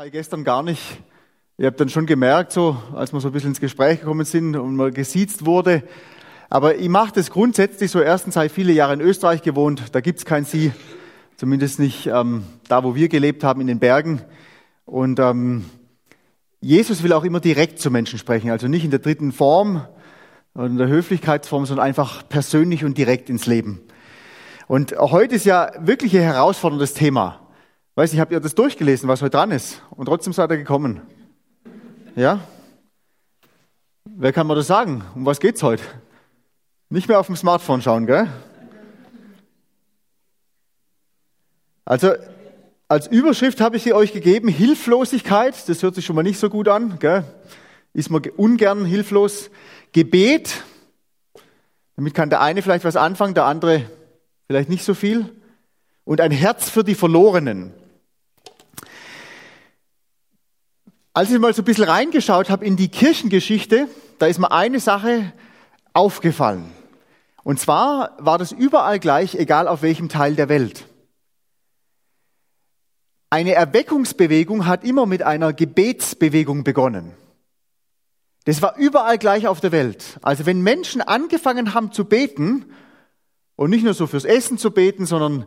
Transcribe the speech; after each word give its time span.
Teil 0.00 0.10
gestern 0.10 0.44
gar 0.44 0.62
nicht. 0.62 0.80
Ihr 1.58 1.66
habt 1.66 1.78
dann 1.78 1.90
schon 1.90 2.06
gemerkt, 2.06 2.52
so, 2.52 2.74
als 2.94 3.12
wir 3.12 3.20
so 3.20 3.28
ein 3.28 3.32
bisschen 3.32 3.50
ins 3.50 3.60
Gespräch 3.60 4.00
gekommen 4.00 4.24
sind 4.24 4.56
und 4.56 4.74
mal 4.74 4.92
gesiezt 4.92 5.44
wurde. 5.44 5.82
Aber 6.48 6.76
ich 6.76 6.88
mache 6.88 7.12
das 7.12 7.30
grundsätzlich 7.30 7.90
so. 7.90 8.00
Erstens 8.00 8.34
habe 8.34 8.46
ich 8.46 8.52
viele 8.52 8.72
Jahre 8.72 8.94
in 8.94 9.02
Österreich 9.02 9.42
gewohnt. 9.42 9.94
Da 9.94 10.00
gibt's 10.00 10.24
kein 10.24 10.46
Sie. 10.46 10.72
Zumindest 11.36 11.80
nicht 11.80 12.06
ähm, 12.06 12.44
da, 12.66 12.82
wo 12.82 12.94
wir 12.94 13.10
gelebt 13.10 13.44
haben, 13.44 13.60
in 13.60 13.66
den 13.66 13.78
Bergen. 13.78 14.22
Und 14.86 15.20
ähm, 15.20 15.66
Jesus 16.62 17.02
will 17.02 17.12
auch 17.12 17.24
immer 17.24 17.40
direkt 17.40 17.78
zu 17.78 17.90
Menschen 17.90 18.18
sprechen. 18.18 18.50
Also 18.50 18.68
nicht 18.68 18.86
in 18.86 18.90
der 18.90 19.00
dritten 19.00 19.32
Form 19.32 19.86
oder 20.54 20.64
in 20.64 20.78
der 20.78 20.88
Höflichkeitsform, 20.88 21.66
sondern 21.66 21.84
einfach 21.84 22.26
persönlich 22.26 22.86
und 22.86 22.96
direkt 22.96 23.28
ins 23.28 23.44
Leben. 23.44 23.82
Und 24.66 24.94
heute 24.98 25.34
ist 25.34 25.44
ja 25.44 25.72
wirklich 25.78 26.16
ein 26.16 26.22
herausforderndes 26.22 26.94
Thema. 26.94 27.49
Weiß 28.00 28.14
ich, 28.14 28.18
habt 28.18 28.32
ihr 28.32 28.40
das 28.40 28.54
durchgelesen, 28.54 29.10
was 29.10 29.20
heute 29.20 29.36
dran 29.36 29.50
ist? 29.50 29.82
Und 29.90 30.06
trotzdem 30.06 30.32
seid 30.32 30.50
ihr 30.50 30.56
gekommen. 30.56 31.02
Ja? 32.16 32.40
Wer 34.06 34.32
kann 34.32 34.46
mir 34.46 34.54
das 34.54 34.68
sagen? 34.68 35.04
Um 35.14 35.26
was 35.26 35.38
geht's 35.38 35.62
heute? 35.62 35.82
Nicht 36.88 37.08
mehr 37.08 37.20
auf 37.20 37.26
dem 37.26 37.36
Smartphone 37.36 37.82
schauen, 37.82 38.06
gell? 38.06 38.26
Also, 41.84 42.14
als 42.88 43.06
Überschrift 43.06 43.60
habe 43.60 43.76
ich 43.76 43.82
sie 43.82 43.92
euch 43.92 44.14
gegeben, 44.14 44.48
Hilflosigkeit. 44.48 45.68
Das 45.68 45.82
hört 45.82 45.94
sich 45.94 46.06
schon 46.06 46.16
mal 46.16 46.22
nicht 46.22 46.40
so 46.40 46.48
gut 46.48 46.68
an, 46.68 46.98
gell? 47.00 47.24
Ist 47.92 48.08
man 48.08 48.22
ungern 48.34 48.86
hilflos. 48.86 49.50
Gebet. 49.92 50.64
Damit 51.96 52.14
kann 52.14 52.30
der 52.30 52.40
eine 52.40 52.62
vielleicht 52.62 52.86
was 52.86 52.96
anfangen, 52.96 53.34
der 53.34 53.44
andere 53.44 53.84
vielleicht 54.46 54.70
nicht 54.70 54.86
so 54.86 54.94
viel. 54.94 55.28
Und 56.04 56.22
ein 56.22 56.30
Herz 56.30 56.70
für 56.70 56.82
die 56.82 56.94
Verlorenen. 56.94 57.74
Als 61.12 61.30
ich 61.30 61.38
mal 61.40 61.52
so 61.52 61.62
ein 61.62 61.64
bisschen 61.64 61.84
reingeschaut 61.84 62.50
habe 62.50 62.64
in 62.64 62.76
die 62.76 62.88
Kirchengeschichte, 62.88 63.88
da 64.18 64.26
ist 64.26 64.38
mir 64.38 64.52
eine 64.52 64.78
Sache 64.78 65.32
aufgefallen. 65.92 66.70
Und 67.42 67.58
zwar 67.58 68.16
war 68.18 68.38
das 68.38 68.52
überall 68.52 69.00
gleich, 69.00 69.34
egal 69.34 69.66
auf 69.66 69.82
welchem 69.82 70.08
Teil 70.08 70.36
der 70.36 70.48
Welt. 70.48 70.86
Eine 73.28 73.54
Erweckungsbewegung 73.54 74.66
hat 74.66 74.84
immer 74.84 75.06
mit 75.06 75.22
einer 75.22 75.52
Gebetsbewegung 75.52 76.62
begonnen. 76.62 77.14
Das 78.44 78.62
war 78.62 78.76
überall 78.76 79.18
gleich 79.18 79.48
auf 79.48 79.60
der 79.60 79.72
Welt. 79.72 80.18
Also 80.22 80.46
wenn 80.46 80.62
Menschen 80.62 81.00
angefangen 81.02 81.74
haben 81.74 81.92
zu 81.92 82.04
beten, 82.04 82.66
und 83.56 83.68
nicht 83.68 83.84
nur 83.84 83.92
so 83.92 84.06
fürs 84.06 84.24
Essen 84.24 84.56
zu 84.56 84.70
beten, 84.70 85.04
sondern 85.04 85.44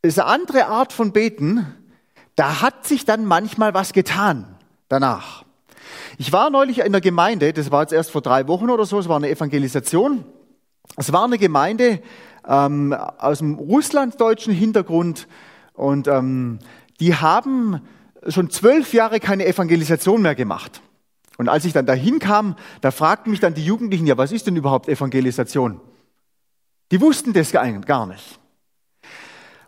es 0.00 0.14
ist 0.14 0.20
eine 0.20 0.28
andere 0.28 0.66
Art 0.66 0.92
von 0.92 1.12
Beten, 1.12 1.66
da 2.36 2.60
hat 2.60 2.86
sich 2.86 3.04
dann 3.04 3.24
manchmal 3.24 3.74
was 3.74 3.92
getan 3.92 4.55
danach. 4.88 5.44
Ich 6.18 6.32
war 6.32 6.50
neulich 6.50 6.78
in 6.78 6.92
der 6.92 7.00
Gemeinde, 7.00 7.52
das 7.52 7.70
war 7.70 7.82
jetzt 7.82 7.92
erst 7.92 8.10
vor 8.10 8.22
drei 8.22 8.48
Wochen 8.48 8.70
oder 8.70 8.86
so, 8.86 8.98
es 8.98 9.08
war 9.08 9.16
eine 9.16 9.30
Evangelisation. 9.30 10.24
Es 10.96 11.12
war 11.12 11.24
eine 11.24 11.38
Gemeinde 11.38 12.00
ähm, 12.46 12.92
aus 12.92 13.38
dem 13.38 13.54
russlanddeutschen 13.54 14.54
Hintergrund 14.54 15.26
und 15.74 16.08
ähm, 16.08 16.60
die 17.00 17.14
haben 17.14 17.80
schon 18.28 18.50
zwölf 18.50 18.92
Jahre 18.94 19.20
keine 19.20 19.46
Evangelisation 19.46 20.22
mehr 20.22 20.34
gemacht. 20.34 20.80
Und 21.36 21.48
als 21.48 21.64
ich 21.64 21.72
dann 21.72 21.86
dahin 21.86 22.18
kam, 22.18 22.56
da 22.80 22.90
fragten 22.90 23.30
mich 23.30 23.40
dann 23.40 23.54
die 23.54 23.64
Jugendlichen, 23.64 24.06
ja, 24.06 24.16
was 24.16 24.32
ist 24.32 24.46
denn 24.46 24.56
überhaupt 24.56 24.88
Evangelisation? 24.88 25.80
Die 26.90 27.00
wussten 27.00 27.32
das 27.32 27.52
gar 27.52 28.06
nicht. 28.06 28.40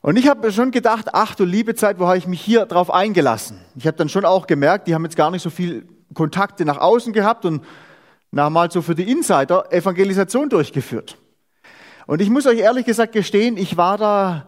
Und 0.01 0.17
ich 0.17 0.29
habe 0.29 0.53
schon 0.53 0.71
gedacht, 0.71 1.09
ach 1.13 1.35
du 1.35 1.45
liebe 1.45 1.75
Zeit, 1.75 1.99
wo 1.99 2.07
habe 2.07 2.19
ich 2.19 2.27
mich 2.27 2.41
hier 2.41 2.67
drauf 2.67 2.91
eingelassen? 2.91 3.59
Ich 3.77 3.87
habe 3.87 3.97
dann 3.97 4.09
schon 4.09 4.25
auch 4.25 4.47
gemerkt, 4.47 4.87
die 4.87 4.95
haben 4.95 5.05
jetzt 5.05 5.17
gar 5.17 5.31
nicht 5.31 5.43
so 5.43 5.51
viel 5.51 5.87
Kontakte 6.15 6.65
nach 6.65 6.79
außen 6.79 7.13
gehabt 7.13 7.45
und 7.45 7.65
mal 8.31 8.71
so 8.71 8.83
für 8.83 8.95
die 8.95 9.11
Insider 9.11 9.73
Evangelisation 9.73 10.49
durchgeführt. 10.49 11.17
Und 12.07 12.21
ich 12.21 12.31
muss 12.31 12.47
euch 12.47 12.59
ehrlich 12.59 12.87
gesagt 12.87 13.13
gestehen, 13.13 13.57
ich 13.57 13.77
war 13.77 13.99
da 13.99 14.47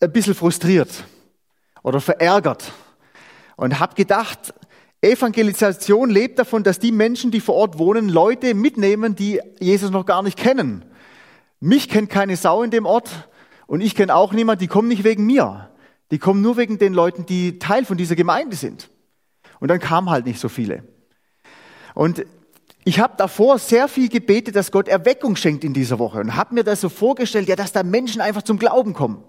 ein 0.00 0.12
bisschen 0.12 0.34
frustriert 0.34 1.04
oder 1.82 2.00
verärgert 2.00 2.72
und 3.56 3.78
habe 3.78 3.94
gedacht, 3.94 4.54
Evangelisation 5.00 6.10
lebt 6.10 6.38
davon, 6.38 6.62
dass 6.62 6.78
die 6.78 6.92
Menschen, 6.92 7.30
die 7.30 7.40
vor 7.40 7.56
Ort 7.56 7.78
wohnen, 7.78 8.08
Leute 8.08 8.54
mitnehmen, 8.54 9.16
die 9.16 9.40
Jesus 9.58 9.90
noch 9.90 10.06
gar 10.06 10.22
nicht 10.22 10.38
kennen. 10.38 10.84
Mich 11.58 11.88
kennt 11.88 12.08
keine 12.08 12.36
Sau 12.36 12.62
in 12.62 12.70
dem 12.70 12.86
Ort 12.86 13.10
und 13.72 13.80
ich 13.80 13.94
kenne 13.94 14.14
auch 14.14 14.34
niemand, 14.34 14.60
die 14.60 14.66
kommen 14.66 14.88
nicht 14.88 15.02
wegen 15.02 15.24
mir. 15.24 15.70
Die 16.10 16.18
kommen 16.18 16.42
nur 16.42 16.58
wegen 16.58 16.76
den 16.76 16.92
Leuten, 16.92 17.24
die 17.24 17.58
Teil 17.58 17.86
von 17.86 17.96
dieser 17.96 18.16
Gemeinde 18.16 18.54
sind. 18.54 18.90
Und 19.60 19.68
dann 19.68 19.78
kamen 19.78 20.10
halt 20.10 20.26
nicht 20.26 20.40
so 20.40 20.50
viele. 20.50 20.82
Und 21.94 22.26
ich 22.84 23.00
habe 23.00 23.14
davor 23.16 23.58
sehr 23.58 23.88
viel 23.88 24.10
gebetet, 24.10 24.56
dass 24.56 24.72
Gott 24.72 24.88
Erweckung 24.88 25.36
schenkt 25.36 25.64
in 25.64 25.72
dieser 25.72 25.98
Woche 25.98 26.20
und 26.20 26.36
habe 26.36 26.54
mir 26.54 26.64
das 26.64 26.82
so 26.82 26.90
vorgestellt, 26.90 27.48
ja, 27.48 27.56
dass 27.56 27.72
da 27.72 27.82
Menschen 27.82 28.20
einfach 28.20 28.42
zum 28.42 28.58
Glauben 28.58 28.92
kommen. 28.92 29.24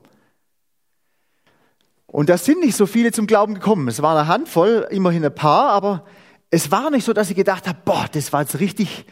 Und 2.05 2.27
da 2.27 2.37
sind 2.37 2.59
nicht 2.59 2.75
so 2.75 2.85
viele 2.85 3.13
zum 3.13 3.27
Glauben 3.27 3.53
gekommen. 3.53 3.87
Es 3.87 4.01
war 4.01 4.13
eine 4.13 4.27
Handvoll, 4.27 4.89
immerhin 4.91 5.23
ein 5.23 5.33
paar, 5.33 5.69
aber 5.69 6.03
es 6.49 6.69
war 6.69 6.91
nicht 6.91 7.05
so, 7.05 7.13
dass 7.13 7.29
ich 7.29 7.37
gedacht 7.37 7.65
habe, 7.65 7.79
boah, 7.85 8.07
das 8.11 8.33
war 8.33 8.41
jetzt 8.41 8.59
richtig, 8.59 9.05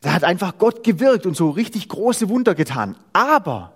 da 0.00 0.14
hat 0.14 0.24
einfach 0.24 0.56
Gott 0.56 0.84
gewirkt 0.84 1.26
und 1.26 1.36
so 1.36 1.50
richtig 1.50 1.86
große 1.90 2.30
Wunder 2.30 2.54
getan. 2.54 2.96
Aber 3.12 3.74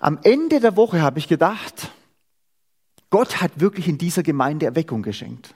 am 0.00 0.18
Ende 0.22 0.60
der 0.60 0.76
Woche 0.76 1.02
habe 1.02 1.18
ich 1.18 1.28
gedacht, 1.28 1.90
Gott 3.10 3.40
hat 3.40 3.60
wirklich 3.60 3.88
in 3.88 3.98
dieser 3.98 4.22
Gemeinde 4.22 4.66
Erweckung 4.66 5.02
geschenkt. 5.02 5.54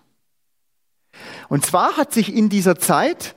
Und 1.48 1.66
zwar 1.66 1.97
hat 1.97 2.12
sich 2.12 2.34
in 2.34 2.48
dieser 2.48 2.76
Zeit, 2.76 3.34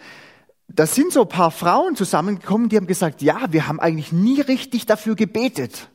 da 0.68 0.88
sind 0.88 1.12
so 1.12 1.24
ein 1.24 1.30
paar 1.30 1.52
Frauen 1.52 1.96
zusammengekommen, 1.96 2.70
die 2.70 2.78
haben 2.78 2.88
gesagt, 2.88 3.22
ja, 3.22 3.52
wir 3.52 3.68
haben 3.68 3.80
eigentlich 3.80 4.12
nie 4.12 4.42
richtig 4.42 4.86
dafür 4.86 5.16
gebetet, 5.16 5.90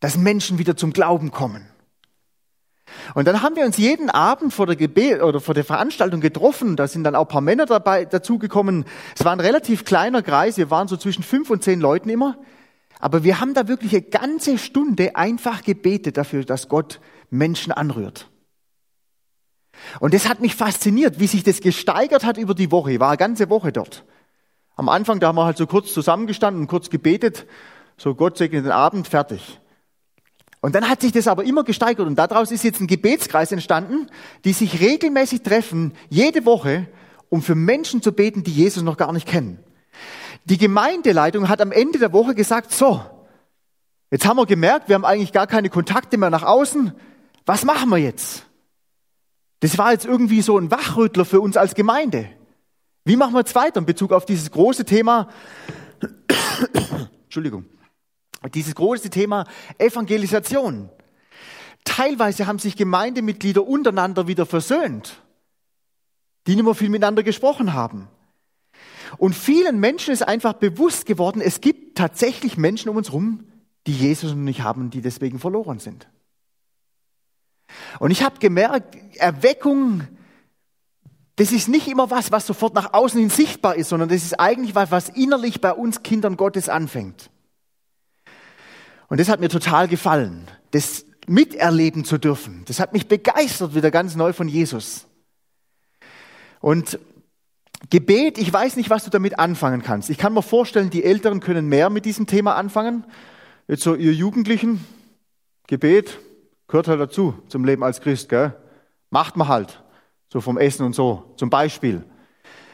dass 0.00 0.16
Menschen 0.16 0.58
wieder 0.58 0.76
zum 0.76 0.92
Glauben 0.92 1.30
kommen. 1.30 1.66
Und 3.14 3.26
dann 3.26 3.42
haben 3.42 3.56
wir 3.56 3.64
uns 3.64 3.76
jeden 3.76 4.10
Abend 4.10 4.52
vor 4.52 4.66
der 4.66 4.76
Gebet 4.76 5.22
oder 5.22 5.40
vor 5.40 5.54
der 5.54 5.64
Veranstaltung 5.64 6.20
getroffen. 6.20 6.76
Da 6.76 6.88
sind 6.88 7.04
dann 7.04 7.14
auch 7.14 7.26
ein 7.26 7.28
paar 7.28 7.40
Männer 7.40 7.66
dabei 7.66 8.04
dazugekommen. 8.04 8.84
Es 9.16 9.24
war 9.24 9.32
ein 9.32 9.40
relativ 9.40 9.84
kleiner 9.84 10.22
Kreis. 10.22 10.56
Wir 10.56 10.70
waren 10.70 10.88
so 10.88 10.96
zwischen 10.96 11.22
fünf 11.22 11.50
und 11.50 11.62
zehn 11.62 11.80
Leuten 11.80 12.08
immer. 12.08 12.36
Aber 13.00 13.24
wir 13.24 13.40
haben 13.40 13.54
da 13.54 13.66
wirklich 13.66 13.92
eine 13.92 14.02
ganze 14.02 14.58
Stunde 14.58 15.16
einfach 15.16 15.62
gebetet 15.62 16.16
dafür, 16.16 16.44
dass 16.44 16.68
Gott 16.68 17.00
Menschen 17.30 17.72
anrührt. 17.72 18.28
Und 19.98 20.12
das 20.12 20.28
hat 20.28 20.40
mich 20.40 20.54
fasziniert, 20.54 21.18
wie 21.18 21.26
sich 21.26 21.42
das 21.42 21.60
gesteigert 21.60 22.24
hat 22.24 22.36
über 22.36 22.54
die 22.54 22.70
Woche. 22.70 22.92
Ich 22.92 23.00
war 23.00 23.08
eine 23.08 23.16
ganze 23.16 23.48
Woche 23.48 23.72
dort. 23.72 24.04
Am 24.76 24.88
Anfang, 24.88 25.20
da 25.20 25.28
haben 25.28 25.36
wir 25.36 25.44
halt 25.44 25.56
so 25.56 25.66
kurz 25.66 25.92
zusammengestanden 25.94 26.62
und 26.62 26.68
kurz 26.68 26.90
gebetet. 26.90 27.46
So 27.96 28.14
Gott 28.14 28.36
segne 28.36 28.62
den 28.62 28.72
Abend, 28.72 29.08
fertig. 29.08 29.58
Und 30.60 30.74
dann 30.74 30.88
hat 30.88 31.00
sich 31.00 31.12
das 31.12 31.26
aber 31.26 31.44
immer 31.44 31.64
gesteigert 31.64 32.06
und 32.06 32.16
daraus 32.16 32.50
ist 32.50 32.64
jetzt 32.64 32.80
ein 32.80 32.86
Gebetskreis 32.86 33.50
entstanden, 33.50 34.08
die 34.44 34.52
sich 34.52 34.80
regelmäßig 34.80 35.42
treffen, 35.42 35.94
jede 36.10 36.44
Woche, 36.44 36.86
um 37.30 37.40
für 37.40 37.54
Menschen 37.54 38.02
zu 38.02 38.12
beten, 38.12 38.42
die 38.42 38.52
Jesus 38.52 38.82
noch 38.82 38.98
gar 38.98 39.12
nicht 39.12 39.26
kennen. 39.26 39.58
Die 40.44 40.58
Gemeindeleitung 40.58 41.48
hat 41.48 41.60
am 41.60 41.72
Ende 41.72 41.98
der 41.98 42.12
Woche 42.12 42.34
gesagt, 42.34 42.72
so, 42.72 43.00
jetzt 44.10 44.26
haben 44.26 44.36
wir 44.36 44.46
gemerkt, 44.46 44.88
wir 44.88 44.94
haben 44.94 45.04
eigentlich 45.04 45.32
gar 45.32 45.46
keine 45.46 45.70
Kontakte 45.70 46.16
mehr 46.16 46.30
nach 46.30 46.42
außen. 46.42 46.92
Was 47.46 47.64
machen 47.64 47.90
wir 47.90 47.98
jetzt? 47.98 48.46
Das 49.60 49.76
war 49.76 49.92
jetzt 49.92 50.06
irgendwie 50.06 50.40
so 50.40 50.58
ein 50.58 50.70
Wachrüttler 50.70 51.24
für 51.24 51.40
uns 51.40 51.56
als 51.56 51.74
Gemeinde. 51.74 52.28
Wie 53.04 53.16
machen 53.16 53.34
wir 53.34 53.40
jetzt 53.40 53.54
weiter 53.54 53.78
in 53.78 53.86
Bezug 53.86 54.12
auf 54.12 54.24
dieses 54.24 54.50
große 54.50 54.84
Thema, 54.84 55.28
Entschuldigung, 57.24 57.66
dieses 58.54 58.74
große 58.74 59.10
Thema 59.10 59.46
Evangelisation? 59.78 60.90
Teilweise 61.84 62.46
haben 62.46 62.58
sich 62.58 62.76
Gemeindemitglieder 62.76 63.66
untereinander 63.66 64.26
wieder 64.26 64.46
versöhnt, 64.46 65.22
die 66.46 66.54
nicht 66.54 66.64
mehr 66.64 66.74
viel 66.74 66.90
miteinander 66.90 67.22
gesprochen 67.22 67.72
haben. 67.72 68.08
Und 69.18 69.34
vielen 69.34 69.80
Menschen 69.80 70.12
ist 70.12 70.26
einfach 70.26 70.54
bewusst 70.54 71.06
geworden, 71.06 71.40
es 71.40 71.60
gibt 71.60 71.98
tatsächlich 71.98 72.56
Menschen 72.56 72.88
um 72.88 72.96
uns 72.96 73.08
herum, 73.08 73.44
die 73.86 73.92
Jesus 73.92 74.30
noch 74.30 74.36
nicht 74.36 74.62
haben, 74.62 74.90
die 74.90 75.00
deswegen 75.00 75.38
verloren 75.38 75.78
sind. 75.78 76.08
Und 77.98 78.10
ich 78.10 78.22
habe 78.22 78.38
gemerkt, 78.38 78.96
Erweckung, 79.16 80.06
das 81.36 81.52
ist 81.52 81.68
nicht 81.68 81.88
immer 81.88 82.10
was, 82.10 82.32
was 82.32 82.46
sofort 82.46 82.74
nach 82.74 82.92
außen 82.92 83.18
hin 83.18 83.30
sichtbar 83.30 83.76
ist, 83.76 83.88
sondern 83.88 84.08
das 84.08 84.22
ist 84.22 84.38
eigentlich 84.38 84.74
was, 84.74 84.90
was 84.90 85.08
innerlich 85.08 85.60
bei 85.60 85.72
uns 85.72 86.02
Kindern 86.02 86.36
Gottes 86.36 86.68
anfängt. 86.68 87.30
Und 89.08 89.18
das 89.18 89.28
hat 89.28 89.40
mir 89.40 89.48
total 89.48 89.88
gefallen, 89.88 90.48
das 90.70 91.04
miterleben 91.26 92.04
zu 92.04 92.18
dürfen. 92.18 92.64
Das 92.66 92.80
hat 92.80 92.92
mich 92.92 93.08
begeistert 93.08 93.74
wieder 93.74 93.90
ganz 93.90 94.16
neu 94.16 94.32
von 94.32 94.48
Jesus. 94.48 95.06
Und 96.60 96.98
Gebet, 97.88 98.36
ich 98.36 98.52
weiß 98.52 98.76
nicht, 98.76 98.90
was 98.90 99.04
du 99.04 99.10
damit 99.10 99.38
anfangen 99.38 99.82
kannst. 99.82 100.10
Ich 100.10 100.18
kann 100.18 100.34
mir 100.34 100.42
vorstellen, 100.42 100.90
die 100.90 101.04
Älteren 101.04 101.40
können 101.40 101.66
mehr 101.66 101.88
mit 101.88 102.04
diesem 102.04 102.26
Thema 102.26 102.56
anfangen. 102.56 103.04
Jetzt 103.68 103.82
so 103.82 103.94
ihr 103.94 104.12
Jugendlichen, 104.12 104.84
Gebet, 105.66 106.18
Gehört 106.70 106.86
halt 106.86 107.00
dazu, 107.00 107.34
zum 107.48 107.64
Leben 107.64 107.82
als 107.82 108.00
Christ, 108.00 108.28
gell? 108.28 108.54
Macht 109.10 109.36
man 109.36 109.48
halt. 109.48 109.82
So 110.28 110.40
vom 110.40 110.56
Essen 110.56 110.86
und 110.86 110.94
so, 110.94 111.34
zum 111.36 111.50
Beispiel. 111.50 112.04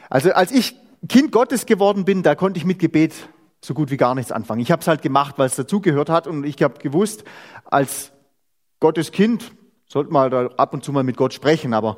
Also 0.07 0.31
als 0.33 0.51
ich 0.51 0.75
Kind 1.09 1.31
Gottes 1.31 1.65
geworden 1.65 2.05
bin, 2.05 2.21
da 2.21 2.35
konnte 2.35 2.59
ich 2.59 2.65
mit 2.65 2.77
Gebet 2.77 3.15
so 3.59 3.73
gut 3.73 3.89
wie 3.89 3.97
gar 3.97 4.13
nichts 4.13 4.31
anfangen. 4.31 4.61
Ich 4.61 4.71
habe 4.71 4.81
es 4.81 4.87
halt 4.87 5.01
gemacht, 5.01 5.39
weil 5.39 5.47
es 5.47 5.55
dazugehört 5.55 6.11
hat 6.11 6.27
und 6.27 6.43
ich 6.43 6.61
habe 6.61 6.77
gewusst, 6.77 7.23
als 7.65 8.11
Gottes 8.79 9.11
Kind 9.11 9.51
sollte 9.87 10.13
man 10.13 10.29
da 10.29 10.45
ab 10.57 10.75
und 10.75 10.83
zu 10.83 10.91
mal 10.91 11.03
mit 11.03 11.17
Gott 11.17 11.33
sprechen, 11.33 11.73
aber 11.73 11.97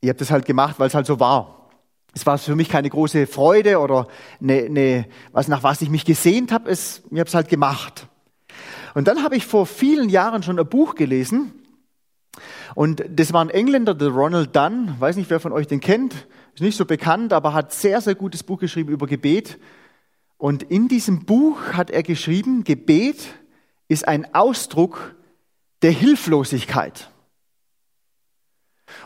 ich 0.00 0.08
habe 0.08 0.18
das 0.18 0.32
halt 0.32 0.46
gemacht, 0.46 0.80
weil 0.80 0.88
es 0.88 0.94
halt 0.94 1.06
so 1.06 1.20
war. 1.20 1.57
Es 2.14 2.26
war 2.26 2.38
für 2.38 2.56
mich 2.56 2.68
keine 2.68 2.90
große 2.90 3.26
Freude 3.26 3.78
oder 3.78 4.08
eine, 4.40 4.64
eine, 4.64 5.06
was 5.32 5.48
nach 5.48 5.62
was 5.62 5.82
ich 5.82 5.90
mich 5.90 6.04
gesehnt 6.04 6.52
habe. 6.52 6.70
Es, 6.70 7.02
ich 7.10 7.18
habe 7.18 7.28
es 7.28 7.34
halt 7.34 7.48
gemacht. 7.48 8.08
Und 8.94 9.06
dann 9.06 9.22
habe 9.22 9.36
ich 9.36 9.46
vor 9.46 9.66
vielen 9.66 10.08
Jahren 10.08 10.42
schon 10.42 10.58
ein 10.58 10.68
Buch 10.68 10.94
gelesen. 10.94 11.52
Und 12.74 13.04
das 13.08 13.32
war 13.32 13.44
ein 13.44 13.50
Engländer, 13.50 13.94
der 13.94 14.08
Ronald 14.08 14.54
Dunn. 14.54 14.94
Weiß 14.98 15.16
nicht, 15.16 15.30
wer 15.30 15.40
von 15.40 15.52
euch 15.52 15.66
den 15.66 15.80
kennt. 15.80 16.26
Ist 16.54 16.62
nicht 16.62 16.76
so 16.76 16.84
bekannt, 16.84 17.32
aber 17.32 17.52
hat 17.52 17.72
sehr, 17.72 18.00
sehr 18.00 18.14
gutes 18.14 18.42
Buch 18.42 18.58
geschrieben 18.58 18.90
über 18.90 19.06
Gebet. 19.06 19.58
Und 20.36 20.62
in 20.62 20.88
diesem 20.88 21.24
Buch 21.24 21.58
hat 21.72 21.90
er 21.90 22.02
geschrieben, 22.02 22.64
Gebet 22.64 23.18
ist 23.88 24.06
ein 24.06 24.34
Ausdruck 24.34 25.14
der 25.82 25.90
Hilflosigkeit. 25.90 27.10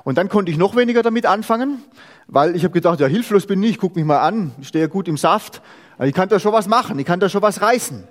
Und 0.04 0.18
dann 0.18 0.28
konnte 0.28 0.50
ich 0.50 0.58
noch 0.58 0.76
weniger 0.76 1.02
damit 1.02 1.26
anfangen, 1.26 1.82
weil 2.26 2.56
ich 2.56 2.64
habe 2.64 2.72
gedacht, 2.72 3.00
ja, 3.00 3.06
hilflos 3.06 3.46
bin 3.46 3.62
ich, 3.62 3.78
guck 3.78 3.96
mich 3.96 4.04
mal 4.04 4.20
an, 4.20 4.52
ich 4.60 4.68
stehe 4.68 4.84
ja 4.84 4.88
gut 4.88 5.08
im 5.08 5.16
Saft, 5.16 5.62
ich 6.00 6.14
kann 6.14 6.28
da 6.28 6.40
schon 6.40 6.52
was 6.52 6.66
machen, 6.66 6.98
ich 6.98 7.06
kann 7.06 7.20
da 7.20 7.28
schon 7.28 7.42
was 7.42 7.60
reißen. 7.60 8.06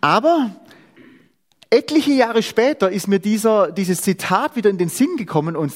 Aber 0.00 0.50
etliche 1.70 2.12
Jahre 2.12 2.42
später 2.42 2.90
ist 2.90 3.08
mir 3.08 3.18
dieser, 3.18 3.72
dieses 3.72 4.02
Zitat 4.02 4.56
wieder 4.56 4.70
in 4.70 4.78
den 4.78 4.88
Sinn 4.88 5.16
gekommen 5.16 5.56
und 5.56 5.72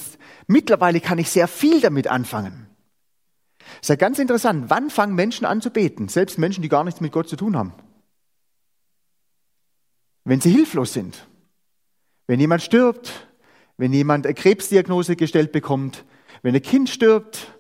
mittlerweile 0.46 1.00
kann 1.00 1.18
ich 1.18 1.30
sehr 1.30 1.48
viel 1.48 1.80
damit 1.80 2.06
anfangen. 2.08 2.66
ist 3.80 3.88
ja 3.88 3.96
ganz 3.96 4.18
interessant, 4.18 4.66
wann 4.68 4.90
fangen 4.90 5.14
Menschen 5.14 5.44
an 5.44 5.60
zu 5.60 5.70
beten? 5.70 6.08
Selbst 6.08 6.38
Menschen, 6.38 6.62
die 6.62 6.68
gar 6.68 6.84
nichts 6.84 7.00
mit 7.00 7.12
Gott 7.12 7.28
zu 7.28 7.36
tun 7.36 7.56
haben. 7.56 7.74
Wenn 10.24 10.40
sie 10.40 10.50
hilflos 10.50 10.92
sind. 10.92 11.26
Wenn 12.28 12.38
jemand 12.38 12.62
stirbt, 12.62 13.26
wenn 13.76 13.92
jemand 13.92 14.26
eine 14.26 14.34
Krebsdiagnose 14.34 15.16
gestellt 15.16 15.52
bekommt, 15.52 16.04
wenn 16.42 16.54
ein 16.54 16.62
Kind 16.62 16.88
stirbt, 16.88 17.58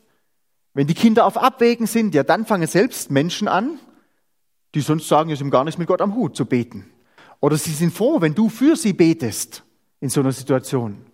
wenn 0.74 0.86
die 0.86 0.94
Kinder 0.94 1.26
auf 1.26 1.36
Abwägen 1.36 1.86
sind, 1.86 2.14
ja, 2.14 2.22
dann 2.22 2.46
fangen 2.46 2.66
selbst 2.66 3.10
Menschen 3.10 3.48
an, 3.48 3.78
die 4.74 4.80
sonst 4.80 5.08
sagen, 5.08 5.30
sie 5.30 5.36
sind 5.36 5.50
gar 5.50 5.64
nicht 5.64 5.78
mit 5.78 5.88
Gott 5.88 6.00
am 6.00 6.14
Hut 6.14 6.36
zu 6.36 6.46
beten. 6.46 6.90
Oder 7.40 7.56
sie 7.56 7.72
sind 7.72 7.92
froh, 7.92 8.20
wenn 8.20 8.34
du 8.34 8.48
für 8.48 8.76
sie 8.76 8.92
betest 8.92 9.64
in 10.00 10.08
so 10.08 10.20
einer 10.20 10.32
Situation. 10.32 11.04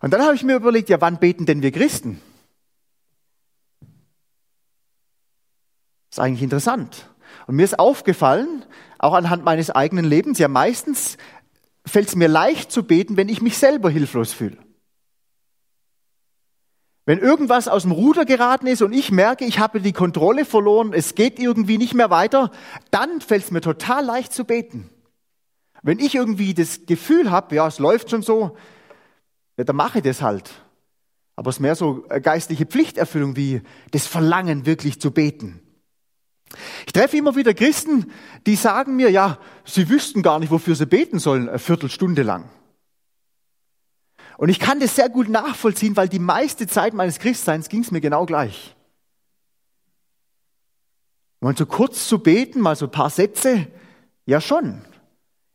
Und 0.00 0.10
dann 0.10 0.22
habe 0.22 0.34
ich 0.34 0.42
mir 0.42 0.56
überlegt, 0.56 0.90
ja, 0.90 1.00
wann 1.00 1.18
beten 1.18 1.46
denn 1.46 1.62
wir 1.62 1.72
Christen? 1.72 2.20
Das 6.10 6.18
ist 6.18 6.20
eigentlich 6.20 6.42
interessant. 6.42 7.08
Und 7.46 7.56
mir 7.56 7.64
ist 7.64 7.78
aufgefallen, 7.78 8.64
auch 8.98 9.14
anhand 9.14 9.44
meines 9.44 9.70
eigenen 9.70 10.04
Lebens, 10.04 10.38
ja 10.38 10.48
meistens 10.48 11.16
fällt 11.86 12.08
es 12.08 12.16
mir 12.16 12.28
leicht 12.28 12.72
zu 12.72 12.84
beten, 12.84 13.16
wenn 13.16 13.28
ich 13.28 13.42
mich 13.42 13.58
selber 13.58 13.90
hilflos 13.90 14.32
fühle. 14.32 14.58
Wenn 17.06 17.18
irgendwas 17.18 17.68
aus 17.68 17.82
dem 17.82 17.92
Ruder 17.92 18.24
geraten 18.24 18.66
ist 18.66 18.80
und 18.80 18.94
ich 18.94 19.12
merke, 19.12 19.44
ich 19.44 19.58
habe 19.58 19.80
die 19.80 19.92
Kontrolle 19.92 20.46
verloren, 20.46 20.94
es 20.94 21.14
geht 21.14 21.38
irgendwie 21.38 21.76
nicht 21.76 21.92
mehr 21.92 22.08
weiter, 22.08 22.50
dann 22.90 23.20
fällt 23.20 23.44
es 23.44 23.50
mir 23.50 23.60
total 23.60 24.04
leicht 24.04 24.32
zu 24.32 24.44
beten. 24.44 24.88
Wenn 25.82 25.98
ich 25.98 26.14
irgendwie 26.14 26.54
das 26.54 26.86
Gefühl 26.86 27.30
habe, 27.30 27.56
ja, 27.56 27.66
es 27.66 27.78
läuft 27.78 28.08
schon 28.08 28.22
so, 28.22 28.56
ja, 29.58 29.64
dann 29.64 29.76
mache 29.76 29.98
ich 29.98 30.04
das 30.04 30.22
halt. 30.22 30.50
Aber 31.36 31.50
es 31.50 31.56
ist 31.56 31.60
mehr 31.60 31.76
so 31.76 32.06
geistliche 32.22 32.64
Pflichterfüllung 32.64 33.36
wie 33.36 33.60
das 33.90 34.06
Verlangen, 34.06 34.64
wirklich 34.64 34.98
zu 34.98 35.10
beten. 35.10 35.60
Ich 36.86 36.92
treffe 36.92 37.16
immer 37.16 37.36
wieder 37.36 37.54
Christen, 37.54 38.10
die 38.46 38.56
sagen 38.56 38.96
mir, 38.96 39.10
ja, 39.10 39.38
sie 39.64 39.88
wüssten 39.88 40.22
gar 40.22 40.38
nicht, 40.38 40.50
wofür 40.50 40.74
sie 40.74 40.86
beten 40.86 41.18
sollen, 41.18 41.48
eine 41.48 41.58
Viertelstunde 41.58 42.22
lang. 42.22 42.48
Und 44.36 44.48
ich 44.48 44.58
kann 44.58 44.80
das 44.80 44.96
sehr 44.96 45.08
gut 45.08 45.28
nachvollziehen, 45.28 45.96
weil 45.96 46.08
die 46.08 46.18
meiste 46.18 46.66
Zeit 46.66 46.94
meines 46.94 47.18
Christseins 47.18 47.68
ging 47.68 47.82
es 47.82 47.90
mir 47.90 48.00
genau 48.00 48.26
gleich. 48.26 48.74
Mal 51.40 51.56
so 51.56 51.66
kurz 51.66 52.08
zu 52.08 52.18
beten, 52.18 52.60
mal 52.60 52.74
so 52.74 52.86
ein 52.86 52.90
paar 52.90 53.10
Sätze, 53.10 53.66
ja 54.26 54.40
schon. 54.40 54.82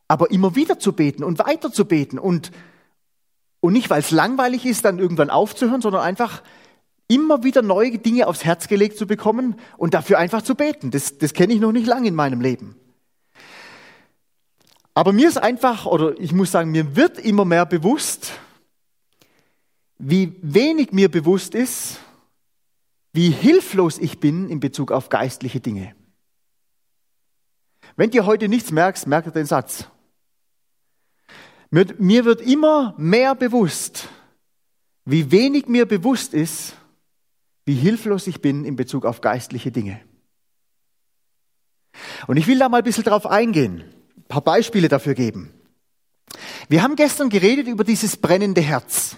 Aber 0.07 0.31
immer 0.31 0.56
wieder 0.56 0.80
zu 0.80 0.94
beten 0.94 1.24
und 1.24 1.40
weiter 1.40 1.72
zu 1.72 1.86
beten 1.86 2.19
und, 2.19 2.51
und 3.60 3.74
nicht, 3.74 3.90
weil 3.90 4.00
es 4.00 4.12
langweilig 4.12 4.66
ist, 4.66 4.86
dann 4.86 5.00
irgendwann 5.00 5.30
aufzuhören, 5.30 5.81
sondern 5.81 6.01
einfach 6.01 6.42
immer 7.09 7.44
wieder 7.44 7.61
neue 7.61 7.97
Dinge 7.97 8.27
aufs 8.27 8.45
Herz 8.45 8.67
gelegt 8.67 8.97
zu 8.97 9.07
bekommen 9.07 9.56
und 9.77 9.94
dafür 9.94 10.19
einfach 10.19 10.44
zu 10.44 10.56
beten. 10.56 10.91
Das, 10.91 11.17
das 11.17 11.33
kenne 11.33 11.53
ich 11.53 11.59
noch 11.59 11.73
nicht 11.73 11.88
lange 11.88 12.07
in 12.07 12.15
meinem 12.15 12.39
Leben. 12.39 12.75
Aber 14.94 15.11
mir 15.11 15.27
ist 15.27 15.38
einfach, 15.38 15.85
oder 15.85 16.17
ich 16.19 16.31
muss 16.33 16.51
sagen, 16.51 16.71
mir 16.71 16.95
wird 16.95 17.17
immer 17.19 17.45
mehr 17.45 17.65
bewusst, 17.65 18.31
wie 19.97 20.35
wenig 20.41 20.91
mir 20.91 21.09
bewusst 21.09 21.56
ist, 21.56 22.00
wie 23.12 23.31
hilflos 23.31 23.97
ich 23.97 24.19
bin 24.19 24.50
in 24.50 24.59
Bezug 24.59 24.91
auf 24.91 25.09
geistliche 25.09 25.59
Dinge. 25.59 25.95
Wenn 27.95 28.12
du 28.12 28.25
heute 28.25 28.47
nichts 28.47 28.71
merkst, 28.71 29.07
merke 29.07 29.31
den 29.31 29.45
Satz. 29.45 29.85
Mir 31.71 32.25
wird 32.25 32.41
immer 32.41 32.94
mehr 32.97 33.35
bewusst, 33.35 34.09
wie 35.05 35.31
wenig 35.31 35.67
mir 35.67 35.88
bewusst 35.88 36.33
ist, 36.33 36.75
wie 37.69 37.75
hilflos 37.75 38.25
ich 38.25 38.42
bin 38.42 38.66
in 38.66 38.75
Bezug 38.75 39.06
auf 39.06 39.21
geistliche 39.21 39.71
Dinge. 39.71 40.01
Und 42.25 42.38
ich 42.38 42.48
will 42.48 42.57
da 42.57 42.68
mal 42.68 42.80
ein 42.80 42.83
bisschen 42.83 43.04
drauf 43.04 43.27
eingehen, 43.27 43.83
ein 44.18 44.24
paar 44.24 44.42
Beispiele 44.42 44.88
dafür 44.88 45.13
geben. 45.13 45.54
Wir 46.68 46.81
haben 46.81 46.95
gestern 46.95 47.30
geredet 47.30 47.68
über 47.68 47.83
dieses 47.83 48.18
brennende 48.18 48.62
Herz. 48.62 49.18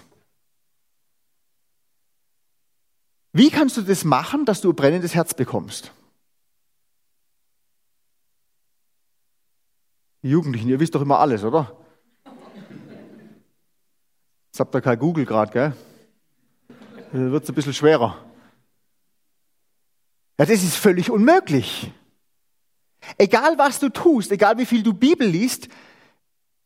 Wie 3.32 3.48
kannst 3.48 3.78
du 3.78 3.80
das 3.80 4.04
machen, 4.04 4.44
dass 4.44 4.60
du 4.60 4.68
ein 4.68 4.76
brennendes 4.76 5.14
Herz 5.14 5.32
bekommst? 5.32 5.90
Jugendlichen, 10.20 10.68
ihr 10.68 10.78
wisst 10.78 10.94
doch 10.94 11.00
immer 11.00 11.20
alles, 11.20 11.42
oder? 11.42 11.74
Jetzt 14.48 14.60
habt 14.60 14.74
ihr 14.74 14.82
kein 14.82 14.98
Google 14.98 15.24
gerade, 15.24 15.50
gell? 15.50 15.76
Wird 17.12 17.44
es 17.44 17.48
ein 17.48 17.54
bisschen 17.54 17.72
schwerer. 17.72 18.22
Ja, 20.42 20.46
das 20.46 20.64
ist 20.64 20.74
völlig 20.74 21.08
unmöglich. 21.08 21.92
Egal 23.16 23.58
was 23.58 23.78
du 23.78 23.90
tust, 23.90 24.32
egal 24.32 24.58
wie 24.58 24.66
viel 24.66 24.82
du 24.82 24.92
Bibel 24.92 25.24
liest, 25.24 25.68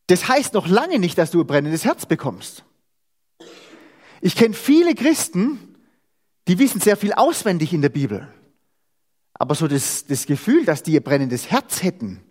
das 0.07 0.27
heißt 0.27 0.55
noch 0.55 0.67
lange 0.67 0.97
nicht, 0.97 1.15
dass 1.19 1.29
du 1.29 1.41
ein 1.41 1.45
brennendes 1.45 1.85
Herz 1.85 2.07
bekommst. 2.07 2.63
Ich 4.19 4.35
kenne 4.35 4.55
viele 4.55 4.95
Christen, 4.95 5.75
die 6.47 6.57
wissen 6.57 6.81
sehr 6.81 6.97
viel 6.97 7.13
auswendig 7.13 7.71
in 7.71 7.83
der 7.83 7.89
Bibel. 7.89 8.27
Aber 9.35 9.53
so 9.53 9.67
das, 9.67 10.07
das 10.07 10.25
Gefühl, 10.25 10.65
dass 10.65 10.81
die 10.81 10.93
ihr 10.93 11.03
brennendes 11.03 11.51
Herz 11.51 11.83
hätten, 11.83 12.23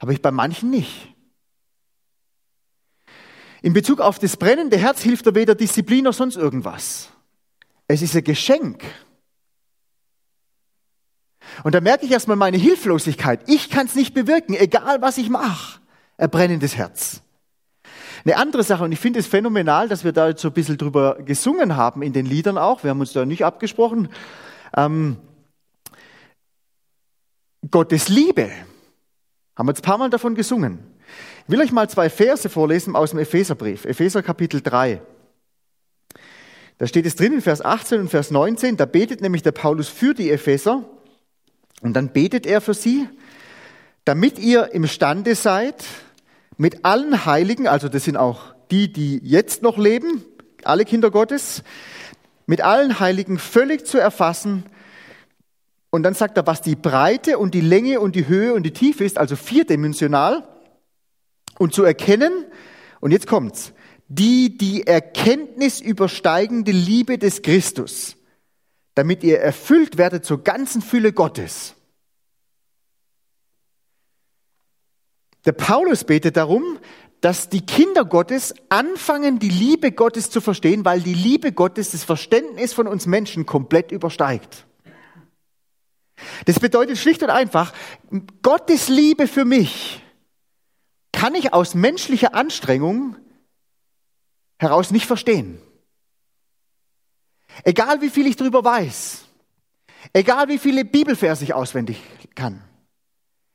habe 0.00 0.14
ich 0.14 0.22
bei 0.22 0.30
manchen 0.30 0.70
nicht. 0.70 1.14
In 3.60 3.74
Bezug 3.74 4.00
auf 4.00 4.18
das 4.18 4.38
brennende 4.38 4.78
Herz 4.78 5.02
hilft 5.02 5.26
da 5.26 5.34
weder 5.34 5.54
Disziplin 5.54 6.04
noch 6.04 6.14
sonst 6.14 6.36
irgendwas. 6.36 7.10
Es 7.88 8.00
ist 8.00 8.16
ein 8.16 8.24
Geschenk. 8.24 8.82
Und 11.62 11.74
da 11.74 11.80
merke 11.80 12.04
ich 12.04 12.12
erstmal 12.12 12.36
meine 12.36 12.56
Hilflosigkeit. 12.56 13.40
Ich 13.46 13.70
kann 13.70 13.86
es 13.86 13.94
nicht 13.94 14.14
bewirken, 14.14 14.54
egal 14.54 15.00
was 15.02 15.18
ich 15.18 15.28
mache. 15.30 15.80
Ein 16.16 16.30
brennendes 16.30 16.76
Herz. 16.76 17.22
Eine 18.24 18.36
andere 18.36 18.62
Sache, 18.62 18.84
und 18.84 18.92
ich 18.92 19.00
finde 19.00 19.20
es 19.20 19.26
phänomenal, 19.26 19.88
dass 19.88 20.04
wir 20.04 20.12
da 20.12 20.28
jetzt 20.28 20.40
so 20.40 20.48
ein 20.48 20.54
bisschen 20.54 20.78
drüber 20.78 21.18
gesungen 21.24 21.76
haben 21.76 22.02
in 22.02 22.12
den 22.12 22.24
Liedern 22.24 22.56
auch. 22.56 22.82
Wir 22.82 22.90
haben 22.90 23.00
uns 23.00 23.12
da 23.12 23.26
nicht 23.26 23.44
abgesprochen. 23.44 24.08
Ähm, 24.76 25.18
Gottes 27.70 28.08
Liebe. 28.08 28.50
Haben 29.56 29.66
wir 29.66 29.72
jetzt 29.72 29.80
ein 29.80 29.88
paar 29.88 29.98
Mal 29.98 30.10
davon 30.10 30.34
gesungen. 30.34 30.78
Ich 31.46 31.52
will 31.52 31.60
euch 31.60 31.72
mal 31.72 31.88
zwei 31.88 32.08
Verse 32.08 32.48
vorlesen 32.48 32.96
aus 32.96 33.10
dem 33.10 33.18
Epheserbrief. 33.18 33.84
Epheser 33.84 34.22
Kapitel 34.22 34.62
3. 34.62 35.02
Da 36.78 36.86
steht 36.86 37.06
es 37.06 37.14
drin 37.14 37.34
in 37.34 37.42
Vers 37.42 37.62
18 37.62 38.00
und 38.00 38.08
Vers 38.08 38.30
19. 38.30 38.76
Da 38.76 38.86
betet 38.86 39.20
nämlich 39.20 39.42
der 39.42 39.52
Paulus 39.52 39.88
für 39.88 40.14
die 40.14 40.30
Epheser. 40.30 40.84
Und 41.84 41.92
dann 41.92 42.14
betet 42.14 42.46
er 42.46 42.62
für 42.62 42.72
sie, 42.72 43.06
damit 44.06 44.38
ihr 44.38 44.72
imstande 44.72 45.34
seid, 45.34 45.84
mit 46.56 46.86
allen 46.86 47.26
Heiligen, 47.26 47.68
also 47.68 47.90
das 47.90 48.04
sind 48.04 48.16
auch 48.16 48.54
die, 48.70 48.90
die 48.90 49.20
jetzt 49.22 49.60
noch 49.60 49.76
leben, 49.76 50.24
alle 50.62 50.86
Kinder 50.86 51.10
Gottes, 51.10 51.62
mit 52.46 52.62
allen 52.62 53.00
Heiligen 53.00 53.38
völlig 53.38 53.86
zu 53.86 53.98
erfassen. 53.98 54.64
Und 55.90 56.04
dann 56.04 56.14
sagt 56.14 56.38
er, 56.38 56.46
was 56.46 56.62
die 56.62 56.74
Breite 56.74 57.36
und 57.36 57.52
die 57.52 57.60
Länge 57.60 58.00
und 58.00 58.16
die 58.16 58.28
Höhe 58.28 58.54
und 58.54 58.62
die 58.62 58.72
Tiefe 58.72 59.04
ist, 59.04 59.18
also 59.18 59.36
vierdimensional. 59.36 60.48
Und 61.58 61.74
zu 61.74 61.84
erkennen, 61.84 62.46
und 63.00 63.10
jetzt 63.10 63.26
kommt's, 63.26 63.74
die 64.08 64.56
die 64.56 64.86
Erkenntnis 64.86 65.82
übersteigende 65.82 66.72
Liebe 66.72 67.18
des 67.18 67.42
Christus, 67.42 68.16
damit 68.94 69.22
ihr 69.22 69.40
erfüllt 69.40 69.98
werdet 69.98 70.24
zur 70.24 70.42
ganzen 70.42 70.80
Fülle 70.80 71.12
Gottes. 71.12 71.73
Der 75.44 75.52
Paulus 75.52 76.04
betet 76.04 76.36
darum, 76.36 76.78
dass 77.20 77.48
die 77.48 77.64
Kinder 77.64 78.04
Gottes 78.04 78.54
anfangen, 78.68 79.38
die 79.38 79.48
Liebe 79.48 79.92
Gottes 79.92 80.30
zu 80.30 80.40
verstehen, 80.40 80.84
weil 80.84 81.00
die 81.00 81.14
Liebe 81.14 81.52
Gottes 81.52 81.92
das 81.92 82.04
Verständnis 82.04 82.72
von 82.72 82.86
uns 82.86 83.06
Menschen 83.06 83.46
komplett 83.46 83.92
übersteigt. 83.92 84.66
Das 86.44 86.60
bedeutet 86.60 86.98
schlicht 86.98 87.22
und 87.22 87.30
einfach, 87.30 87.72
Gottes 88.42 88.88
Liebe 88.88 89.26
für 89.26 89.44
mich 89.44 90.02
kann 91.12 91.34
ich 91.34 91.52
aus 91.52 91.74
menschlicher 91.74 92.34
Anstrengung 92.34 93.16
heraus 94.58 94.90
nicht 94.90 95.06
verstehen. 95.06 95.58
Egal 97.62 98.00
wie 98.02 98.10
viel 98.10 98.26
ich 98.26 98.36
darüber 98.36 98.64
weiß, 98.64 99.24
egal 100.12 100.48
wie 100.48 100.58
viele 100.58 100.84
Bibelverse 100.84 101.44
ich 101.44 101.54
auswendig 101.54 102.02
kann. 102.34 102.62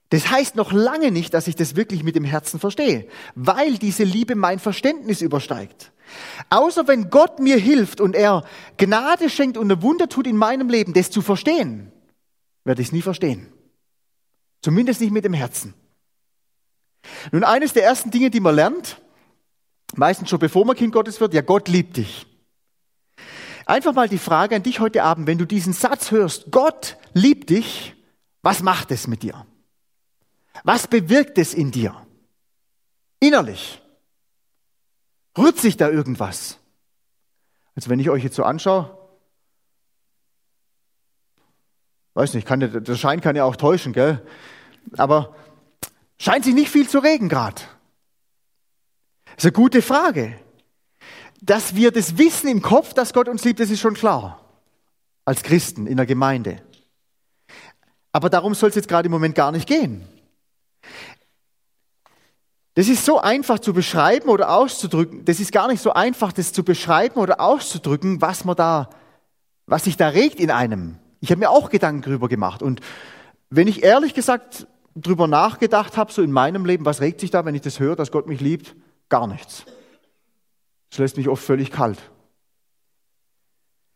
Das 0.10 0.32
heißt 0.32 0.56
noch 0.56 0.72
lange 0.72 1.12
nicht, 1.12 1.34
dass 1.34 1.48
ich 1.48 1.56
das 1.56 1.76
wirklich 1.76 2.04
mit 2.04 2.16
dem 2.16 2.24
Herzen 2.24 2.60
verstehe, 2.60 3.08
weil 3.36 3.78
diese 3.78 4.04
Liebe 4.04 4.36
mein 4.36 4.60
Verständnis 4.60 5.22
übersteigt. 5.22 5.92
Außer 6.50 6.88
wenn 6.88 7.12
Gott 7.12 7.40
mir 7.40 7.58
hilft 7.58 8.02
und 8.02 8.16
er 8.16 8.44
Gnade 8.78 9.30
schenkt 9.30 9.58
und 9.58 9.72
ein 9.72 9.82
Wunder 9.84 10.10
tut 10.10 10.26
in 10.26 10.36
meinem 10.36 10.70
Leben, 10.70 10.94
das 10.94 11.12
zu 11.12 11.22
verstehen, 11.22 11.92
werde 12.64 12.82
ich 12.82 12.88
es 12.88 12.92
nie 12.92 13.04
verstehen. 13.04 13.52
Zumindest 14.64 15.00
nicht 15.00 15.12
mit 15.12 15.26
dem 15.26 15.34
Herzen. 15.34 15.76
Nun, 17.32 17.44
eines 17.44 17.74
der 17.74 17.84
ersten 17.84 18.10
Dinge, 18.10 18.32
die 18.32 18.40
man 18.40 18.56
lernt, 18.56 19.00
meistens 19.96 20.30
schon 20.30 20.40
bevor 20.40 20.66
man 20.66 20.76
Kind 20.76 20.92
Gottes 20.92 21.22
wird, 21.22 21.34
ja, 21.36 21.42
Gott 21.42 21.68
liebt 21.68 21.98
dich. 21.98 22.26
Einfach 23.66 23.94
mal 23.94 24.10
die 24.10 24.18
Frage 24.18 24.56
an 24.56 24.64
dich 24.64 24.80
heute 24.80 25.04
Abend, 25.04 25.28
wenn 25.28 25.38
du 25.38 25.46
diesen 25.46 25.74
Satz 25.74 26.10
hörst, 26.10 26.48
Gott 26.50 26.98
liebt 27.14 27.52
dich, 27.52 27.96
was 28.42 28.64
macht 28.64 28.90
es 28.90 29.06
mit 29.06 29.22
dir? 29.22 29.46
Was 30.64 30.88
bewirkt 30.88 31.38
es 31.38 31.54
in 31.54 31.72
dir? 31.72 31.96
Innerlich. 33.20 33.82
Rührt 35.38 35.58
sich 35.58 35.78
da 35.78 35.90
irgendwas? 35.90 36.58
Also 37.76 37.90
wenn 37.90 38.00
ich 38.00 38.10
euch 38.10 38.24
jetzt 38.24 38.36
so 38.36 38.44
anschaue, 38.44 38.98
weiß 42.14 42.34
nicht, 42.34 42.46
kann, 42.46 42.60
der 42.60 42.96
Schein 42.96 43.22
kann 43.22 43.36
ja 43.36 43.46
auch 43.46 43.56
täuschen, 43.56 43.94
gell? 43.94 44.22
Aber 44.98 45.36
scheint 46.18 46.44
sich 46.44 46.54
nicht 46.54 46.70
viel 46.70 46.90
zu 46.90 47.00
regen 47.00 47.30
gerade. 47.30 47.62
Das 49.26 49.38
ist 49.38 49.46
eine 49.46 49.52
gute 49.54 49.82
Frage. 49.82 50.38
Dass 51.42 51.76
wir 51.76 51.92
das 51.92 52.18
wissen 52.18 52.50
im 52.50 52.62
Kopf, 52.62 52.94
dass 52.94 53.14
Gott 53.14 53.30
uns 53.30 53.46
liebt, 53.46 53.62
das 53.62 53.70
ist 53.70 53.80
schon 53.80 53.94
klar. 53.94 54.44
Als 55.24 55.44
Christen 55.44 55.88
in 55.88 55.96
der 55.96 56.06
Gemeinde. 56.06 56.62
Aber 58.12 58.30
darum 58.30 58.56
soll 58.56 58.70
es 58.70 58.76
jetzt 58.76 58.90
gerade 58.90 59.06
im 59.06 59.12
Moment 59.12 59.36
gar 59.36 59.54
nicht 59.54 59.68
gehen. 59.68 60.09
Das 62.76 62.88
ist 62.88 63.06
so 63.06 63.20
einfach 63.20 63.60
zu 63.60 63.74
beschreiben 63.74 64.30
oder 64.30 64.52
auszudrücken. 64.56 65.26
Das 65.26 65.40
ist 65.40 65.52
gar 65.52 65.68
nicht 65.68 65.82
so 65.82 65.94
einfach, 65.94 66.32
das 66.32 66.54
zu 66.54 66.64
beschreiben 66.64 67.20
oder 67.20 67.42
auszudrücken, 67.42 68.22
was 68.22 68.46
man 68.46 68.56
da, 68.56 68.90
was 69.66 69.84
sich 69.84 69.98
da 69.98 70.10
regt 70.10 70.40
in 70.40 70.52
einem. 70.52 70.98
Ich 71.20 71.32
habe 71.32 71.40
mir 71.40 71.50
auch 71.50 71.70
Gedanken 71.70 72.02
darüber 72.04 72.30
gemacht. 72.30 72.62
Und 72.62 72.82
wenn 73.50 73.68
ich 73.68 73.84
ehrlich 73.84 74.14
gesagt 74.14 74.68
darüber 74.96 75.28
nachgedacht 75.28 75.98
habe, 75.98 76.12
so 76.12 76.22
in 76.22 76.32
meinem 76.32 76.66
Leben, 76.66 76.86
was 76.86 77.02
regt 77.02 77.20
sich 77.20 77.32
da, 77.32 77.46
wenn 77.46 77.56
ich 77.56 77.62
das 77.62 77.80
höre, 77.80 77.96
dass 77.96 78.12
Gott 78.12 78.28
mich 78.28 78.42
liebt? 78.42 78.76
Gar 79.10 79.28
nichts. 79.28 79.66
Das 80.90 81.00
lässt 81.00 81.18
mich 81.18 81.28
oft 81.28 81.44
völlig 81.44 81.72
kalt. 81.72 82.00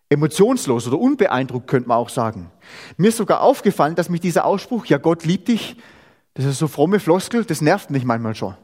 Emotionslos 0.10 0.88
oder 0.88 1.00
unbeeindruckt 1.00 1.68
könnte 1.68 1.90
man 1.90 1.98
auch 1.98 2.10
sagen. 2.10 2.52
Mir 2.98 3.10
ist 3.10 3.18
sogar 3.18 3.42
aufgefallen, 3.42 3.96
dass 3.96 4.10
mich 4.10 4.22
dieser 4.22 4.46
Ausspruch, 4.46 4.86
ja 4.86 4.98
Gott 4.98 5.26
liebt 5.26 5.48
dich, 5.48 5.76
das 6.36 6.46
ist 6.46 6.60
so 6.60 6.68
fromme 6.68 7.00
Floskel, 7.00 7.46
das 7.46 7.62
nervt 7.62 7.90
mich 7.90 8.06
manchmal 8.06 8.36
schon. 8.36 8.56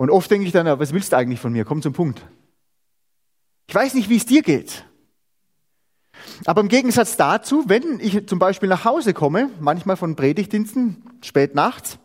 Und 0.00 0.08
oft 0.08 0.30
denke 0.30 0.46
ich 0.46 0.52
dann, 0.52 0.64
was 0.78 0.94
willst 0.94 1.12
du 1.12 1.18
eigentlich 1.18 1.40
von 1.40 1.52
mir? 1.52 1.66
Komm 1.66 1.82
zum 1.82 1.92
Punkt. 1.92 2.22
Ich 3.66 3.74
weiß 3.74 3.92
nicht, 3.92 4.08
wie 4.08 4.16
es 4.16 4.24
dir 4.24 4.40
geht. 4.40 4.86
Aber 6.46 6.62
im 6.62 6.68
Gegensatz 6.68 7.18
dazu, 7.18 7.64
wenn 7.66 8.00
ich 8.00 8.26
zum 8.26 8.38
Beispiel 8.38 8.70
nach 8.70 8.86
Hause 8.86 9.12
komme, 9.12 9.50
manchmal 9.60 9.98
von 9.98 10.16
Predigtdiensten, 10.16 11.02
spät 11.20 11.54
nachts, 11.54 11.98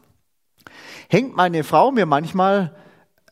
hängt 1.08 1.38
meine 1.38 1.64
Frau 1.64 1.94
mir 1.94 2.06
manchmal 2.06 2.76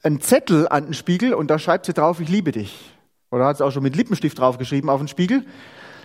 einen 0.01 0.21
Zettel 0.21 0.69
an 0.69 0.85
den 0.85 0.93
Spiegel 0.93 1.33
und 1.33 1.49
da 1.49 1.59
schreibt 1.59 1.85
sie 1.85 1.93
drauf, 1.93 2.21
ich 2.21 2.29
liebe 2.29 2.53
dich. 2.53 2.93
Oder 3.31 3.47
hat 3.47 3.57
sie 3.57 3.65
auch 3.65 3.71
schon 3.71 3.83
mit 3.83 3.97
Lippenstift 3.97 4.39
draufgeschrieben 4.39 4.89
auf 4.89 5.01
den 5.01 5.09
Spiegel. 5.09 5.45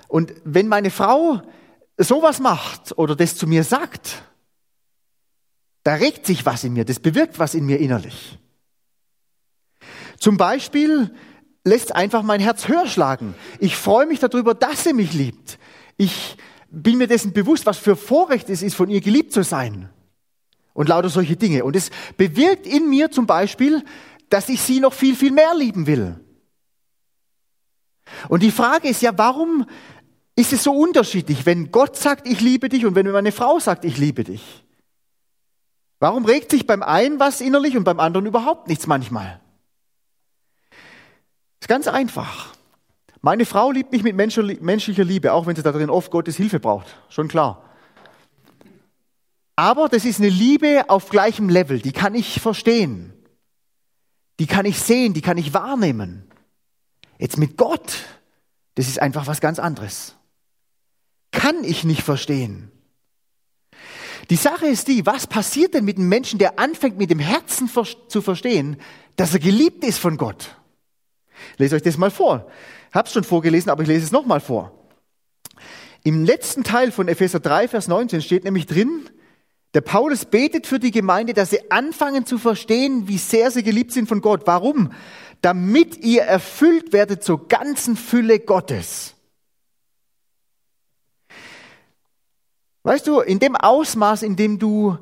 Und 0.08 0.34
wenn 0.42 0.66
meine 0.66 0.90
Frau 0.90 1.42
sowas 1.96 2.40
macht 2.40 2.98
oder 2.98 3.14
das 3.14 3.36
zu 3.36 3.46
mir 3.46 3.62
sagt, 3.62 4.20
da 5.84 5.94
regt 5.94 6.26
sich 6.26 6.44
was 6.44 6.64
in 6.64 6.72
mir, 6.72 6.84
das 6.84 6.98
bewirkt 6.98 7.38
was 7.38 7.54
in 7.54 7.64
mir 7.64 7.78
innerlich. 7.78 8.36
Zum 10.18 10.36
Beispiel 10.36 11.10
lässt 11.64 11.94
einfach 11.94 12.22
mein 12.22 12.40
Herz 12.40 12.68
höher 12.68 12.86
schlagen. 12.86 13.34
Ich 13.60 13.76
freue 13.76 14.06
mich 14.06 14.18
darüber, 14.18 14.54
dass 14.54 14.84
sie 14.84 14.92
mich 14.92 15.12
liebt. 15.12 15.58
Ich 15.96 16.36
bin 16.70 16.98
mir 16.98 17.06
dessen 17.06 17.32
bewusst, 17.32 17.66
was 17.66 17.78
für 17.78 17.96
Vorrecht 17.96 18.50
es 18.50 18.62
ist, 18.62 18.74
von 18.74 18.88
ihr 18.88 19.00
geliebt 19.00 19.32
zu 19.32 19.42
sein. 19.42 19.88
Und 20.74 20.88
lauter 20.88 21.08
solche 21.08 21.36
Dinge. 21.36 21.64
Und 21.64 21.76
es 21.76 21.90
bewirkt 22.16 22.66
in 22.66 22.88
mir 22.88 23.10
zum 23.10 23.26
Beispiel, 23.26 23.82
dass 24.30 24.48
ich 24.48 24.60
sie 24.60 24.80
noch 24.80 24.92
viel, 24.92 25.16
viel 25.16 25.32
mehr 25.32 25.54
lieben 25.54 25.86
will. 25.86 26.20
Und 28.28 28.42
die 28.42 28.50
Frage 28.50 28.88
ist 28.88 29.02
ja, 29.02 29.16
warum 29.16 29.66
ist 30.36 30.52
es 30.52 30.62
so 30.62 30.72
unterschiedlich, 30.72 31.46
wenn 31.46 31.72
Gott 31.72 31.96
sagt, 31.96 32.28
ich 32.28 32.40
liebe 32.40 32.68
dich 32.68 32.86
und 32.86 32.94
wenn 32.94 33.10
meine 33.10 33.32
Frau 33.32 33.58
sagt, 33.58 33.84
ich 33.84 33.98
liebe 33.98 34.24
dich? 34.24 34.64
Warum 35.98 36.24
regt 36.24 36.52
sich 36.52 36.66
beim 36.66 36.82
einen 36.82 37.18
was 37.18 37.40
innerlich 37.40 37.76
und 37.76 37.84
beim 37.84 37.98
anderen 37.98 38.26
überhaupt 38.26 38.68
nichts 38.68 38.86
manchmal? 38.86 39.40
Ist 41.60 41.68
ganz 41.68 41.88
einfach. 41.88 42.54
Meine 43.20 43.44
Frau 43.44 43.70
liebt 43.72 43.92
mich 43.92 44.02
mit 44.04 44.14
menschlicher 44.14 45.04
Liebe, 45.04 45.32
auch 45.32 45.46
wenn 45.46 45.56
sie 45.56 45.62
darin 45.62 45.90
oft 45.90 46.10
Gottes 46.10 46.36
Hilfe 46.36 46.60
braucht. 46.60 46.86
Schon 47.08 47.28
klar. 47.28 47.64
Aber 49.56 49.88
das 49.88 50.04
ist 50.04 50.20
eine 50.20 50.28
Liebe 50.28 50.84
auf 50.88 51.08
gleichem 51.08 51.48
Level. 51.48 51.80
Die 51.80 51.90
kann 51.90 52.14
ich 52.14 52.40
verstehen. 52.40 53.12
Die 54.38 54.46
kann 54.46 54.66
ich 54.66 54.78
sehen, 54.78 55.14
die 55.14 55.20
kann 55.20 55.36
ich 55.36 55.52
wahrnehmen. 55.52 56.30
Jetzt 57.18 57.38
mit 57.38 57.56
Gott, 57.56 58.04
das 58.76 58.86
ist 58.86 59.02
einfach 59.02 59.26
was 59.26 59.40
ganz 59.40 59.58
anderes. 59.58 60.14
Kann 61.32 61.64
ich 61.64 61.82
nicht 61.82 62.02
verstehen. 62.02 62.70
Die 64.30 64.36
Sache 64.36 64.66
ist 64.66 64.86
die, 64.86 65.06
was 65.06 65.26
passiert 65.26 65.74
denn 65.74 65.84
mit 65.84 65.96
einem 65.96 66.08
Menschen, 66.08 66.38
der 66.38 66.60
anfängt 66.60 66.98
mit 66.98 67.10
dem 67.10 67.18
Herzen 67.18 67.68
zu 68.08 68.22
verstehen, 68.22 68.76
dass 69.16 69.32
er 69.32 69.40
geliebt 69.40 69.82
ist 69.82 69.98
von 69.98 70.16
Gott? 70.16 70.57
Lese 71.56 71.76
euch 71.76 71.82
das 71.82 71.98
mal 71.98 72.10
vor. 72.10 72.46
Hab's 72.92 73.12
schon 73.12 73.24
vorgelesen, 73.24 73.70
aber 73.70 73.82
ich 73.82 73.88
lese 73.88 74.04
es 74.04 74.12
nochmal 74.12 74.40
vor. 74.40 74.72
Im 76.04 76.24
letzten 76.24 76.64
Teil 76.64 76.92
von 76.92 77.08
Epheser 77.08 77.40
3, 77.40 77.68
Vers 77.68 77.88
19 77.88 78.22
steht 78.22 78.44
nämlich 78.44 78.66
drin, 78.66 79.10
der 79.74 79.82
Paulus 79.82 80.24
betet 80.24 80.66
für 80.66 80.78
die 80.78 80.90
Gemeinde, 80.90 81.34
dass 81.34 81.50
sie 81.50 81.70
anfangen 81.70 82.24
zu 82.24 82.38
verstehen, 82.38 83.06
wie 83.08 83.18
sehr 83.18 83.50
sie 83.50 83.62
geliebt 83.62 83.92
sind 83.92 84.08
von 84.08 84.20
Gott. 84.20 84.42
Warum? 84.46 84.92
Damit 85.42 85.98
ihr 85.98 86.22
erfüllt 86.22 86.92
werdet 86.92 87.22
zur 87.22 87.48
ganzen 87.48 87.96
Fülle 87.96 88.40
Gottes. 88.40 89.14
Weißt 92.82 93.06
du, 93.06 93.20
in 93.20 93.38
dem 93.38 93.54
Ausmaß, 93.54 94.22
in 94.22 94.36
dem 94.36 94.58
du 94.58 94.96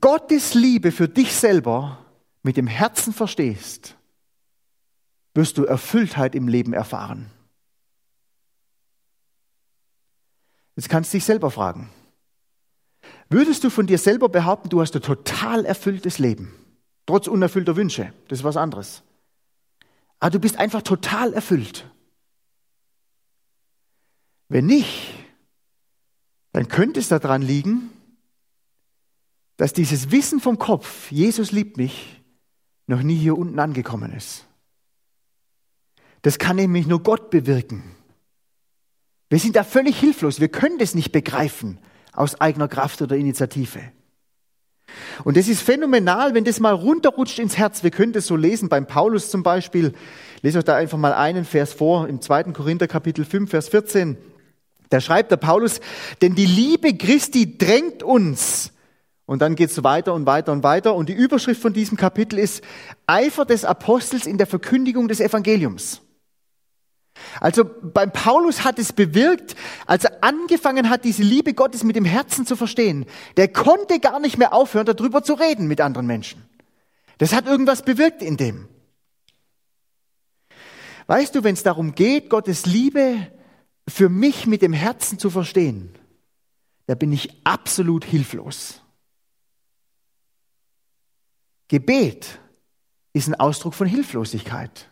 Gottes 0.00 0.52
Liebe 0.52 0.92
für 0.92 1.08
dich 1.08 1.34
selber 1.34 2.04
mit 2.42 2.58
dem 2.58 2.66
Herzen 2.66 3.14
verstehst, 3.14 3.96
wirst 5.34 5.58
du 5.58 5.64
Erfülltheit 5.64 6.34
im 6.34 6.48
Leben 6.48 6.72
erfahren. 6.72 7.30
Jetzt 10.76 10.88
kannst 10.88 11.12
du 11.12 11.16
dich 11.16 11.24
selber 11.24 11.50
fragen. 11.50 11.90
Würdest 13.30 13.64
du 13.64 13.70
von 13.70 13.86
dir 13.86 13.98
selber 13.98 14.28
behaupten, 14.28 14.68
du 14.68 14.80
hast 14.80 14.94
ein 14.94 15.02
total 15.02 15.64
erfülltes 15.64 16.18
Leben, 16.18 16.54
trotz 17.06 17.26
unerfüllter 17.26 17.76
Wünsche? 17.76 18.12
Das 18.28 18.40
ist 18.40 18.44
was 18.44 18.56
anderes. 18.56 19.02
Aber 20.20 20.30
du 20.30 20.38
bist 20.40 20.56
einfach 20.56 20.82
total 20.82 21.32
erfüllt. 21.32 21.90
Wenn 24.48 24.66
nicht, 24.66 25.14
dann 26.52 26.68
könnte 26.68 27.00
es 27.00 27.08
daran 27.08 27.42
liegen, 27.42 27.90
dass 29.58 29.72
dieses 29.72 30.10
Wissen 30.10 30.40
vom 30.40 30.58
Kopf, 30.58 31.10
Jesus 31.10 31.52
liebt 31.52 31.76
mich, 31.76 32.22
noch 32.86 33.02
nie 33.02 33.16
hier 33.16 33.36
unten 33.36 33.58
angekommen 33.58 34.12
ist. 34.12 34.47
Das 36.22 36.38
kann 36.38 36.56
nämlich 36.56 36.86
nur 36.86 37.02
Gott 37.02 37.30
bewirken. 37.30 37.82
Wir 39.28 39.38
sind 39.38 39.56
da 39.56 39.64
völlig 39.64 39.98
hilflos. 39.98 40.40
Wir 40.40 40.48
können 40.48 40.78
das 40.78 40.94
nicht 40.94 41.12
begreifen 41.12 41.78
aus 42.12 42.40
eigener 42.40 42.68
Kraft 42.68 43.02
oder 43.02 43.16
Initiative. 43.16 43.80
Und 45.24 45.36
das 45.36 45.48
ist 45.48 45.62
phänomenal, 45.62 46.34
wenn 46.34 46.44
das 46.44 46.60
mal 46.60 46.74
runterrutscht 46.74 47.38
ins 47.38 47.58
Herz. 47.58 47.82
Wir 47.82 47.90
können 47.90 48.12
das 48.12 48.26
so 48.26 48.36
lesen 48.36 48.68
beim 48.68 48.86
Paulus 48.86 49.30
zum 49.30 49.42
Beispiel. 49.42 49.92
Ich 50.36 50.42
lese 50.42 50.58
euch 50.58 50.64
da 50.64 50.76
einfach 50.76 50.98
mal 50.98 51.12
einen 51.12 51.44
Vers 51.44 51.72
vor 51.72 52.08
im 52.08 52.20
2. 52.20 52.44
Korinther 52.44 52.88
Kapitel 52.88 53.24
5, 53.24 53.50
Vers 53.50 53.68
14. 53.68 54.16
Da 54.88 55.00
schreibt 55.00 55.30
der 55.30 55.36
Paulus, 55.36 55.80
denn 56.22 56.34
die 56.34 56.46
Liebe 56.46 56.96
Christi 56.96 57.58
drängt 57.58 58.02
uns. 58.02 58.72
Und 59.26 59.42
dann 59.42 59.56
geht 59.56 59.68
es 59.68 59.84
weiter 59.84 60.14
und 60.14 60.24
weiter 60.24 60.52
und 60.52 60.62
weiter. 60.62 60.94
Und 60.94 61.10
die 61.10 61.14
Überschrift 61.14 61.60
von 61.60 61.74
diesem 61.74 61.98
Kapitel 61.98 62.38
ist 62.38 62.64
Eifer 63.06 63.44
des 63.44 63.66
Apostels 63.66 64.26
in 64.26 64.38
der 64.38 64.46
Verkündigung 64.46 65.06
des 65.06 65.20
Evangeliums. 65.20 66.00
Also 67.40 67.64
beim 67.64 68.12
Paulus 68.12 68.64
hat 68.64 68.78
es 68.78 68.92
bewirkt, 68.92 69.54
als 69.86 70.04
er 70.04 70.24
angefangen 70.24 70.90
hat, 70.90 71.04
diese 71.04 71.22
Liebe 71.22 71.54
Gottes 71.54 71.84
mit 71.84 71.96
dem 71.96 72.04
Herzen 72.04 72.46
zu 72.46 72.56
verstehen. 72.56 73.06
Der 73.36 73.48
konnte 73.48 74.00
gar 74.00 74.20
nicht 74.20 74.38
mehr 74.38 74.52
aufhören, 74.52 74.86
darüber 74.86 75.22
zu 75.22 75.34
reden 75.34 75.66
mit 75.66 75.80
anderen 75.80 76.06
Menschen. 76.06 76.44
Das 77.18 77.32
hat 77.32 77.46
irgendwas 77.46 77.82
bewirkt 77.82 78.22
in 78.22 78.36
dem. 78.36 78.68
Weißt 81.06 81.34
du, 81.34 81.42
wenn 81.42 81.54
es 81.54 81.62
darum 81.62 81.94
geht, 81.94 82.28
Gottes 82.28 82.66
Liebe 82.66 83.32
für 83.88 84.08
mich 84.08 84.46
mit 84.46 84.62
dem 84.62 84.72
Herzen 84.72 85.18
zu 85.18 85.30
verstehen, 85.30 85.94
da 86.86 86.94
bin 86.94 87.12
ich 87.12 87.40
absolut 87.44 88.04
hilflos. 88.04 88.82
Gebet 91.68 92.40
ist 93.12 93.28
ein 93.28 93.34
Ausdruck 93.34 93.74
von 93.74 93.86
Hilflosigkeit. 93.86 94.88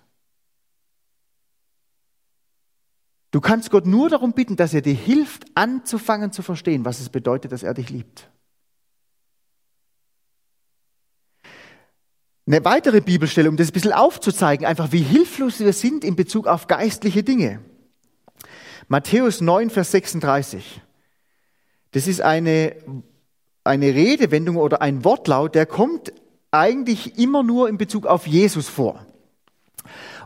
Du 3.36 3.42
kannst 3.42 3.70
Gott 3.70 3.84
nur 3.84 4.08
darum 4.08 4.32
bitten, 4.32 4.56
dass 4.56 4.72
er 4.72 4.80
dir 4.80 4.94
hilft, 4.94 5.44
anzufangen 5.54 6.32
zu 6.32 6.40
verstehen, 6.40 6.86
was 6.86 7.00
es 7.00 7.10
bedeutet, 7.10 7.52
dass 7.52 7.62
er 7.62 7.74
dich 7.74 7.90
liebt. 7.90 8.30
Eine 12.46 12.64
weitere 12.64 13.02
Bibelstelle, 13.02 13.50
um 13.50 13.58
das 13.58 13.68
ein 13.68 13.72
bisschen 13.74 13.92
aufzuzeigen, 13.92 14.66
einfach 14.66 14.90
wie 14.90 15.02
hilflos 15.02 15.60
wir 15.60 15.74
sind 15.74 16.02
in 16.02 16.16
Bezug 16.16 16.46
auf 16.46 16.66
geistliche 16.66 17.22
Dinge. 17.22 17.60
Matthäus 18.88 19.42
9, 19.42 19.68
Vers 19.68 19.90
36. 19.90 20.80
Das 21.90 22.06
ist 22.06 22.22
eine, 22.22 22.74
eine 23.64 23.94
Redewendung 23.94 24.56
oder 24.56 24.80
ein 24.80 25.04
Wortlaut, 25.04 25.54
der 25.54 25.66
kommt 25.66 26.10
eigentlich 26.52 27.18
immer 27.18 27.42
nur 27.42 27.68
in 27.68 27.76
Bezug 27.76 28.06
auf 28.06 28.26
Jesus 28.26 28.70
vor. 28.70 29.04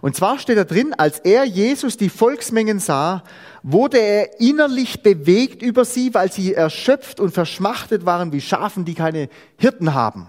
Und 0.01 0.17
zwar 0.17 0.39
steht 0.39 0.59
da 0.59 0.65
drin, 0.65 0.95
als 0.97 1.19
er 1.19 1.45
Jesus 1.45 1.97
die 1.97 2.09
Volksmengen 2.09 2.79
sah, 2.79 3.23
wurde 3.63 3.99
er 3.99 4.41
innerlich 4.41 5.03
bewegt 5.03 5.63
über 5.63 5.85
sie, 5.85 6.15
weil 6.15 6.33
sie 6.33 6.55
erschöpft 6.55 7.21
und 7.21 7.33
verschmachtet 7.33 8.07
waren 8.07 8.33
wie 8.33 8.41
Schafen, 8.41 8.85
die 8.85 8.95
keine 8.95 9.29
Hirten 9.57 9.95
haben. 9.95 10.27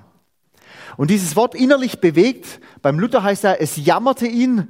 Und 0.97 1.09
dieses 1.09 1.35
Wort 1.35 1.55
innerlich 1.55 1.99
bewegt, 1.99 2.59
beim 2.81 2.99
Luther 2.99 3.23
heißt 3.23 3.43
er, 3.45 3.61
es 3.61 3.77
jammerte 3.77 4.27
ihn, 4.27 4.69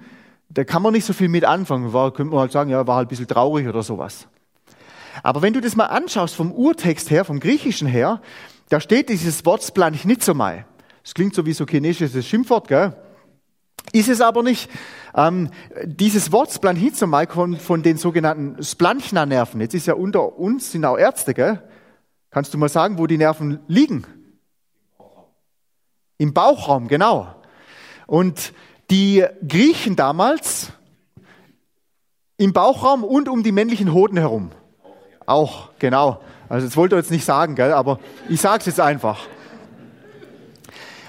da 0.49 0.63
kann 0.63 0.81
man 0.81 0.93
nicht 0.93 1.05
so 1.05 1.13
viel 1.13 1.29
mit 1.29 1.45
anfangen. 1.45 1.93
War, 1.93 2.11
könnte 2.11 2.31
man 2.31 2.41
halt 2.41 2.51
sagen, 2.51 2.69
ja, 2.69 2.85
war 2.85 2.97
halt 2.97 3.07
ein 3.07 3.09
bisschen 3.09 3.27
traurig 3.27 3.67
oder 3.67 3.83
sowas. 3.83 4.27
Aber 5.23 5.41
wenn 5.41 5.53
du 5.53 5.61
das 5.61 5.75
mal 5.75 5.85
anschaust 5.85 6.35
vom 6.35 6.51
Urtext 6.51 7.09
her, 7.09 7.25
vom 7.25 7.39
Griechischen 7.39 7.87
her, 7.87 8.21
da 8.69 8.79
steht 8.79 9.09
dieses 9.09 9.45
Wort 9.45 9.63
splanchnitzomai. 9.63 10.65
Das 11.03 11.13
klingt 11.13 11.33
so 11.33 11.45
wie 11.45 11.53
so 11.53 11.65
chinesisches 11.65 12.25
Schimpfwort, 12.25 12.67
gell? 12.67 12.93
Ist 13.93 14.09
es 14.09 14.21
aber 14.21 14.43
nicht. 14.43 14.69
Ähm, 15.15 15.49
dieses 15.83 16.31
Wort 16.31 16.51
Splanchizomai 16.51 17.25
kommt 17.25 17.61
von 17.61 17.83
den 17.83 17.97
sogenannten 17.97 18.63
Splanchna-Nerven. 18.63 19.59
Jetzt 19.59 19.73
ist 19.73 19.87
ja 19.87 19.95
unter 19.95 20.37
uns, 20.37 20.71
sind 20.71 20.85
auch 20.85 20.97
Ärzte, 20.97 21.33
gell? 21.33 21.61
Kannst 22.29 22.53
du 22.53 22.57
mal 22.57 22.69
sagen, 22.69 22.97
wo 22.97 23.07
die 23.07 23.17
Nerven 23.17 23.59
liegen? 23.67 24.05
Im 26.17 26.33
Bauchraum, 26.33 26.87
genau. 26.87 27.35
Und 28.07 28.53
die 28.89 29.25
Griechen 29.45 29.95
damals 29.95 30.71
im 32.37 32.53
Bauchraum 32.53 33.03
und 33.03 33.27
um 33.27 33.43
die 33.43 33.51
männlichen 33.51 33.93
Hoden 33.93 34.17
herum. 34.17 34.51
Auch, 35.25 35.69
genau. 35.79 36.21
Also 36.49 36.67
das 36.67 36.77
wollte 36.77 36.95
ich 36.95 37.01
jetzt 37.01 37.11
nicht 37.11 37.25
sagen, 37.25 37.55
gell? 37.55 37.73
aber 37.73 37.99
ich 38.29 38.41
sage 38.41 38.59
es 38.59 38.65
jetzt 38.65 38.79
einfach. 38.79 39.27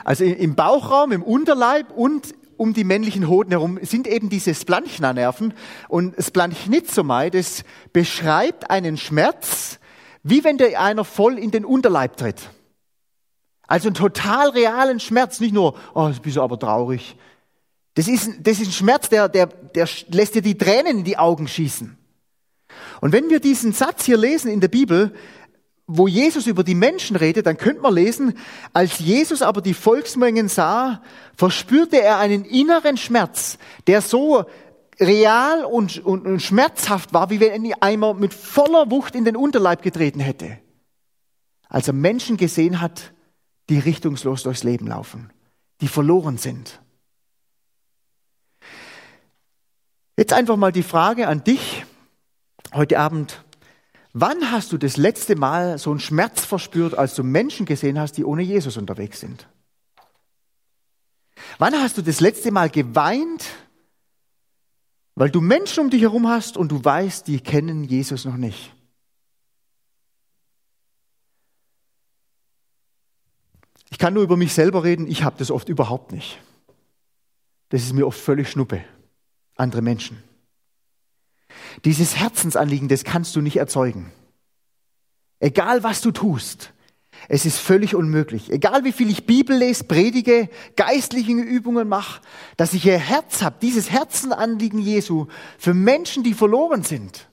Also 0.04 0.24
im 0.24 0.54
Bauchraum, 0.54 1.12
im 1.12 1.22
Unterleib 1.22 1.90
und 1.92 2.34
um 2.56 2.74
die 2.74 2.84
männlichen 2.84 3.28
Hoden 3.28 3.50
herum 3.50 3.78
sind 3.82 4.06
eben 4.06 4.28
diese 4.28 4.54
Splanchna-Nerven. 4.54 5.54
Und 5.88 6.14
Splanchnitzomai, 6.18 7.30
das 7.30 7.64
beschreibt 7.92 8.70
einen 8.70 8.96
Schmerz, 8.96 9.78
wie 10.22 10.44
wenn 10.44 10.58
dir 10.58 10.80
einer 10.80 11.04
voll 11.04 11.38
in 11.38 11.50
den 11.50 11.64
Unterleib 11.64 12.16
tritt. 12.16 12.50
Also 13.66 13.88
einen 13.88 13.94
total 13.94 14.50
realen 14.50 15.00
Schmerz, 15.00 15.40
nicht 15.40 15.54
nur, 15.54 15.74
oh, 15.94 16.08
jetzt 16.08 16.22
bist 16.22 16.36
du 16.36 16.42
aber 16.42 16.58
traurig. 16.58 17.16
Das 17.94 18.08
ist, 18.08 18.30
das 18.40 18.60
ist 18.60 18.68
ein 18.68 18.72
Schmerz, 18.72 19.08
der, 19.08 19.28
der, 19.28 19.46
der 19.46 19.88
lässt 20.08 20.34
dir 20.34 20.42
die 20.42 20.56
Tränen 20.56 20.98
in 20.98 21.04
die 21.04 21.18
Augen 21.18 21.48
schießen. 21.48 21.96
Und 23.00 23.12
wenn 23.12 23.30
wir 23.30 23.40
diesen 23.40 23.72
Satz 23.72 24.04
hier 24.04 24.16
lesen 24.16 24.50
in 24.50 24.60
der 24.60 24.68
Bibel, 24.68 25.14
wo 25.86 26.06
Jesus 26.06 26.46
über 26.46 26.64
die 26.64 26.74
Menschen 26.74 27.16
redet, 27.16 27.46
dann 27.46 27.56
könnte 27.56 27.82
man 27.82 27.94
lesen, 27.94 28.34
als 28.72 28.98
Jesus 28.98 29.42
aber 29.42 29.60
die 29.60 29.74
Volksmengen 29.74 30.48
sah, 30.48 31.02
verspürte 31.36 32.00
er 32.00 32.18
einen 32.18 32.44
inneren 32.44 32.96
Schmerz, 32.96 33.58
der 33.86 34.00
so 34.00 34.44
real 35.00 35.64
und, 35.64 35.98
und, 36.04 36.26
und 36.26 36.40
schmerzhaft 36.40 37.12
war, 37.12 37.30
wie 37.30 37.40
wenn 37.40 37.72
einmal 37.80 38.14
mit 38.14 38.32
voller 38.32 38.90
Wucht 38.90 39.14
in 39.14 39.24
den 39.24 39.36
Unterleib 39.36 39.82
getreten 39.82 40.20
hätte. 40.20 40.58
Als 41.68 41.88
er 41.88 41.94
Menschen 41.94 42.36
gesehen 42.36 42.80
hat, 42.80 43.12
die 43.68 43.78
richtungslos 43.78 44.42
durchs 44.42 44.62
Leben 44.62 44.86
laufen, 44.86 45.32
die 45.80 45.88
verloren 45.88 46.38
sind. 46.38 46.80
Jetzt 50.16 50.32
einfach 50.32 50.56
mal 50.56 50.72
die 50.72 50.82
Frage 50.82 51.26
an 51.26 51.42
dich 51.42 51.84
heute 52.74 52.98
Abend. 52.98 53.42
Wann 54.14 54.50
hast 54.50 54.72
du 54.72 54.78
das 54.78 54.96
letzte 54.98 55.36
Mal 55.36 55.78
so 55.78 55.90
einen 55.90 56.00
Schmerz 56.00 56.44
verspürt, 56.44 56.96
als 56.96 57.14
du 57.14 57.22
Menschen 57.22 57.64
gesehen 57.64 57.98
hast, 57.98 58.12
die 58.12 58.24
ohne 58.24 58.42
Jesus 58.42 58.76
unterwegs 58.76 59.20
sind? 59.20 59.48
Wann 61.58 61.74
hast 61.74 61.96
du 61.96 62.02
das 62.02 62.20
letzte 62.20 62.50
Mal 62.50 62.68
geweint, 62.68 63.44
weil 65.14 65.30
du 65.30 65.40
Menschen 65.40 65.84
um 65.84 65.90
dich 65.90 66.02
herum 66.02 66.28
hast 66.28 66.56
und 66.56 66.70
du 66.70 66.84
weißt, 66.84 67.26
die 67.26 67.40
kennen 67.40 67.84
Jesus 67.84 68.24
noch 68.24 68.36
nicht? 68.36 68.74
Ich 73.90 73.98
kann 73.98 74.14
nur 74.14 74.22
über 74.22 74.36
mich 74.36 74.52
selber 74.52 74.84
reden, 74.84 75.06
ich 75.06 75.22
habe 75.22 75.36
das 75.38 75.50
oft 75.50 75.68
überhaupt 75.68 76.12
nicht. 76.12 76.38
Das 77.70 77.82
ist 77.82 77.92
mir 77.92 78.06
oft 78.06 78.20
völlig 78.20 78.50
schnuppe, 78.50 78.84
andere 79.56 79.80
Menschen. 79.80 80.22
Dieses 81.84 82.16
Herzensanliegen, 82.18 82.88
das 82.88 83.04
kannst 83.04 83.34
du 83.36 83.40
nicht 83.40 83.56
erzeugen. 83.56 84.12
Egal 85.40 85.82
was 85.82 86.00
du 86.00 86.10
tust, 86.10 86.72
es 87.28 87.46
ist 87.46 87.58
völlig 87.58 87.94
unmöglich. 87.94 88.50
Egal 88.50 88.84
wie 88.84 88.92
viel 88.92 89.10
ich 89.10 89.26
Bibel 89.26 89.56
lese, 89.56 89.84
predige, 89.84 90.48
geistliche 90.76 91.32
Übungen 91.32 91.88
mache, 91.88 92.20
dass 92.56 92.74
ich 92.74 92.84
ihr 92.86 92.98
Herz 92.98 93.42
habe, 93.42 93.56
dieses 93.60 93.90
Herzenanliegen 93.90 94.80
Jesu 94.80 95.26
für 95.58 95.74
Menschen, 95.74 96.24
die 96.24 96.34
verloren 96.34 96.82
sind, 96.82 97.28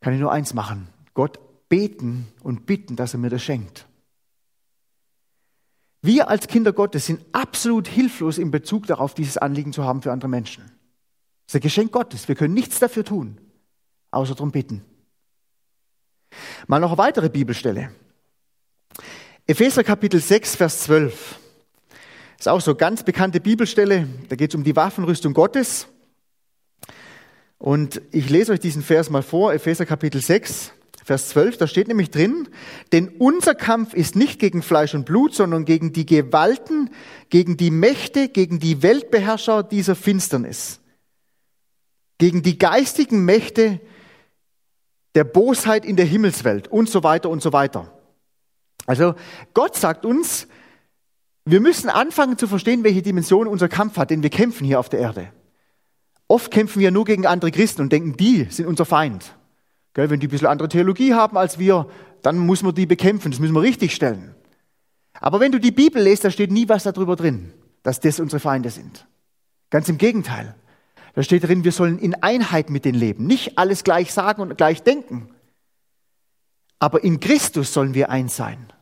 kann 0.00 0.14
ich 0.14 0.20
nur 0.20 0.32
eins 0.32 0.54
machen. 0.54 0.88
Gott 1.14 1.38
beten 1.68 2.28
und 2.42 2.66
bitten, 2.66 2.96
dass 2.96 3.14
er 3.14 3.18
mir 3.18 3.30
das 3.30 3.42
schenkt. 3.42 3.86
Wir 6.00 6.28
als 6.28 6.46
Kinder 6.46 6.72
Gottes 6.72 7.06
sind 7.06 7.24
absolut 7.32 7.88
hilflos 7.88 8.38
in 8.38 8.50
Bezug 8.50 8.86
darauf, 8.86 9.14
dieses 9.14 9.36
Anliegen 9.36 9.72
zu 9.72 9.84
haben 9.84 10.00
für 10.00 10.12
andere 10.12 10.28
Menschen. 10.28 10.77
Das 11.48 11.54
ist 11.54 11.60
ein 11.60 11.62
Geschenk 11.62 11.92
Gottes. 11.92 12.28
Wir 12.28 12.34
können 12.34 12.52
nichts 12.52 12.78
dafür 12.78 13.06
tun, 13.06 13.38
außer 14.10 14.34
darum 14.34 14.52
bitten. 14.52 14.84
Mal 16.66 16.78
noch 16.78 16.90
eine 16.90 16.98
weitere 16.98 17.30
Bibelstelle. 17.30 17.90
Epheser 19.46 19.82
Kapitel 19.82 20.20
6, 20.20 20.56
Vers 20.56 20.80
12. 20.80 21.38
Das 22.36 22.40
ist 22.40 22.48
auch 22.48 22.60
so 22.60 22.72
eine 22.72 22.76
ganz 22.76 23.02
bekannte 23.02 23.40
Bibelstelle. 23.40 24.06
Da 24.28 24.36
geht 24.36 24.50
es 24.50 24.56
um 24.56 24.62
die 24.62 24.76
Waffenrüstung 24.76 25.32
Gottes. 25.32 25.86
Und 27.56 28.02
ich 28.10 28.28
lese 28.28 28.52
euch 28.52 28.60
diesen 28.60 28.82
Vers 28.82 29.08
mal 29.08 29.22
vor. 29.22 29.54
Epheser 29.54 29.86
Kapitel 29.86 30.20
6, 30.20 30.72
Vers 31.02 31.30
12. 31.30 31.56
Da 31.56 31.66
steht 31.66 31.88
nämlich 31.88 32.10
drin, 32.10 32.50
denn 32.92 33.08
unser 33.08 33.54
Kampf 33.54 33.94
ist 33.94 34.16
nicht 34.16 34.38
gegen 34.38 34.60
Fleisch 34.60 34.94
und 34.94 35.06
Blut, 35.06 35.34
sondern 35.34 35.64
gegen 35.64 35.94
die 35.94 36.04
Gewalten, 36.04 36.90
gegen 37.30 37.56
die 37.56 37.70
Mächte, 37.70 38.28
gegen 38.28 38.58
die 38.58 38.82
Weltbeherrscher 38.82 39.62
dieser 39.62 39.94
Finsternis 39.94 40.80
gegen 42.18 42.42
die 42.42 42.58
geistigen 42.58 43.24
Mächte 43.24 43.80
der 45.14 45.24
Bosheit 45.24 45.84
in 45.84 45.96
der 45.96 46.04
Himmelswelt 46.04 46.68
und 46.68 46.88
so 46.88 47.02
weiter 47.02 47.30
und 47.30 47.42
so 47.42 47.52
weiter. 47.52 47.92
Also 48.86 49.14
Gott 49.54 49.76
sagt 49.76 50.04
uns, 50.04 50.46
wir 51.44 51.60
müssen 51.60 51.88
anfangen 51.88 52.36
zu 52.36 52.46
verstehen, 52.46 52.84
welche 52.84 53.02
Dimension 53.02 53.46
unser 53.46 53.68
Kampf 53.68 53.96
hat, 53.96 54.10
denn 54.10 54.22
wir 54.22 54.30
kämpfen 54.30 54.66
hier 54.66 54.78
auf 54.78 54.88
der 54.88 55.00
Erde. 55.00 55.32
Oft 56.26 56.50
kämpfen 56.50 56.80
wir 56.80 56.90
nur 56.90 57.06
gegen 57.06 57.26
andere 57.26 57.50
Christen 57.50 57.82
und 57.82 57.92
denken, 57.92 58.16
die 58.16 58.44
sind 58.50 58.66
unser 58.66 58.84
Feind. 58.84 59.34
Gell, 59.94 60.10
wenn 60.10 60.20
die 60.20 60.26
ein 60.26 60.30
bisschen 60.30 60.46
andere 60.46 60.68
Theologie 60.68 61.14
haben 61.14 61.38
als 61.38 61.58
wir, 61.58 61.88
dann 62.22 62.38
muss 62.38 62.62
man 62.62 62.74
die 62.74 62.86
bekämpfen, 62.86 63.30
das 63.30 63.40
müssen 63.40 63.54
wir 63.54 63.62
richtig 63.62 63.94
stellen. 63.94 64.34
Aber 65.14 65.40
wenn 65.40 65.52
du 65.52 65.58
die 65.58 65.72
Bibel 65.72 66.02
lest, 66.02 66.24
da 66.24 66.30
steht 66.30 66.52
nie 66.52 66.68
was 66.68 66.82
darüber 66.82 67.16
drin, 67.16 67.52
dass 67.82 68.00
das 68.00 68.20
unsere 68.20 68.40
Feinde 68.40 68.70
sind. 68.70 69.06
Ganz 69.70 69.88
im 69.88 69.98
Gegenteil. 69.98 70.54
Da 71.18 71.24
steht 71.24 71.42
drin, 71.42 71.64
wir 71.64 71.72
sollen 71.72 71.98
in 71.98 72.14
Einheit 72.22 72.70
mit 72.70 72.84
denen 72.84 72.96
leben. 72.96 73.26
Nicht 73.26 73.58
alles 73.58 73.82
gleich 73.82 74.12
sagen 74.12 74.40
und 74.40 74.56
gleich 74.56 74.84
denken. 74.84 75.28
Aber 76.78 77.02
in 77.02 77.18
Christus 77.18 77.72
sollen 77.72 77.92
wir 77.92 78.08
eins 78.08 78.36
sein. 78.36 78.72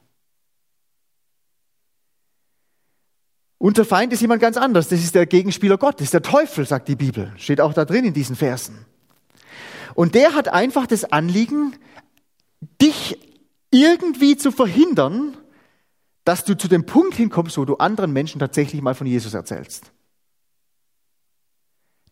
Unser 3.57 3.87
Feind 3.87 4.13
ist 4.13 4.21
jemand 4.21 4.43
ganz 4.43 4.59
anders. 4.59 4.89
Das 4.89 5.01
ist 5.01 5.15
der 5.15 5.25
Gegenspieler 5.25 5.79
Gott, 5.79 5.95
das 5.95 6.09
ist 6.09 6.13
der 6.13 6.21
Teufel, 6.21 6.67
sagt 6.67 6.89
die 6.89 6.97
Bibel. 6.97 7.33
Steht 7.39 7.59
auch 7.59 7.73
da 7.73 7.87
drin 7.87 8.05
in 8.05 8.13
diesen 8.13 8.37
Versen. 8.37 8.85
Und 9.95 10.15
der 10.15 10.35
hat 10.35 10.49
einfach 10.49 10.87
das 10.87 11.05
Anliegen, 11.05 11.75
dich 12.83 13.19
irgendwie 13.71 14.37
zu 14.37 14.53
verhindern, 14.53 15.39
dass 16.25 16.45
du 16.45 16.55
zu 16.55 16.69
dem 16.69 16.85
Punkt 16.85 17.15
hinkommst, 17.15 17.57
wo 17.57 17.65
du 17.65 17.77
anderen 17.77 18.13
Menschen 18.13 18.41
tatsächlich 18.41 18.83
mal 18.83 18.95
von 18.95 19.07
Jesus 19.07 19.33
erzählst. 19.33 19.91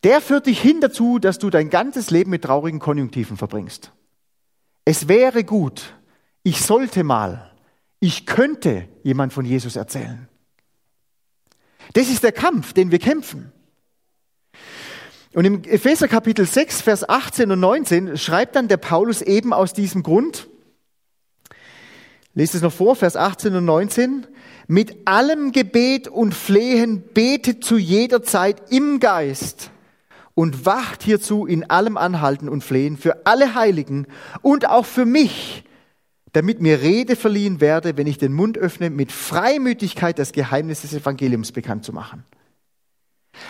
Der 0.05 0.21
führt 0.21 0.47
dich 0.47 0.61
hin 0.61 0.83
dazu, 0.83 1.19
dass 1.19 1.39
du 1.39 1.49
dein 1.49 1.71
ganzes 1.71 2.11
Leben 2.11 2.31
mit 2.31 2.43
traurigen 2.43 2.79
Konjunktiven 2.79 3.39
verbringst. 3.39 3.91
Es 4.85 5.09
wäre 5.09 5.45
gut, 5.45 5.95
ich 6.43 6.61
sollte 6.61 7.05
mal, 7.05 7.51
ich 8.01 8.27
könnte 8.27 8.87
jemand 9.03 9.33
von 9.33 9.47
Jesus 9.47 9.77
erzählen. 9.77 10.29
Das 11.95 12.11
ist 12.11 12.23
der 12.23 12.33
Kampf, 12.33 12.75
den 12.75 12.91
wir 12.91 12.99
kämpfen. 12.99 13.51
Und 15.33 15.47
im 15.47 15.65
Epheser 15.65 16.07
Kapitel 16.07 16.47
6, 16.47 16.83
Vers 16.83 17.09
18 17.09 17.51
und 17.51 17.61
19 17.61 18.19
schreibt 18.19 18.57
dann 18.57 18.69
der 18.69 18.77
Paulus 18.77 19.23
eben 19.23 19.55
aus 19.55 19.73
diesem 19.73 20.03
Grund, 20.03 20.49
lest 22.35 22.55
es 22.55 22.61
noch 22.61 22.73
vor, 22.73 22.95
Vers 22.95 23.17
18 23.17 23.57
und 23.57 23.65
19, 23.65 24.27
mit 24.67 25.09
allem 25.09 25.53
Gebet 25.53 26.09
und 26.09 26.35
Flehen 26.35 27.03
betet 27.15 27.65
zu 27.65 27.79
jeder 27.79 28.23
Zeit 28.23 28.71
im 28.71 29.01
Geist 29.01 29.71
und 30.35 30.67
wacht 30.67 31.03
hierzu 31.03 31.47
in 31.47 31.69
allem 31.71 31.97
Anhalten 31.97 32.49
und 32.49 32.65
Flehen 32.65 32.97
für 32.97 33.27
alle 33.27 33.55
Heiligen 33.55 34.07
und 34.43 34.69
auch 34.69 34.87
für 34.87 35.05
mich, 35.05 35.65
damit 36.33 36.61
mir 36.61 36.83
Rede 36.83 37.15
verliehen 37.15 37.61
werde, 37.61 37.97
wenn 37.97 38.09
ich 38.09 38.19
den 38.19 38.33
Mund 38.33 38.59
öffne, 38.59 38.91
mit 38.91 39.13
Freimütigkeit 39.13 40.19
das 40.19 40.33
Geheimnis 40.33 40.83
des 40.83 40.93
Evangeliums 40.93 41.53
bekannt 41.53 41.85
zu 41.85 41.93
machen. 41.93 42.25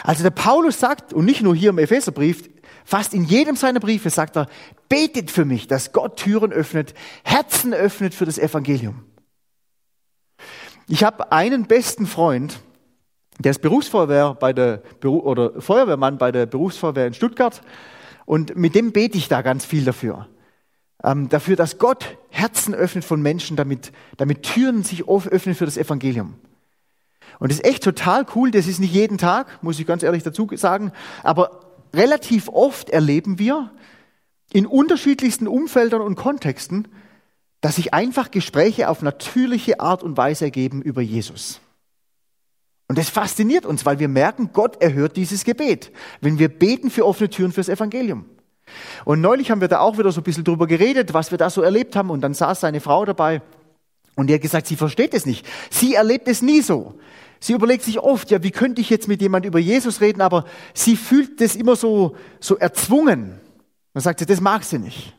Also 0.03 0.23
der 0.23 0.31
Paulus 0.31 0.79
sagt, 0.81 1.13
und 1.13 1.25
nicht 1.25 1.43
nur 1.43 1.55
hier 1.55 1.71
im 1.71 1.79
Epheserbrief, 1.79 2.49
fast 2.85 3.15
in 3.15 3.25
jedem 3.25 3.57
seiner 3.57 3.81
Briefe 3.81 4.11
sagt 4.11 4.37
er, 4.37 4.49
betet 4.89 5.31
für 5.31 5.45
mich, 5.45 5.67
dass 5.67 5.93
Gott 5.93 6.17
Türen 6.17 6.53
öffnet, 6.53 6.95
Herzen 7.23 7.73
öffnet 7.73 8.15
für 8.15 8.27
das 8.27 8.39
Evangelium. 8.39 9.05
Ich 10.89 11.05
habe 11.05 11.33
einen 11.33 11.67
besten 11.67 12.07
Freund, 12.07 12.61
der 13.39 13.51
ist 13.51 13.63
Berufsfeuerwehr 13.63 14.35
bei 14.35 14.53
der, 14.53 14.83
oder 15.05 15.61
Feuerwehrmann 15.61 16.19
bei 16.19 16.33
der 16.33 16.47
Berufsfeuerwehr 16.47 17.07
in 17.07 17.15
Stuttgart. 17.15 17.61
Und 18.27 18.57
mit 18.57 18.75
dem 18.75 18.93
bete 18.93 19.19
ich 19.19 19.29
da 19.29 19.43
ganz 19.43 19.65
viel 19.65 19.85
dafür 19.85 20.29
ähm, 21.05 21.29
dafür, 21.29 21.55
dass 21.55 21.79
Gott 21.79 22.17
Herzen 22.31 22.75
öffnet 22.75 23.05
von 23.05 23.23
Menschen, 23.23 23.57
damit, 23.57 23.93
damit 24.17 24.43
Türen 24.43 24.83
sich 24.83 25.07
öffnen 25.07 25.55
für 25.55 25.67
das 25.67 25.77
Evangelium. 25.77 26.35
Und 27.39 27.51
das 27.51 27.59
ist 27.59 27.67
echt 27.67 27.85
total 27.85 28.27
cool. 28.35 28.51
Das 28.51 28.67
ist 28.67 28.81
nicht 28.81 28.95
jeden 28.95 29.19
Tag, 29.19 29.63
muss 29.63 29.79
ich 29.79 29.87
ganz 29.87 30.03
ehrlich 30.03 30.23
dazu 30.23 30.49
sagen. 30.55 30.93
Aber 31.23 31.61
relativ 31.93 32.49
oft 32.49 32.91
erleben 32.91 33.39
wir 33.39 33.71
in 34.53 34.67
unterschiedlichsten 34.67 35.47
Umfeldern 35.47 36.01
und 36.01 36.15
Kontexten, 36.15 36.89
dass 37.61 37.77
sich 37.77 37.93
einfach 37.93 38.31
Gespräche 38.31 38.89
auf 38.89 39.03
natürliche 39.03 39.81
Art 39.81 40.03
und 40.03 40.17
Weise 40.17 40.47
ergeben 40.47 40.81
über 40.81 41.03
Jesus. 41.03 41.61
Und 42.89 42.99
das 42.99 43.09
fasziniert 43.09 43.65
uns, 43.65 43.87
weil 43.87 43.99
wir 43.99 44.09
merken, 44.09 44.51
Gott 44.53 44.83
erhört 44.83 45.17
dieses 45.17 45.45
Gebet, 45.45 45.91
wenn 46.21 46.39
wir 46.39 46.49
beten 46.49 46.91
für 46.91 47.07
offene 47.07 47.31
Türen 47.31 47.53
fürs 47.53 47.69
Evangelium. 47.69 48.27
Und 49.05 49.21
neulich 49.21 49.51
haben 49.51 49.61
wir 49.61 49.69
da 49.69 49.81
auch 49.81 49.99
wieder 49.99 50.13
so 50.13 50.21
ein 50.21 50.25
bisschen 50.25 50.45
drüber 50.45 50.67
geredet, 50.67 51.15
was 51.15 51.31
wir 51.31 51.39
da 51.39 51.51
so 51.51 51.63
erlebt 51.63 51.97
haben. 51.97 52.11
Und 52.11 52.21
dann 52.21 52.35
saß 52.35 52.61
seine 52.61 52.81
Frau 52.81 53.05
dabei 53.05 53.43
und 54.17 54.29
die 54.29 54.35
hat 54.35 54.43
gesagt, 54.43 54.67
sie 54.67 54.77
versteht 54.77 55.15
es 55.15 55.27
nicht. 55.27 55.47
Sie 55.71 55.95
erlebt 55.95 56.29
es 56.29 56.43
nie 56.43 56.61
so. 56.61 56.99
Sie 57.41 57.53
überlegt 57.53 57.83
sich 57.83 57.99
oft, 57.99 58.31
ja, 58.31 58.43
wie 58.43 58.51
könnte 58.51 58.81
ich 58.81 58.91
jetzt 58.91 59.09
mit 59.09 59.21
jemand 59.21 59.45
über 59.45 59.59
Jesus 59.59 60.01
reden, 60.01 60.21
aber 60.21 60.45
sie 60.73 60.97
fühlt 60.97 61.41
das 61.41 61.57
immer 61.57 61.77
so, 61.77 62.17
so 62.41 62.57
erzwungen. 62.57 63.41
Dann 63.93 64.03
sagt 64.03 64.21
sie, 64.21 64.27
das 64.27 64.41
mag 64.41 64.65
sie 64.65 64.79
nicht. 64.79 65.15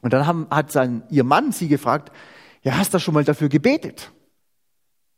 Und 0.00 0.12
dann 0.12 0.26
haben, 0.26 0.46
hat 0.50 0.70
sein, 0.70 1.02
ihr 1.10 1.24
Mann 1.24 1.50
sie 1.50 1.66
gefragt, 1.66 2.12
ja, 2.62 2.76
hast 2.76 2.94
du 2.94 2.98
schon 2.98 3.14
mal 3.14 3.24
dafür 3.24 3.48
gebetet? 3.48 4.12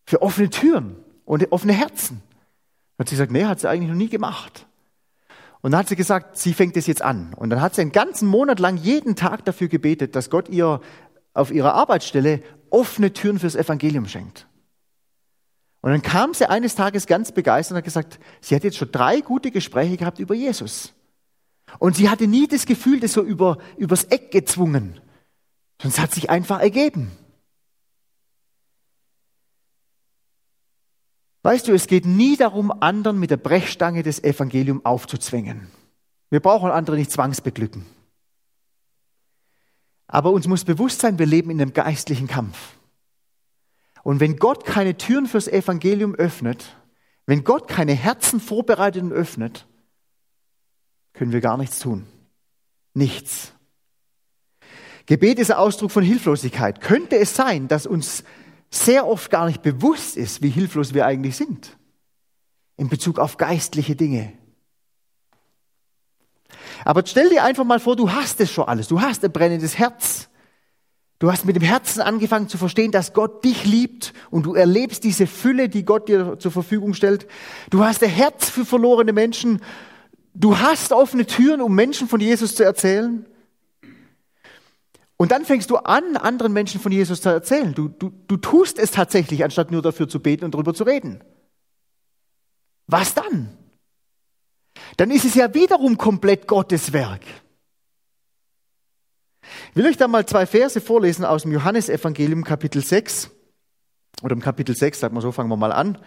Für 0.07 0.22
offene 0.22 0.48
Türen 0.48 0.96
und 1.31 1.53
offene 1.53 1.73
Herzen. 1.73 2.23
Hat 2.99 3.09
sie 3.09 3.14
gesagt, 3.14 3.31
nee, 3.31 3.45
hat 3.45 3.61
sie 3.61 3.69
eigentlich 3.69 3.88
noch 3.88 3.97
nie 3.97 4.09
gemacht. 4.09 4.66
Und 5.61 5.71
dann 5.71 5.79
hat 5.79 5.88
sie 5.88 5.95
gesagt, 5.95 6.37
sie 6.37 6.53
fängt 6.53 6.77
es 6.77 6.88
jetzt 6.88 7.03
an. 7.03 7.35
Und 7.35 7.51
dann 7.51 7.61
hat 7.61 7.77
sie 7.77 7.83
einen 7.83 7.93
ganzen 7.93 8.27
Monat 8.27 8.59
lang 8.59 8.77
jeden 8.77 9.14
Tag 9.14 9.45
dafür 9.45 9.69
gebetet, 9.69 10.16
dass 10.16 10.29
Gott 10.29 10.49
ihr 10.49 10.81
auf 11.33 11.53
ihrer 11.53 11.75
Arbeitsstelle 11.75 12.43
offene 12.69 13.12
Türen 13.12 13.38
fürs 13.38 13.55
Evangelium 13.55 14.09
schenkt. 14.09 14.49
Und 15.83 15.93
dann 15.93 16.03
kam 16.03 16.35
sie 16.35 16.51
eines 16.51 16.75
Tages 16.75 17.07
ganz 17.07 17.31
begeistert 17.31 17.75
und 17.75 17.79
hat 17.79 17.85
gesagt, 17.85 18.19
sie 18.40 18.57
hat 18.57 18.64
jetzt 18.64 18.79
schon 18.79 18.90
drei 18.90 19.21
gute 19.21 19.53
Gespräche 19.53 19.99
gehabt 19.99 20.19
über 20.19 20.35
Jesus. 20.35 20.95
Und 21.79 21.95
sie 21.95 22.11
hatte 22.11 22.27
nie 22.27 22.49
das 22.49 22.66
Gefühl, 22.66 22.99
das 22.99 23.12
so 23.12 23.23
über, 23.23 23.59
übers 23.77 24.03
Eck 24.03 24.33
gezwungen. 24.33 24.99
Es 25.79 26.01
hat 26.01 26.12
sich 26.12 26.29
einfach 26.29 26.59
ergeben. 26.59 27.12
Weißt 31.42 31.66
du, 31.68 31.72
es 31.72 31.87
geht 31.87 32.05
nie 32.05 32.37
darum, 32.37 32.70
anderen 32.70 33.18
mit 33.18 33.31
der 33.31 33.38
Brechstange 33.38 34.03
des 34.03 34.22
Evangeliums 34.22 34.85
aufzuzwängen. 34.85 35.68
Wir 36.29 36.40
brauchen 36.40 36.70
andere 36.70 36.96
nicht 36.96 37.11
zwangsbeglücken. 37.11 37.87
Aber 40.07 40.33
uns 40.33 40.46
muss 40.46 40.64
bewusst 40.64 41.00
sein, 41.00 41.18
wir 41.18 41.26
leben 41.26 41.50
in 41.50 41.61
einem 41.61 41.72
geistlichen 41.72 42.26
Kampf. 42.26 42.74
Und 44.03 44.20
wenn 44.20 44.37
Gott 44.37 44.64
keine 44.64 44.96
Türen 44.96 45.26
fürs 45.26 45.48
Evangelium 45.48 46.14
öffnet, 46.14 46.76
wenn 47.26 47.44
Gott 47.44 47.68
keine 47.68 47.92
Herzen 47.92 48.40
vorbereitet 48.40 49.03
und 49.03 49.12
öffnet, 49.12 49.66
können 51.12 51.33
wir 51.33 51.40
gar 51.40 51.57
nichts 51.57 51.79
tun. 51.79 52.07
Nichts. 52.92 53.53
Gebet 55.07 55.38
ist 55.38 55.50
ein 55.50 55.59
Ausdruck 55.59 55.90
von 55.90 56.03
Hilflosigkeit. 56.03 56.81
Könnte 56.81 57.18
es 57.18 57.35
sein, 57.35 57.68
dass 57.68 57.87
uns 57.87 58.24
sehr 58.71 59.07
oft 59.07 59.31
gar 59.31 59.47
nicht 59.47 59.63
bewusst 59.63 60.17
ist, 60.17 60.43
wie 60.43 60.51
hilflos 60.51 60.95
wir 60.95 61.07
eigentlich 61.07 61.37
sind 61.37 61.77
in 62.81 62.89
Bezug 62.89 63.19
auf 63.19 63.37
geistliche 63.37 63.95
Dinge. 63.95 64.33
Aber 66.83 67.03
stell 67.05 67.29
dir 67.29 67.45
einfach 67.45 67.65
mal 67.65 67.79
vor, 67.79 67.95
du 67.95 68.11
hast 68.11 68.41
es 68.41 68.51
schon 68.51 68.67
alles. 68.67 68.89
Du 68.89 69.03
hast 69.03 69.23
ein 69.23 69.33
brennendes 69.33 69.79
Herz. 69.79 70.31
Du 71.19 71.31
hast 71.31 71.45
mit 71.45 71.57
dem 71.57 71.63
Herzen 71.63 72.01
angefangen 72.01 72.49
zu 72.49 72.57
verstehen, 72.57 72.91
dass 72.91 73.13
Gott 73.13 73.45
dich 73.45 73.67
liebt 73.67 74.15
und 74.31 74.47
du 74.47 74.55
erlebst 74.55 75.05
diese 75.05 75.27
Fülle, 75.27 75.69
die 75.69 75.85
Gott 75.85 76.09
dir 76.09 76.39
zur 76.39 76.51
Verfügung 76.51 76.95
stellt. 76.95 77.27
Du 77.69 77.85
hast 77.85 78.03
ein 78.03 78.09
Herz 78.09 78.49
für 78.49 78.65
verlorene 78.65 79.13
Menschen. 79.13 79.61
Du 80.33 80.59
hast 80.59 80.93
offene 80.93 81.27
Türen, 81.27 81.61
um 81.61 81.75
Menschen 81.75 82.09
von 82.09 82.21
Jesus 82.21 82.55
zu 82.55 82.65
erzählen. 82.65 83.27
Und 85.21 85.33
dann 85.33 85.45
fängst 85.45 85.69
du 85.69 85.77
an, 85.77 86.17
anderen 86.17 86.55
Menschen 86.55 86.81
von 86.81 86.93
Jesus 86.93 87.21
zu 87.21 87.29
erzählen. 87.29 87.75
Du, 87.75 87.89
du, 87.89 88.09
du 88.27 88.39
tust 88.39 88.79
es 88.79 88.91
tatsächlich, 88.91 89.45
anstatt 89.45 89.71
nur 89.71 89.83
dafür 89.83 90.09
zu 90.09 90.19
beten 90.19 90.47
und 90.47 90.55
darüber 90.55 90.73
zu 90.73 90.85
reden. 90.85 91.23
Was 92.87 93.13
dann? 93.13 93.55
Dann 94.97 95.11
ist 95.11 95.27
es 95.27 95.35
ja 95.35 95.53
wiederum 95.53 95.99
komplett 95.99 96.49
Gottes 96.49 96.95
Werk. 96.95 97.21
Ich 99.69 99.77
will 99.77 99.85
euch 99.85 99.99
da 99.99 100.09
mal 100.09 100.25
zwei 100.25 100.47
Verse 100.47 100.81
vorlesen 100.81 101.27
aus 101.27 101.43
dem 101.43 101.53
Johannesevangelium 101.53 102.43
Kapitel 102.43 102.83
6. 102.83 103.31
Oder 104.23 104.33
im 104.33 104.41
Kapitel 104.41 104.75
6, 104.75 105.01
sagt 105.01 105.13
man 105.13 105.21
so, 105.21 105.33
fangen 105.33 105.51
wir 105.51 105.59
mal 105.59 105.73
an. 105.73 105.99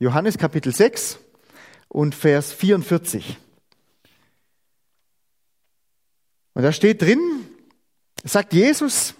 Johannes 0.00 0.38
Kapitel 0.38 0.74
6 0.74 1.20
und 1.86 2.16
Vers 2.16 2.52
44. 2.52 3.38
Und 6.54 6.62
da 6.64 6.72
steht 6.72 7.00
drin, 7.00 7.39
sagt 8.24 8.52
Jesus, 8.52 9.14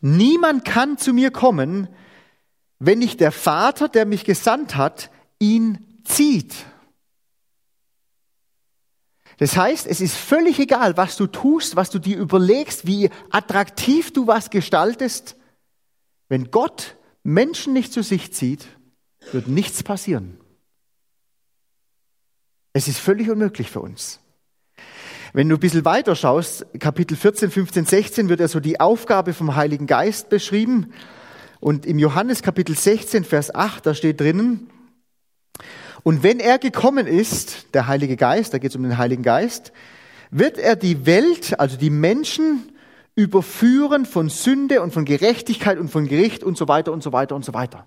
niemand 0.00 0.64
kann 0.64 0.98
zu 0.98 1.12
mir 1.12 1.30
kommen, 1.30 1.88
wenn 2.78 2.98
nicht 2.98 3.20
der 3.20 3.32
Vater, 3.32 3.88
der 3.88 4.06
mich 4.06 4.24
gesandt 4.24 4.76
hat, 4.76 5.10
ihn 5.38 6.00
zieht. 6.04 6.54
Das 9.38 9.56
heißt, 9.56 9.86
es 9.86 10.00
ist 10.00 10.16
völlig 10.16 10.58
egal, 10.58 10.96
was 10.96 11.16
du 11.16 11.26
tust, 11.26 11.76
was 11.76 11.90
du 11.90 11.98
dir 11.98 12.16
überlegst, 12.16 12.86
wie 12.86 13.10
attraktiv 13.30 14.12
du 14.12 14.26
was 14.26 14.50
gestaltest. 14.50 15.36
Wenn 16.28 16.50
Gott 16.50 16.96
Menschen 17.22 17.72
nicht 17.72 17.92
zu 17.92 18.02
sich 18.02 18.32
zieht, 18.32 18.66
wird 19.32 19.48
nichts 19.48 19.82
passieren. 19.82 20.40
Es 22.72 22.88
ist 22.88 22.98
völlig 22.98 23.30
unmöglich 23.30 23.70
für 23.70 23.80
uns. 23.80 24.20
Wenn 25.36 25.50
du 25.50 25.56
ein 25.56 25.60
bisschen 25.60 25.84
weiter 25.84 26.16
schaust, 26.16 26.64
Kapitel 26.78 27.14
14, 27.14 27.50
15, 27.50 27.84
16 27.84 28.28
wird 28.30 28.40
ja 28.40 28.48
so 28.48 28.58
die 28.58 28.80
Aufgabe 28.80 29.34
vom 29.34 29.54
Heiligen 29.54 29.86
Geist 29.86 30.30
beschrieben. 30.30 30.94
Und 31.60 31.84
im 31.84 31.98
Johannes 31.98 32.42
Kapitel 32.42 32.74
16, 32.74 33.22
Vers 33.22 33.54
8, 33.54 33.84
da 33.84 33.92
steht 33.92 34.18
drinnen, 34.18 34.70
und 36.02 36.22
wenn 36.22 36.40
er 36.40 36.58
gekommen 36.58 37.06
ist, 37.06 37.74
der 37.74 37.86
Heilige 37.86 38.16
Geist, 38.16 38.54
da 38.54 38.58
geht 38.58 38.70
es 38.70 38.76
um 38.76 38.82
den 38.82 38.96
Heiligen 38.96 39.22
Geist, 39.22 39.74
wird 40.30 40.56
er 40.56 40.74
die 40.74 41.04
Welt, 41.04 41.60
also 41.60 41.76
die 41.76 41.90
Menschen, 41.90 42.72
überführen 43.14 44.06
von 44.06 44.30
Sünde 44.30 44.80
und 44.80 44.94
von 44.94 45.04
Gerechtigkeit 45.04 45.78
und 45.78 45.90
von 45.90 46.08
Gericht 46.08 46.44
und 46.44 46.56
so 46.56 46.66
weiter 46.66 46.94
und 46.94 47.02
so 47.02 47.12
weiter 47.12 47.36
und 47.36 47.44
so 47.44 47.52
weiter. 47.52 47.84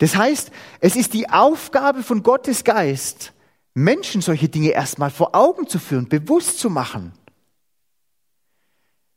Das 0.00 0.16
heißt, 0.16 0.50
es 0.80 0.96
ist 0.96 1.14
die 1.14 1.30
Aufgabe 1.30 2.02
von 2.02 2.22
Gottes 2.22 2.62
Geist, 2.62 3.32
Menschen 3.74 4.22
solche 4.22 4.48
Dinge 4.48 4.70
erstmal 4.70 5.10
vor 5.10 5.34
Augen 5.34 5.66
zu 5.66 5.78
führen, 5.78 6.08
bewusst 6.08 6.58
zu 6.58 6.70
machen. 6.70 7.12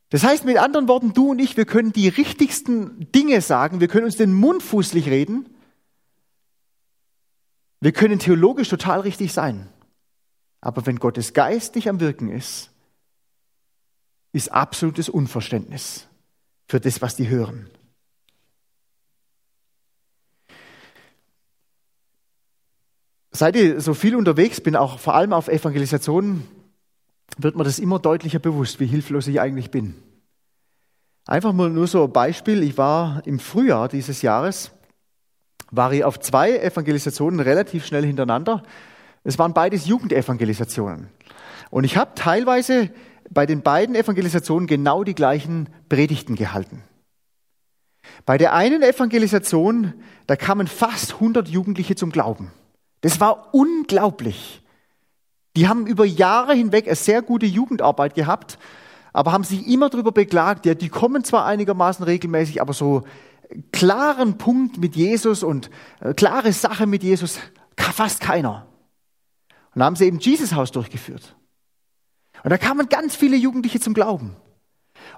Das 0.10 0.24
heißt 0.24 0.46
mit 0.46 0.58
anderen 0.58 0.88
Worten, 0.88 1.14
du 1.14 1.32
und 1.32 1.40
ich, 1.40 1.58
wir 1.58 1.66
können 1.66 1.92
die 1.92 2.08
richtigsten 2.08 3.12
Dinge 3.12 3.42
sagen, 3.42 3.80
wir 3.80 3.88
können 3.88 4.06
uns 4.06 4.18
den 4.18 4.34
Mund 4.34 4.64
fußlich 4.64 5.10
reden, 5.10 5.48
wir 7.80 7.92
können 7.92 8.18
theologisch 8.18 8.70
total 8.70 9.02
richtig 9.02 9.34
sein. 9.34 9.70
Aber 10.62 10.86
wenn 10.86 10.98
Gottes 10.98 11.34
Geist 11.34 11.76
nicht 11.76 11.88
am 11.90 12.00
Wirken 12.00 12.30
ist, 12.30 12.72
ist 14.32 14.52
absolutes 14.52 15.10
Unverständnis 15.10 16.08
für 16.68 16.80
das, 16.80 17.02
was 17.02 17.16
die 17.16 17.28
hören. 17.28 17.70
Seit 23.38 23.56
ich 23.56 23.84
so 23.84 23.94
viel 23.94 24.16
unterwegs 24.16 24.62
bin, 24.62 24.76
auch 24.76 24.98
vor 24.98 25.14
allem 25.14 25.32
auf 25.32 25.48
Evangelisationen, 25.48 26.48
wird 27.38 27.56
mir 27.56 27.64
das 27.64 27.78
immer 27.78 28.00
deutlicher 28.00 28.40
bewusst, 28.40 28.80
wie 28.80 28.88
hilflos 28.88 29.28
ich 29.28 29.40
eigentlich 29.40 29.70
bin. 29.70 29.94
Einfach 31.28 31.54
mal 31.54 31.70
nur 31.70 31.86
so 31.86 32.06
ein 32.06 32.12
Beispiel. 32.12 32.64
Ich 32.64 32.80
war 32.80 33.22
im 33.28 33.38
Frühjahr 33.38 33.90
dieses 33.90 34.24
Jahres 34.24 34.72
war 35.70 35.94
ich 35.94 36.04
auf 36.04 36.20
zwei 36.20 36.58
Evangelisationen 36.58 37.40
relativ 37.40 37.86
schnell 37.86 38.04
hintereinander. 38.04 38.64
Es 39.24 39.38
waren 39.38 39.54
beides 39.54 39.86
Jugendevangelisationen. 39.86 41.10
Und 41.70 41.84
ich 41.84 41.96
habe 41.96 42.16
teilweise 42.16 42.90
bei 43.30 43.46
den 43.46 43.62
beiden 43.62 43.94
Evangelisationen 43.94 44.66
genau 44.66 45.04
die 45.04 45.14
gleichen 45.14 45.70
Predigten 45.90 46.34
gehalten. 46.34 46.82
Bei 48.26 48.40
der 48.40 48.54
einen 48.54 48.82
Evangelisation, 48.82 49.94
da 50.26 50.36
kamen 50.36 50.66
fast 50.66 51.16
100 51.16 51.48
Jugendliche 51.50 51.96
zum 51.96 52.12
Glauben. 52.12 52.52
Das 53.02 53.20
war 53.20 53.54
unglaublich. 53.54 54.62
Die 55.56 55.68
haben 55.68 55.88
über 55.88 56.06
Jahre 56.06 56.54
hinweg 56.54 56.88
eine 56.88 56.96
sehr 56.96 57.22
gute 57.22 57.46
Jugendarbeit 57.46 58.16
gehabt, 58.16 58.60
aber 59.14 59.32
haben 59.32 59.44
sich 59.44 59.68
immer 59.68 59.90
darüber 59.90 60.12
beklagt, 60.12 60.66
ja, 60.66 60.76
die 60.76 60.90
kommen 60.90 61.24
zwar 61.24 61.46
einigermaßen 61.46 62.06
regelmäßig, 62.06 62.62
aber 62.62 62.74
so 62.74 63.04
klaren 63.72 64.38
Punkt 64.38 64.78
mit 64.78 64.96
Jesus 64.96 65.44
und 65.44 65.70
äh, 66.02 66.14
klare 66.14 66.54
Sache 66.54 66.86
mit 66.86 67.04
Jesus 67.04 67.40
fast 67.78 68.20
keiner. 68.20 68.68
Und 69.74 69.80
da 69.80 69.86
haben 69.86 69.96
sie 69.96 70.06
eben 70.06 70.20
Jesus 70.20 70.54
Haus 70.54 70.72
durchgeführt. 70.72 71.36
Und 72.44 72.52
da 72.52 72.58
kamen 72.58 72.90
ganz 72.90 73.16
viele 73.16 73.38
Jugendliche 73.38 73.80
zum 73.80 73.94
Glauben. 73.94 74.36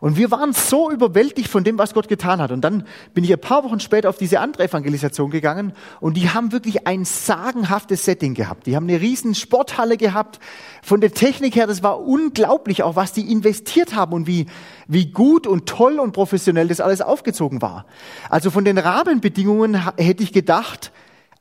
Und 0.01 0.15
wir 0.15 0.31
waren 0.31 0.53
so 0.53 0.89
überwältigt 0.89 1.49
von 1.49 1.63
dem, 1.63 1.77
was 1.77 1.93
Gott 1.93 2.07
getan 2.07 2.41
hat. 2.41 2.51
Und 2.51 2.61
dann 2.61 2.85
bin 3.13 3.23
ich 3.23 3.33
ein 3.33 3.41
paar 3.41 3.63
Wochen 3.63 3.79
später 3.79 4.09
auf 4.09 4.17
diese 4.17 4.39
andere 4.39 4.63
Evangelisation 4.63 5.29
gegangen 5.29 5.73
und 5.99 6.15
die 6.15 6.29
haben 6.29 6.51
wirklich 6.51 6.87
ein 6.87 7.05
sagenhaftes 7.05 8.05
Setting 8.05 8.33
gehabt. 8.33 8.65
Die 8.65 8.75
haben 8.75 8.87
eine 8.87 9.01
riesen 9.01 9.35
Sporthalle 9.35 9.97
gehabt. 9.97 10.39
Von 10.81 11.01
der 11.01 11.11
Technik 11.11 11.55
her, 11.55 11.67
das 11.67 11.83
war 11.83 11.99
unglaublich, 11.99 12.83
auch 12.83 12.95
was 12.95 13.11
die 13.11 13.31
investiert 13.31 13.93
haben 13.95 14.13
und 14.13 14.27
wie, 14.27 14.45
wie 14.87 15.11
gut 15.11 15.47
und 15.47 15.67
toll 15.67 15.99
und 15.99 16.13
professionell 16.13 16.67
das 16.69 16.79
alles 16.79 17.01
aufgezogen 17.01 17.61
war. 17.61 17.85
Also 18.29 18.51
von 18.51 18.63
den 18.63 18.77
Rahmenbedingungen 18.77 19.97
hätte 19.97 20.23
ich 20.23 20.31
gedacht, 20.31 20.91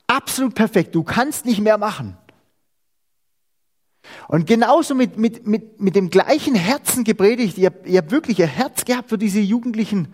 absolut 0.08 0.54
perfekt. 0.54 0.94
Du 0.94 1.04
kannst 1.04 1.46
nicht 1.46 1.60
mehr 1.60 1.78
machen. 1.78 2.16
Und 4.28 4.46
genauso 4.46 4.94
mit, 4.94 5.16
mit, 5.16 5.46
mit, 5.46 5.80
mit 5.80 5.96
dem 5.96 6.10
gleichen 6.10 6.54
Herzen 6.54 7.04
gepredigt. 7.04 7.58
Ihr, 7.58 7.72
ihr 7.84 7.98
habt 7.98 8.10
wirklich 8.10 8.42
ein 8.42 8.48
Herz 8.48 8.84
gehabt 8.84 9.08
für 9.08 9.18
diese 9.18 9.40
Jugendlichen. 9.40 10.12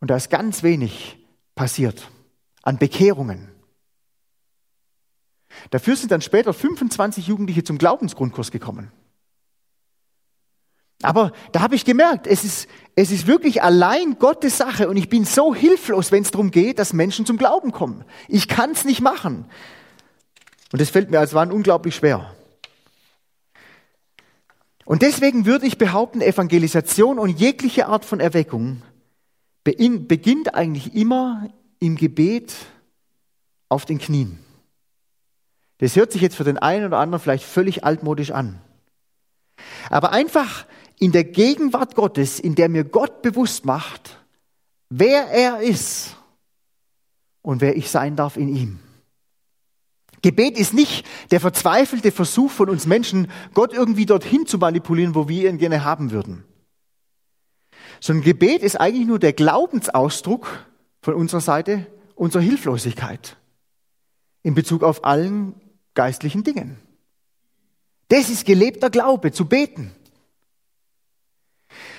Und 0.00 0.10
da 0.10 0.16
ist 0.16 0.30
ganz 0.30 0.62
wenig 0.62 1.18
passiert 1.54 2.10
an 2.62 2.78
Bekehrungen. 2.78 3.50
Dafür 5.70 5.96
sind 5.96 6.10
dann 6.10 6.20
später 6.20 6.52
25 6.52 7.26
Jugendliche 7.26 7.64
zum 7.64 7.78
Glaubensgrundkurs 7.78 8.50
gekommen. 8.50 8.90
Aber 11.02 11.32
da 11.52 11.60
habe 11.60 11.74
ich 11.74 11.84
gemerkt, 11.84 12.26
es 12.26 12.44
ist, 12.44 12.68
es 12.96 13.10
ist 13.10 13.26
wirklich 13.26 13.62
allein 13.62 14.18
Gottes 14.18 14.56
Sache 14.56 14.88
und 14.88 14.96
ich 14.96 15.08
bin 15.08 15.24
so 15.24 15.54
hilflos, 15.54 16.12
wenn 16.12 16.22
es 16.22 16.30
darum 16.30 16.50
geht, 16.50 16.78
dass 16.78 16.92
Menschen 16.92 17.26
zum 17.26 17.36
Glauben 17.36 17.72
kommen. 17.72 18.04
Ich 18.26 18.48
kann 18.48 18.70
es 18.70 18.84
nicht 18.84 19.00
machen. 19.00 19.44
Und 20.72 20.80
es 20.80 20.90
fällt 20.90 21.10
mir 21.10 21.18
als 21.18 21.32
Mann 21.32 21.52
unglaublich 21.52 21.94
schwer. 21.94 22.33
Und 24.84 25.02
deswegen 25.02 25.46
würde 25.46 25.66
ich 25.66 25.78
behaupten, 25.78 26.20
Evangelisation 26.20 27.18
und 27.18 27.40
jegliche 27.40 27.86
Art 27.86 28.04
von 28.04 28.20
Erweckung 28.20 28.82
beginnt 29.64 30.54
eigentlich 30.54 30.94
immer 30.94 31.48
im 31.78 31.96
Gebet 31.96 32.54
auf 33.70 33.86
den 33.86 33.98
Knien. 33.98 34.38
Das 35.78 35.96
hört 35.96 36.12
sich 36.12 36.22
jetzt 36.22 36.36
für 36.36 36.44
den 36.44 36.58
einen 36.58 36.86
oder 36.86 36.98
anderen 36.98 37.22
vielleicht 37.22 37.44
völlig 37.44 37.84
altmodisch 37.84 38.30
an. 38.30 38.60
Aber 39.88 40.12
einfach 40.12 40.66
in 40.98 41.12
der 41.12 41.24
Gegenwart 41.24 41.94
Gottes, 41.94 42.38
in 42.38 42.54
der 42.54 42.68
mir 42.68 42.84
Gott 42.84 43.22
bewusst 43.22 43.64
macht, 43.64 44.18
wer 44.90 45.28
er 45.28 45.60
ist 45.60 46.16
und 47.42 47.60
wer 47.60 47.76
ich 47.76 47.90
sein 47.90 48.16
darf 48.16 48.36
in 48.36 48.54
ihm. 48.54 48.80
Gebet 50.24 50.56
ist 50.56 50.72
nicht 50.72 51.04
der 51.32 51.38
verzweifelte 51.38 52.10
Versuch 52.10 52.50
von 52.50 52.70
uns 52.70 52.86
Menschen, 52.86 53.30
Gott 53.52 53.74
irgendwie 53.74 54.06
dorthin 54.06 54.46
zu 54.46 54.56
manipulieren, 54.56 55.14
wo 55.14 55.28
wir 55.28 55.50
ihn 55.50 55.58
gerne 55.58 55.84
haben 55.84 56.12
würden. 56.12 56.44
Sondern 58.00 58.24
Gebet 58.24 58.62
ist 58.62 58.80
eigentlich 58.80 59.06
nur 59.06 59.18
der 59.18 59.34
Glaubensausdruck 59.34 60.66
von 61.02 61.12
unserer 61.12 61.42
Seite 61.42 61.86
unserer 62.14 62.40
Hilflosigkeit 62.40 63.36
in 64.42 64.54
Bezug 64.54 64.82
auf 64.82 65.04
allen 65.04 65.60
geistlichen 65.92 66.42
Dingen. 66.42 66.78
Das 68.08 68.30
ist 68.30 68.46
gelebter 68.46 68.88
Glaube, 68.88 69.30
zu 69.30 69.44
beten. 69.44 69.92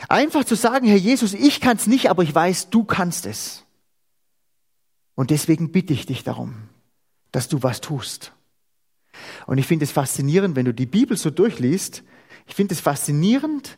Einfach 0.09 0.45
zu 0.45 0.55
sagen, 0.55 0.87
Herr 0.87 0.97
Jesus, 0.97 1.35
ich 1.35 1.61
kann 1.61 1.77
es 1.77 1.85
nicht, 1.85 2.09
aber 2.09 2.23
ich 2.23 2.33
weiß, 2.33 2.71
du 2.71 2.85
kannst 2.85 3.27
es. 3.27 3.65
Und 5.13 5.29
deswegen 5.29 5.71
bitte 5.71 5.93
ich 5.93 6.07
dich 6.07 6.23
darum 6.23 6.64
dass 7.35 7.49
du 7.49 7.61
was 7.63 7.81
tust. 7.81 8.31
Und 9.45 9.57
ich 9.57 9.67
finde 9.67 9.83
es 9.83 9.91
faszinierend, 9.91 10.55
wenn 10.55 10.65
du 10.65 10.73
die 10.73 10.85
Bibel 10.85 11.17
so 11.17 11.29
durchliest, 11.29 12.01
ich 12.47 12.55
finde 12.55 12.73
es 12.73 12.79
faszinierend, 12.79 13.77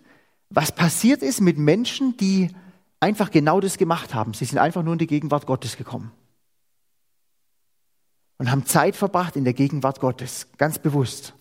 was 0.51 0.71
passiert 0.71 1.23
ist 1.23 1.41
mit 1.41 1.57
Menschen, 1.57 2.15
die 2.17 2.51
einfach 2.99 3.31
genau 3.31 3.59
das 3.59 3.79
gemacht 3.79 4.13
haben. 4.13 4.35
Sie 4.35 4.45
sind 4.45 4.59
einfach 4.59 4.83
nur 4.83 4.93
in 4.93 4.99
die 4.99 5.07
Gegenwart 5.07 5.47
Gottes 5.47 5.75
gekommen. 5.75 6.11
Und 8.37 8.51
haben 8.51 8.67
Zeit 8.67 8.95
verbracht 8.95 9.35
in 9.35 9.43
der 9.43 9.53
Gegenwart 9.53 9.99
Gottes, 9.99 10.47
ganz 10.57 10.77
bewusst. 10.77 11.33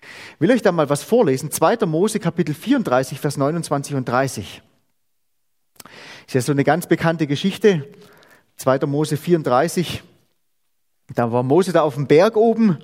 Ich 0.00 0.40
will 0.40 0.52
euch 0.52 0.62
da 0.62 0.70
mal 0.70 0.88
was 0.88 1.02
vorlesen. 1.02 1.50
2. 1.50 1.86
Mose 1.86 2.20
Kapitel 2.20 2.54
34, 2.54 3.18
Vers 3.18 3.36
29 3.36 3.96
und 3.96 4.08
30. 4.08 4.62
Das 5.82 5.90
ist 6.28 6.34
ja 6.34 6.40
so 6.40 6.52
eine 6.52 6.62
ganz 6.62 6.86
bekannte 6.86 7.26
Geschichte. 7.26 7.88
2. 8.58 8.86
Mose 8.86 9.16
34, 9.16 10.04
da 11.14 11.32
war 11.32 11.42
Mose 11.42 11.72
da 11.72 11.82
auf 11.82 11.94
dem 11.94 12.06
Berg 12.06 12.36
oben 12.36 12.78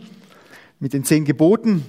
mit 0.79 0.93
den 0.93 1.05
zehn 1.05 1.25
Geboten 1.25 1.85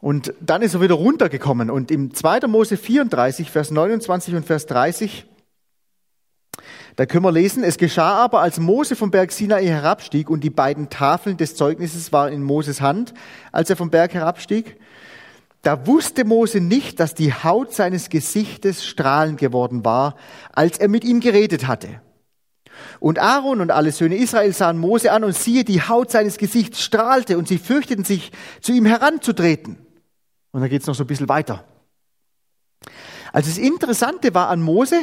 und 0.00 0.34
dann 0.40 0.62
ist 0.62 0.74
er 0.74 0.80
wieder 0.80 0.94
runtergekommen. 0.94 1.70
Und 1.70 1.90
im 1.90 2.14
2. 2.14 2.46
Mose 2.46 2.76
34, 2.76 3.50
Vers 3.50 3.70
29 3.70 4.34
und 4.34 4.46
Vers 4.46 4.66
30, 4.66 5.26
da 6.96 7.04
können 7.04 7.24
wir 7.24 7.32
lesen, 7.32 7.62
es 7.62 7.76
geschah 7.76 8.14
aber, 8.14 8.40
als 8.40 8.58
Mose 8.58 8.96
vom 8.96 9.10
Berg 9.10 9.30
Sinai 9.30 9.66
herabstieg 9.66 10.30
und 10.30 10.42
die 10.42 10.50
beiden 10.50 10.88
Tafeln 10.88 11.36
des 11.36 11.54
Zeugnisses 11.54 12.12
waren 12.12 12.32
in 12.32 12.42
Moses 12.42 12.80
Hand, 12.80 13.12
als 13.52 13.68
er 13.68 13.76
vom 13.76 13.90
Berg 13.90 14.14
herabstieg, 14.14 14.76
da 15.62 15.86
wusste 15.86 16.24
Mose 16.24 16.60
nicht, 16.60 17.00
dass 17.00 17.14
die 17.14 17.34
Haut 17.34 17.74
seines 17.74 18.08
Gesichtes 18.08 18.86
strahlend 18.86 19.38
geworden 19.38 19.84
war, 19.84 20.14
als 20.52 20.78
er 20.78 20.88
mit 20.88 21.04
ihm 21.04 21.20
geredet 21.20 21.66
hatte. 21.66 22.00
Und 23.00 23.18
Aaron 23.18 23.60
und 23.60 23.70
alle 23.70 23.92
Söhne 23.92 24.16
Israel 24.16 24.52
sahen 24.52 24.78
Mose 24.78 25.12
an 25.12 25.24
und 25.24 25.34
siehe, 25.34 25.64
die 25.64 25.82
Haut 25.82 26.10
seines 26.10 26.38
Gesichts 26.38 26.82
strahlte 26.82 27.38
und 27.38 27.48
sie 27.48 27.58
fürchteten 27.58 28.04
sich, 28.04 28.32
zu 28.60 28.72
ihm 28.72 28.86
heranzutreten. 28.86 29.78
Und 30.52 30.60
dann 30.60 30.70
geht's 30.70 30.86
noch 30.86 30.94
so 30.94 31.04
ein 31.04 31.06
bisschen 31.06 31.28
weiter. 31.28 31.64
Also 33.32 33.50
das 33.50 33.58
Interessante 33.58 34.34
war 34.34 34.48
an 34.48 34.62
Mose, 34.62 34.96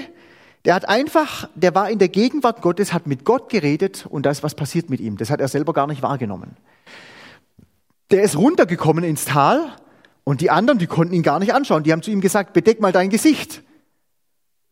der 0.65 0.75
hat 0.75 0.87
einfach, 0.87 1.49
der 1.55 1.75
war 1.75 1.89
in 1.89 1.99
der 1.99 2.07
Gegenwart 2.07 2.61
Gottes, 2.61 2.93
hat 2.93 3.05
mit 3.05 3.25
Gott 3.25 3.49
geredet 3.49 4.05
und 4.09 4.25
da 4.25 4.31
ist 4.31 4.43
was 4.43 4.55
passiert 4.55 4.89
mit 4.89 4.99
ihm. 5.01 5.17
Das 5.17 5.29
hat 5.29 5.41
er 5.41 5.47
selber 5.47 5.73
gar 5.73 5.87
nicht 5.87 6.01
wahrgenommen. 6.01 6.55
Der 8.11 8.23
ist 8.23 8.37
runtergekommen 8.37 9.03
ins 9.03 9.25
Tal 9.25 9.73
Und 10.23 10.39
die 10.41 10.49
anderen, 10.49 10.79
die 10.79 10.87
konnten 10.87 11.13
ihn 11.13 11.23
gar 11.23 11.39
nicht 11.39 11.53
anschauen. 11.53 11.83
Die 11.83 11.91
haben 11.91 12.01
zu 12.01 12.11
ihm 12.11 12.21
gesagt, 12.21 12.53
bedeck 12.53 12.79
mal 12.79 12.91
dein 12.91 13.09
Gesicht. 13.09 13.61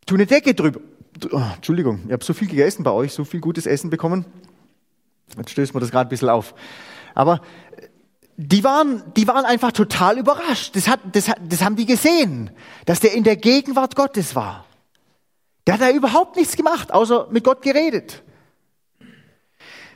Tu 0.05 0.15
eine 0.15 0.25
Decke 0.25 0.53
drüber. 0.53 0.79
Oh, 1.31 1.41
Entschuldigung, 1.55 2.01
ich 2.07 2.13
habe 2.13 2.23
so 2.23 2.33
viel 2.33 2.47
gegessen 2.47 2.83
bei 2.83 2.91
euch, 2.91 3.13
so 3.13 3.23
viel 3.23 3.41
gutes 3.41 3.65
Essen 3.65 3.89
bekommen. 3.89 4.25
Jetzt 5.37 5.51
stößt 5.51 5.73
mir 5.73 5.79
das 5.79 5.91
gerade 5.91 6.07
ein 6.07 6.09
bisschen 6.09 6.29
auf. 6.29 6.53
Aber 7.13 7.41
die 8.37 8.63
waren, 8.63 9.03
die 9.15 9.27
waren 9.27 9.45
einfach 9.45 9.71
total 9.71 10.17
überrascht. 10.17 10.75
Das, 10.75 10.87
hat, 10.87 10.99
das, 11.11 11.31
das 11.47 11.61
haben 11.61 11.75
die 11.75 11.85
gesehen, 11.85 12.49
dass 12.85 12.99
der 12.99 13.13
in 13.13 13.23
der 13.23 13.35
Gegenwart 13.35 13.95
Gottes 13.95 14.35
war. 14.35 14.65
Der 15.67 15.75
hat 15.75 15.81
da 15.81 15.91
überhaupt 15.91 16.37
nichts 16.37 16.55
gemacht, 16.55 16.91
außer 16.91 17.27
mit 17.29 17.43
Gott 17.43 17.61
geredet. 17.61 18.23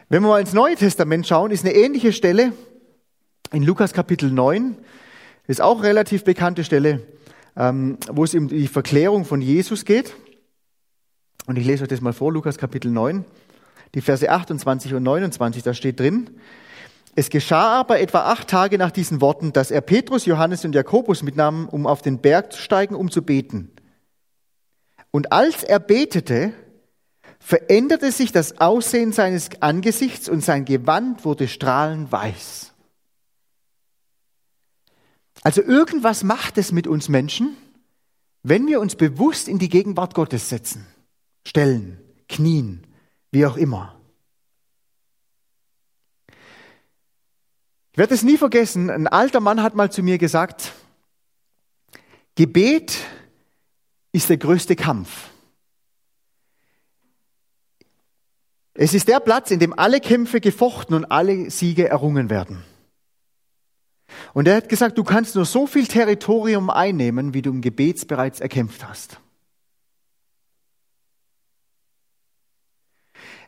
Wenn 0.09 0.21
wir 0.21 0.29
mal 0.29 0.39
ins 0.39 0.53
Neue 0.53 0.75
Testament 0.75 1.25
schauen, 1.25 1.49
ist 1.49 1.65
eine 1.65 1.73
ähnliche 1.73 2.13
Stelle 2.13 2.53
in 3.51 3.63
Lukas 3.63 3.93
Kapitel 3.93 4.29
9. 4.31 4.77
Das 5.47 5.57
ist 5.57 5.61
auch 5.61 5.81
relativ 5.81 6.23
bekannte 6.23 6.63
Stelle, 6.63 7.01
ähm, 7.55 7.97
wo 8.11 8.23
es 8.23 8.35
um 8.35 8.47
die 8.47 8.67
Verklärung 8.67 9.25
von 9.25 9.41
Jesus 9.41 9.85
geht. 9.85 10.13
Und 11.45 11.57
ich 11.57 11.65
lese 11.65 11.83
euch 11.83 11.89
das 11.89 12.01
mal 12.01 12.13
vor, 12.13 12.31
Lukas 12.31 12.57
Kapitel 12.57 12.91
9, 12.91 13.23
die 13.93 14.01
Verse 14.01 14.29
28 14.29 14.93
und 14.93 15.03
29, 15.03 15.63
da 15.63 15.73
steht 15.73 15.99
drin. 15.99 16.29
Es 17.15 17.29
geschah 17.29 17.79
aber 17.79 17.99
etwa 17.99 18.31
acht 18.31 18.49
Tage 18.49 18.77
nach 18.77 18.91
diesen 18.91 19.21
Worten, 19.21 19.53
dass 19.53 19.71
er 19.71 19.81
Petrus, 19.81 20.25
Johannes 20.25 20.65
und 20.65 20.75
Jakobus 20.75 21.23
mitnahm, 21.23 21.69
um 21.69 21.87
auf 21.87 22.01
den 22.01 22.19
Berg 22.19 22.51
zu 22.51 22.59
steigen, 22.61 22.95
um 22.95 23.09
zu 23.09 23.21
beten. 23.21 23.71
Und 25.11 25.31
als 25.31 25.63
er 25.63 25.79
betete, 25.79 26.51
veränderte 27.39 28.11
sich 28.11 28.31
das 28.31 28.59
Aussehen 28.59 29.13
seines 29.13 29.61
Angesichts 29.61 30.27
und 30.27 30.43
sein 30.43 30.65
Gewand 30.65 31.23
wurde 31.23 31.47
strahlend 31.47 32.11
weiß. 32.11 32.73
Also 35.43 35.61
irgendwas 35.61 36.23
macht 36.23 36.57
es 36.57 36.71
mit 36.71 36.87
uns 36.87 37.07
Menschen, 37.07 37.55
wenn 38.41 38.67
wir 38.67 38.81
uns 38.81 38.95
bewusst 38.95 39.47
in 39.47 39.59
die 39.59 39.69
Gegenwart 39.69 40.15
Gottes 40.15 40.49
setzen, 40.49 40.85
stellen, 41.45 41.99
knien, 42.27 42.85
wie 43.31 43.45
auch 43.45 43.57
immer. 43.57 43.99
Ich 47.91 47.97
werde 47.97 48.13
es 48.13 48.23
nie 48.23 48.37
vergessen, 48.37 48.89
ein 48.89 49.07
alter 49.07 49.39
Mann 49.39 49.63
hat 49.63 49.75
mal 49.75 49.89
zu 49.89 50.03
mir 50.03 50.17
gesagt, 50.17 50.73
Gebet 52.35 52.97
ist 54.11 54.29
der 54.29 54.37
größte 54.37 54.75
Kampf. 54.75 55.29
Es 58.73 58.93
ist 58.93 59.07
der 59.07 59.21
Platz, 59.21 59.51
in 59.51 59.59
dem 59.59 59.77
alle 59.77 60.01
Kämpfe 60.01 60.41
gefochten 60.41 60.93
und 60.95 61.05
alle 61.05 61.49
Siege 61.49 61.87
errungen 61.87 62.29
werden. 62.29 62.65
Und 64.33 64.49
er 64.49 64.57
hat 64.57 64.67
gesagt, 64.67 64.97
du 64.97 65.03
kannst 65.05 65.35
nur 65.35 65.45
so 65.45 65.65
viel 65.65 65.87
Territorium 65.87 66.69
einnehmen, 66.69 67.33
wie 67.33 67.41
du 67.41 67.51
im 67.51 67.61
Gebet 67.61 68.05
bereits 68.07 68.41
erkämpft 68.41 68.85
hast. 68.85 69.21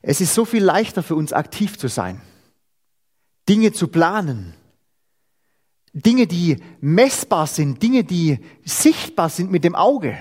Es 0.02 0.22
ist 0.22 0.34
so 0.34 0.46
viel 0.46 0.64
leichter 0.64 1.04
für 1.04 1.16
uns 1.16 1.34
aktiv 1.34 1.78
zu 1.78 1.88
sein, 1.88 2.22
Dinge 3.50 3.72
zu 3.72 3.88
planen, 3.88 4.54
Dinge, 5.94 6.28
die 6.28 6.58
messbar 6.80 7.48
sind, 7.48 7.82
Dinge, 7.82 8.04
die 8.04 8.40
sichtbar 8.64 9.30
sind 9.30 9.52
mit 9.52 9.64
dem 9.64 9.76
Auge. 9.76 10.18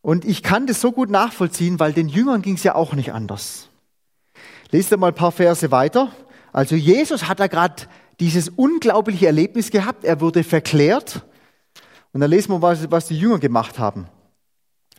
Und 0.00 0.24
ich 0.24 0.42
kann 0.42 0.66
das 0.66 0.80
so 0.80 0.92
gut 0.92 1.10
nachvollziehen, 1.10 1.80
weil 1.80 1.92
den 1.92 2.08
Jüngern 2.08 2.40
ging 2.40 2.54
es 2.54 2.62
ja 2.62 2.74
auch 2.74 2.94
nicht 2.94 3.12
anders. 3.12 3.68
Lest 4.70 4.96
mal 4.96 5.08
ein 5.08 5.14
paar 5.14 5.32
Verse 5.32 5.70
weiter. 5.70 6.12
Also 6.52 6.74
Jesus 6.76 7.28
hat 7.28 7.40
da 7.40 7.48
gerade 7.48 7.82
dieses 8.20 8.48
unglaubliche 8.48 9.26
Erlebnis 9.26 9.70
gehabt. 9.70 10.04
Er 10.04 10.20
wurde 10.20 10.44
verklärt. 10.44 11.26
Und 12.12 12.20
dann 12.20 12.30
lesen 12.30 12.52
wir, 12.52 12.62
was, 12.62 12.90
was 12.90 13.08
die 13.08 13.18
Jünger 13.18 13.38
gemacht 13.38 13.78
haben. 13.78 14.06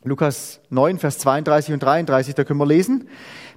Lukas 0.03 0.59
9, 0.69 0.99
Vers 0.99 1.19
32 1.19 1.73
und 1.73 1.83
33, 1.83 2.35
da 2.35 2.43
können 2.43 2.59
wir 2.59 2.65
lesen. 2.65 3.09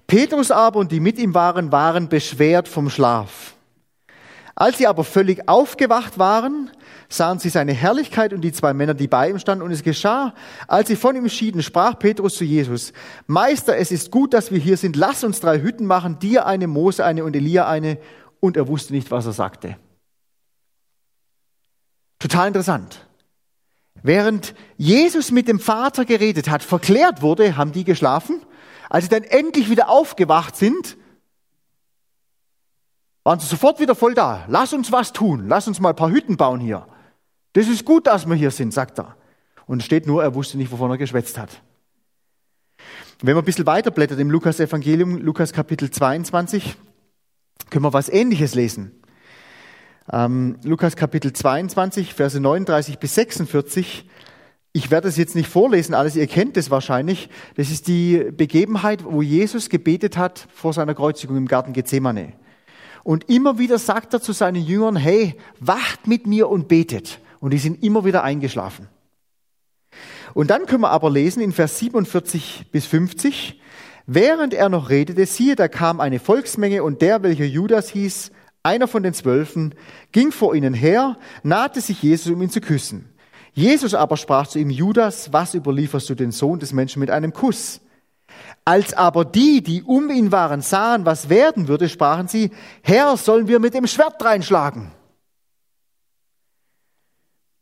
Petrus 0.06 0.50
aber 0.50 0.78
und 0.78 0.90
die 0.90 1.00
mit 1.00 1.18
ihm 1.18 1.34
waren, 1.34 1.70
waren 1.70 2.08
beschwert 2.08 2.66
vom 2.66 2.90
Schlaf. 2.90 3.54
Als 4.54 4.78
sie 4.78 4.86
aber 4.86 5.04
völlig 5.04 5.48
aufgewacht 5.48 6.18
waren, 6.18 6.70
sahen 7.08 7.38
sie 7.38 7.48
seine 7.48 7.72
Herrlichkeit 7.72 8.32
und 8.32 8.42
die 8.42 8.52
zwei 8.52 8.74
Männer, 8.74 8.94
die 8.94 9.08
bei 9.08 9.30
ihm 9.30 9.38
standen. 9.38 9.62
Und 9.62 9.70
es 9.70 9.82
geschah, 9.82 10.34
als 10.68 10.88
sie 10.88 10.96
von 10.96 11.16
ihm 11.16 11.28
schieden, 11.28 11.62
sprach 11.62 11.98
Petrus 11.98 12.34
zu 12.34 12.44
Jesus, 12.44 12.92
Meister, 13.26 13.76
es 13.76 13.90
ist 13.90 14.10
gut, 14.10 14.34
dass 14.34 14.50
wir 14.50 14.58
hier 14.58 14.76
sind. 14.76 14.96
Lass 14.96 15.24
uns 15.24 15.40
drei 15.40 15.60
Hütten 15.60 15.86
machen, 15.86 16.18
dir 16.18 16.46
eine, 16.46 16.66
Mose 16.66 17.04
eine 17.04 17.24
und 17.24 17.34
Elia 17.34 17.68
eine. 17.68 17.98
Und 18.38 18.56
er 18.56 18.68
wusste 18.68 18.92
nicht, 18.92 19.10
was 19.10 19.26
er 19.26 19.32
sagte. 19.32 19.76
Total 22.18 22.48
interessant. 22.48 23.06
Während 24.02 24.54
Jesus 24.76 25.30
mit 25.30 25.48
dem 25.48 25.60
Vater 25.60 26.04
geredet 26.04 26.48
hat, 26.48 26.62
verklärt 26.62 27.22
wurde, 27.22 27.56
haben 27.56 27.72
die 27.72 27.84
geschlafen. 27.84 28.42
Als 28.88 29.04
sie 29.04 29.10
dann 29.10 29.22
endlich 29.22 29.70
wieder 29.70 29.88
aufgewacht 29.88 30.56
sind, 30.56 30.96
waren 33.24 33.38
sie 33.38 33.46
sofort 33.46 33.78
wieder 33.80 33.94
voll 33.94 34.14
da. 34.14 34.44
Lass 34.48 34.72
uns 34.72 34.90
was 34.90 35.12
tun. 35.12 35.46
Lass 35.46 35.68
uns 35.68 35.80
mal 35.80 35.90
ein 35.90 35.96
paar 35.96 36.10
Hütten 36.10 36.36
bauen 36.36 36.60
hier. 36.60 36.86
Das 37.52 37.68
ist 37.68 37.84
gut, 37.84 38.06
dass 38.06 38.26
wir 38.26 38.34
hier 38.34 38.50
sind, 38.50 38.72
sagt 38.72 38.98
er. 38.98 39.16
Und 39.66 39.82
steht 39.82 40.06
nur, 40.06 40.22
er 40.22 40.34
wusste 40.34 40.56
nicht, 40.56 40.72
wovon 40.72 40.90
er 40.90 40.98
geschwätzt 40.98 41.38
hat. 41.38 41.62
Wenn 43.22 43.34
man 43.34 43.42
ein 43.42 43.46
bisschen 43.46 43.66
weiterblättert 43.66 44.18
im 44.18 44.30
Lukas-Evangelium, 44.30 45.18
Lukas 45.18 45.52
Kapitel 45.52 45.90
22, 45.90 46.76
können 47.68 47.84
wir 47.84 47.92
was 47.92 48.08
Ähnliches 48.08 48.54
lesen. 48.54 48.99
Ähm, 50.12 50.56
Lukas 50.64 50.96
Kapitel 50.96 51.32
22, 51.32 52.14
Verse 52.14 52.40
39 52.40 52.98
bis 52.98 53.14
46. 53.14 54.08
Ich 54.72 54.90
werde 54.90 55.08
es 55.08 55.16
jetzt 55.16 55.34
nicht 55.34 55.48
vorlesen, 55.48 55.94
alles, 55.94 56.16
ihr 56.16 56.26
kennt 56.26 56.56
es 56.56 56.70
wahrscheinlich. 56.70 57.28
Das 57.56 57.70
ist 57.70 57.86
die 57.88 58.30
Begebenheit, 58.36 59.04
wo 59.04 59.22
Jesus 59.22 59.68
gebetet 59.68 60.16
hat 60.16 60.46
vor 60.52 60.72
seiner 60.72 60.94
Kreuzigung 60.94 61.36
im 61.36 61.46
Garten 61.46 61.72
Gethsemane. 61.72 62.32
Und 63.02 63.28
immer 63.28 63.58
wieder 63.58 63.78
sagt 63.78 64.12
er 64.14 64.20
zu 64.20 64.32
seinen 64.32 64.62
Jüngern, 64.62 64.96
hey, 64.96 65.36
wacht 65.58 66.06
mit 66.06 66.26
mir 66.26 66.48
und 66.48 66.68
betet. 66.68 67.20
Und 67.40 67.52
die 67.52 67.58
sind 67.58 67.82
immer 67.82 68.04
wieder 68.04 68.22
eingeschlafen. 68.22 68.88
Und 70.34 70.50
dann 70.50 70.66
können 70.66 70.82
wir 70.82 70.90
aber 70.90 71.10
lesen 71.10 71.42
in 71.42 71.52
Vers 71.52 71.78
47 71.78 72.66
bis 72.70 72.86
50, 72.86 73.60
während 74.06 74.54
er 74.54 74.68
noch 74.68 74.90
redete, 74.90 75.26
siehe, 75.26 75.56
da 75.56 75.66
kam 75.66 76.00
eine 76.00 76.20
Volksmenge 76.20 76.84
und 76.84 77.02
der, 77.02 77.22
welcher 77.22 77.46
Judas 77.46 77.90
hieß, 77.90 78.30
einer 78.62 78.88
von 78.88 79.02
den 79.02 79.14
Zwölfen, 79.14 79.74
ging 80.12 80.32
vor 80.32 80.54
ihnen 80.54 80.74
her, 80.74 81.16
nahte 81.42 81.80
sich 81.80 82.02
Jesus, 82.02 82.32
um 82.32 82.42
ihn 82.42 82.50
zu 82.50 82.60
küssen. 82.60 83.08
Jesus 83.52 83.94
aber 83.94 84.16
sprach 84.16 84.46
zu 84.46 84.58
ihm, 84.58 84.70
Judas, 84.70 85.32
was 85.32 85.54
überlieferst 85.54 86.08
du 86.08 86.14
den 86.14 86.32
Sohn 86.32 86.58
des 86.60 86.72
Menschen 86.72 87.00
mit 87.00 87.10
einem 87.10 87.32
Kuss? 87.32 87.80
Als 88.64 88.94
aber 88.94 89.24
die, 89.24 89.62
die 89.62 89.82
um 89.82 90.10
ihn 90.10 90.30
waren, 90.30 90.60
sahen, 90.60 91.04
was 91.04 91.28
werden 91.28 91.66
würde, 91.66 91.88
sprachen 91.88 92.28
sie, 92.28 92.50
Herr, 92.82 93.16
sollen 93.16 93.48
wir 93.48 93.58
mit 93.58 93.74
dem 93.74 93.86
Schwert 93.86 94.22
reinschlagen? 94.22 94.92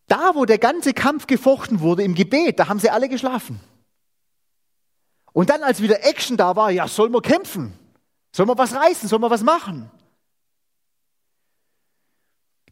Da, 0.09 0.33
wo 0.35 0.45
der 0.45 0.59
ganze 0.59 0.95
Kampf 0.95 1.27
gefochten 1.27 1.81
wurde 1.81 2.03
im 2.03 2.15
Gebet, 2.15 2.59
da 2.59 2.69
haben 2.69 2.81
sie 2.81 2.91
alle 2.91 3.09
geschlafen. 3.09 3.61
Und 5.33 5.51
dann, 5.51 5.63
als 5.63 5.83
wieder 5.83 6.05
Action 6.05 6.37
da 6.37 6.57
war, 6.57 6.71
ja, 6.71 6.89
sollen 6.89 7.13
wir 7.13 7.23
kämpfen? 7.23 7.73
Sollen 8.35 8.49
wir 8.49 8.59
was 8.59 8.75
reißen? 8.75 9.09
Sollen 9.09 9.23
wir 9.23 9.31
was 9.31 9.43
machen? 9.43 9.91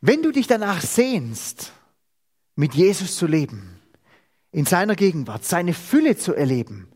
Wenn 0.07 0.23
du 0.23 0.31
dich 0.31 0.47
danach 0.47 0.83
sehnst, 0.83 1.73
mit 2.55 2.75
Jesus 2.75 3.17
zu 3.17 3.27
leben, 3.27 3.81
in 4.53 4.65
seiner 4.65 4.95
Gegenwart, 4.95 5.45
seine 5.45 5.75
Fülle 5.75 6.17
zu 6.17 6.33
erleben, 6.33 6.89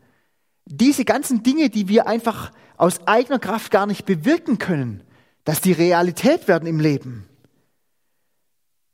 diese 0.65 1.03
ganzen 1.03 1.43
Dinge, 1.43 1.69
die 1.69 1.89
wir 1.89 2.07
einfach 2.07 2.53
aus 2.77 3.05
eigener 3.07 3.37
Kraft 3.37 3.69
gar 3.69 3.85
nicht 3.85 4.05
bewirken 4.05 4.59
können, 4.59 5.03
dass 5.43 5.59
die 5.59 5.73
Realität 5.73 6.47
werden 6.47 6.65
im 6.69 6.79
Leben, 6.79 7.27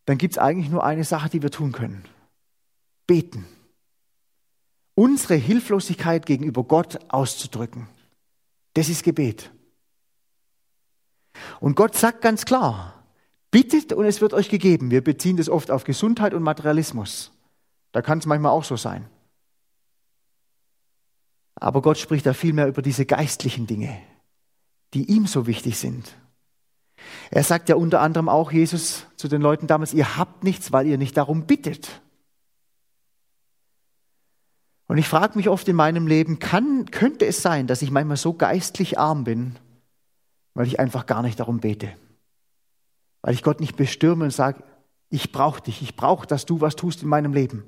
dann 0.05 0.17
gibt 0.17 0.33
es 0.33 0.39
eigentlich 0.39 0.71
nur 0.71 0.83
eine 0.83 1.03
Sache, 1.03 1.29
die 1.29 1.43
wir 1.43 1.51
tun 1.51 1.71
können. 1.71 2.03
Beten. 3.05 3.45
Unsere 4.95 5.35
Hilflosigkeit 5.35 6.25
gegenüber 6.25 6.63
Gott 6.63 6.97
auszudrücken. 7.09 7.87
Das 8.73 8.89
ist 8.89 9.03
Gebet. 9.03 9.51
Und 11.59 11.75
Gott 11.75 11.95
sagt 11.95 12.21
ganz 12.21 12.45
klar, 12.45 12.96
bittet 13.51 13.93
und 13.93 14.05
es 14.05 14.21
wird 14.21 14.33
euch 14.33 14.49
gegeben. 14.49 14.91
Wir 14.91 15.03
beziehen 15.03 15.37
das 15.37 15.49
oft 15.49 15.71
auf 15.71 15.83
Gesundheit 15.83 16.33
und 16.33 16.43
Materialismus. 16.43 17.31
Da 17.91 18.01
kann 18.01 18.19
es 18.19 18.25
manchmal 18.25 18.51
auch 18.51 18.63
so 18.63 18.75
sein. 18.75 19.07
Aber 21.55 21.81
Gott 21.81 21.97
spricht 21.97 22.25
da 22.25 22.33
viel 22.33 22.53
mehr 22.53 22.67
über 22.67 22.81
diese 22.81 23.05
geistlichen 23.05 23.65
Dinge, 23.65 23.97
die 24.93 25.05
ihm 25.05 25.25
so 25.25 25.47
wichtig 25.47 25.77
sind. 25.77 26.15
Er 27.31 27.43
sagt 27.43 27.69
ja 27.69 27.75
unter 27.75 28.01
anderem 28.01 28.29
auch 28.29 28.51
Jesus 28.51 29.05
zu 29.15 29.27
den 29.27 29.41
Leuten 29.41 29.67
damals, 29.67 29.93
ihr 29.93 30.17
habt 30.17 30.43
nichts, 30.43 30.71
weil 30.71 30.87
ihr 30.87 30.97
nicht 30.97 31.17
darum 31.17 31.45
bittet. 31.45 32.01
Und 34.87 34.97
ich 34.97 35.07
frage 35.07 35.37
mich 35.37 35.49
oft 35.49 35.67
in 35.67 35.75
meinem 35.75 36.07
Leben, 36.07 36.39
kann, 36.39 36.85
könnte 36.91 37.25
es 37.25 37.41
sein, 37.41 37.67
dass 37.67 37.81
ich 37.81 37.91
manchmal 37.91 38.17
so 38.17 38.33
geistlich 38.33 38.97
arm 38.97 39.25
bin, 39.25 39.55
weil 40.53 40.67
ich 40.67 40.79
einfach 40.79 41.05
gar 41.05 41.21
nicht 41.21 41.39
darum 41.39 41.59
bete? 41.59 41.93
Weil 43.27 43.33
ich 43.33 43.43
Gott 43.43 43.59
nicht 43.59 43.75
bestürme 43.75 44.23
und 44.23 44.31
sage, 44.31 44.63
Ich 45.09 45.33
brauche 45.33 45.61
dich. 45.61 45.81
Ich 45.81 45.97
brauche, 45.97 46.25
dass 46.25 46.45
du 46.45 46.61
was 46.61 46.77
tust 46.77 47.03
in 47.03 47.09
meinem 47.09 47.33
Leben. 47.33 47.65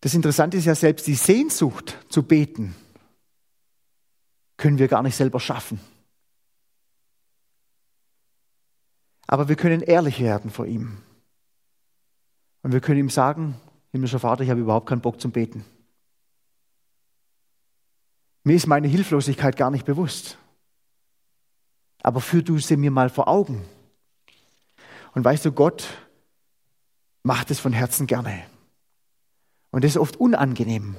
Das 0.00 0.12
Interessante 0.12 0.56
ist 0.56 0.64
ja 0.64 0.74
selbst 0.74 1.06
die 1.06 1.14
Sehnsucht 1.14 1.96
zu 2.08 2.24
beten, 2.24 2.74
können 4.56 4.80
wir 4.80 4.88
gar 4.88 5.04
nicht 5.04 5.14
selber 5.14 5.38
schaffen. 5.38 5.78
Aber 9.28 9.48
wir 9.48 9.54
können 9.54 9.80
ehrlich 9.80 10.18
werden 10.18 10.50
vor 10.50 10.66
ihm. 10.66 10.98
Und 12.64 12.72
wir 12.72 12.80
können 12.80 12.98
ihm 12.98 13.10
sagen, 13.10 13.54
himmlischer 13.92 14.18
Vater, 14.18 14.42
ich 14.42 14.50
habe 14.50 14.60
überhaupt 14.60 14.88
keinen 14.88 15.00
Bock 15.00 15.20
zum 15.20 15.30
Beten. 15.30 15.64
Mir 18.42 18.56
ist 18.56 18.66
meine 18.66 18.88
Hilflosigkeit 18.88 19.56
gar 19.56 19.70
nicht 19.70 19.84
bewusst. 19.84 20.38
Aber 22.06 22.20
führ 22.20 22.42
du 22.42 22.56
sie 22.58 22.76
mir 22.76 22.92
mal 22.92 23.10
vor 23.10 23.26
Augen. 23.26 23.64
Und 25.12 25.24
weißt 25.24 25.44
du, 25.44 25.50
Gott 25.50 25.88
macht 27.24 27.50
es 27.50 27.58
von 27.58 27.72
Herzen 27.72 28.06
gerne. 28.06 28.44
Und 29.72 29.82
das 29.82 29.90
ist 29.90 29.96
oft 29.96 30.14
unangenehm. 30.14 30.94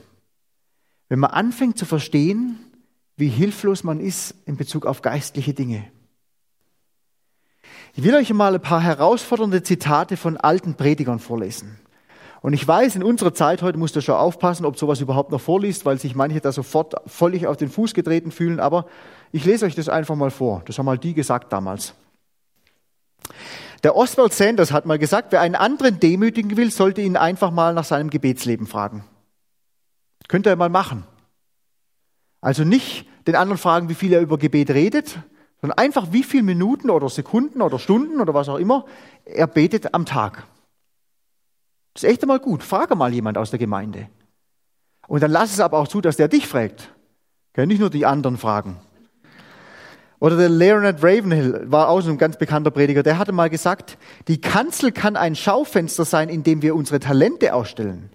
Wenn 1.08 1.20
man 1.20 1.32
anfängt 1.32 1.78
zu 1.78 1.86
verstehen, 1.86 2.60
wie 3.16 3.30
hilflos 3.30 3.86
man 3.86 4.02
ist 4.02 4.36
in 4.44 4.58
Bezug 4.58 4.86
auf 4.86 5.02
geistliche 5.02 5.54
Dinge. 5.54 5.90
Ich 7.94 8.04
will 8.04 8.14
euch 8.14 8.34
mal 8.34 8.56
ein 8.56 8.62
paar 8.62 8.82
herausfordernde 8.82 9.64
Zitate 9.64 10.18
von 10.18 10.36
alten 10.36 10.76
Predigern 10.76 11.20
vorlesen. 11.20 11.80
Und 12.42 12.54
ich 12.54 12.68
weiß, 12.68 12.96
in 12.96 13.04
unserer 13.04 13.34
Zeit 13.34 13.62
heute 13.62 13.78
musst 13.78 13.96
du 13.96 14.02
schon 14.02 14.16
aufpassen, 14.16 14.66
ob 14.66 14.78
sowas 14.78 15.02
überhaupt 15.02 15.32
noch 15.32 15.42
vorliest, 15.42 15.86
weil 15.86 16.00
sich 16.00 16.16
manche 16.16 16.40
da 16.40 16.52
sofort 16.52 16.96
völlig 17.08 17.48
auf 17.48 17.58
den 17.58 17.70
Fuß 17.70 17.94
getreten 17.94 18.32
fühlen. 18.32 18.60
Aber 18.60 18.86
ich 19.32 19.46
lese 19.46 19.66
euch 19.66 19.76
das 19.76 19.90
einfach 19.90 20.16
mal 20.16 20.32
vor. 20.32 20.62
Das 20.66 20.78
haben 20.78 20.86
mal 20.86 20.98
die 20.98 21.14
gesagt 21.14 21.52
damals. 21.52 21.94
Der 23.84 23.96
Oswald 23.96 24.34
Sanders 24.34 24.72
hat 24.72 24.86
mal 24.86 25.00
gesagt, 25.00 25.32
wer 25.32 25.42
einen 25.42 25.56
anderen 25.56 26.00
demütigen 26.00 26.58
will, 26.58 26.72
sollte 26.72 27.02
ihn 27.02 27.18
einfach 27.18 27.52
mal 27.52 27.74
nach 27.74 27.84
seinem 27.84 28.10
Gebetsleben 28.10 28.68
fragen. 28.68 29.04
Könnt 30.28 30.48
ihr 30.48 30.56
mal 30.56 30.70
machen. 30.70 31.06
Also 32.42 32.64
nicht 32.64 33.08
den 33.28 33.36
anderen 33.36 33.58
fragen, 33.58 33.90
wie 33.90 33.94
viel 33.94 34.14
er 34.14 34.22
über 34.22 34.38
Gebet 34.38 34.70
redet, 34.72 35.20
sondern 35.62 35.78
einfach 35.78 36.12
wie 36.12 36.24
viele 36.24 36.44
Minuten 36.44 36.90
oder 36.90 37.10
Sekunden 37.10 37.62
oder 37.62 37.80
Stunden 37.80 38.22
oder 38.22 38.34
was 38.34 38.50
auch 38.50 38.58
immer 38.58 38.86
er 39.26 39.48
betet 39.48 39.94
am 39.94 40.06
Tag. 40.06 40.48
Das 41.98 42.04
ist 42.04 42.12
echt 42.12 42.22
einmal 42.22 42.40
gut. 42.40 42.62
Frage 42.62 42.94
mal 42.94 43.12
jemand 43.12 43.40
aus 43.40 43.50
der 43.50 43.58
Gemeinde. 43.58 44.08
Und 45.08 45.24
dann 45.24 45.32
lass 45.32 45.52
es 45.52 45.60
aber 45.60 45.80
auch 45.80 45.88
zu, 45.88 46.00
dass 46.00 46.16
der 46.16 46.28
dich 46.28 46.46
fragt. 46.46 46.94
Kann 47.54 47.68
nicht 47.68 47.80
nur 47.80 47.90
die 47.90 48.06
anderen 48.06 48.38
fragen. 48.38 48.78
Oder 50.20 50.38
der 50.38 50.50
Leonard 50.50 51.04
Ravenhill 51.04 51.64
war 51.66 51.90
auch 51.90 52.02
so 52.02 52.12
ein 52.12 52.20
ganz 52.20 52.38
bekannter 52.38 52.70
Prediger. 52.70 53.02
Der 53.02 53.18
hatte 53.18 53.32
mal 53.32 53.50
gesagt, 53.50 53.98
die 54.28 54.40
Kanzel 54.40 54.92
kann 54.92 55.16
ein 55.16 55.36
Schaufenster 55.36 56.06
sein, 56.06 56.30
in 56.30 56.44
dem 56.44 56.62
wir 56.62 56.76
unsere 56.76 57.00
Talente 57.00 57.56
ausstellen. 57.56 58.12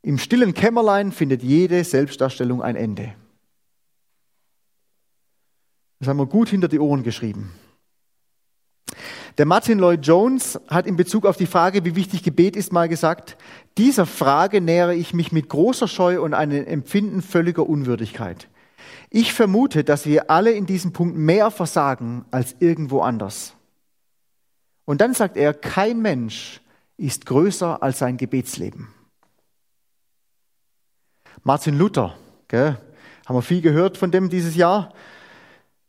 Im 0.00 0.16
stillen 0.16 0.54
Kämmerlein 0.54 1.12
findet 1.12 1.42
jede 1.42 1.84
Selbstdarstellung 1.84 2.62
ein 2.62 2.76
Ende. 2.76 3.12
Das 5.98 6.08
haben 6.08 6.16
wir 6.16 6.24
gut 6.24 6.48
hinter 6.48 6.68
die 6.68 6.80
Ohren 6.80 7.02
geschrieben. 7.02 7.52
Der 9.38 9.46
Martin 9.46 9.78
Lloyd 9.78 10.06
Jones 10.06 10.60
hat 10.68 10.86
in 10.86 10.96
Bezug 10.96 11.24
auf 11.24 11.36
die 11.36 11.46
Frage, 11.46 11.84
wie 11.84 11.96
wichtig 11.96 12.22
Gebet 12.22 12.54
ist, 12.54 12.72
mal 12.72 12.88
gesagt, 12.88 13.38
dieser 13.78 14.04
Frage 14.04 14.60
nähere 14.60 14.94
ich 14.94 15.14
mich 15.14 15.32
mit 15.32 15.48
großer 15.48 15.88
Scheu 15.88 16.20
und 16.20 16.34
einem 16.34 16.66
Empfinden 16.66 17.22
völliger 17.22 17.66
Unwürdigkeit. 17.66 18.48
Ich 19.08 19.32
vermute, 19.32 19.84
dass 19.84 20.04
wir 20.06 20.30
alle 20.30 20.52
in 20.52 20.66
diesem 20.66 20.92
Punkt 20.92 21.16
mehr 21.16 21.50
versagen 21.50 22.26
als 22.30 22.56
irgendwo 22.60 23.00
anders. 23.00 23.54
Und 24.84 25.00
dann 25.00 25.14
sagt 25.14 25.36
er, 25.36 25.54
kein 25.54 26.02
Mensch 26.02 26.60
ist 26.98 27.24
größer 27.24 27.82
als 27.82 27.98
sein 27.98 28.18
Gebetsleben. 28.18 28.88
Martin 31.42 31.78
Luther, 31.78 32.16
gell, 32.48 32.76
haben 33.26 33.36
wir 33.36 33.42
viel 33.42 33.62
gehört 33.62 33.96
von 33.96 34.10
dem 34.10 34.28
dieses 34.28 34.56
Jahr. 34.56 34.92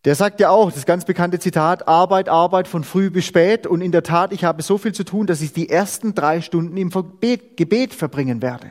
Der 0.05 0.15
sagt 0.15 0.41
ja 0.41 0.49
auch, 0.49 0.71
das 0.71 0.85
ganz 0.85 1.05
bekannte 1.05 1.39
Zitat, 1.39 1.87
Arbeit, 1.87 2.27
Arbeit 2.27 2.67
von 2.67 2.83
früh 2.83 3.09
bis 3.09 3.25
spät. 3.25 3.65
Und 3.65 3.81
in 3.81 3.93
der 3.93 4.03
Tat, 4.03 4.33
ich 4.33 4.43
habe 4.43 4.61
so 4.61 4.77
viel 4.77 4.93
zu 4.93 5.05
tun, 5.05 5.27
dass 5.27 5.41
ich 5.41 5.53
die 5.53 5.69
ersten 5.69 6.13
drei 6.13 6.41
Stunden 6.41 6.75
im 6.75 6.89
Gebet 6.89 7.93
verbringen 7.93 8.41
werde. 8.41 8.69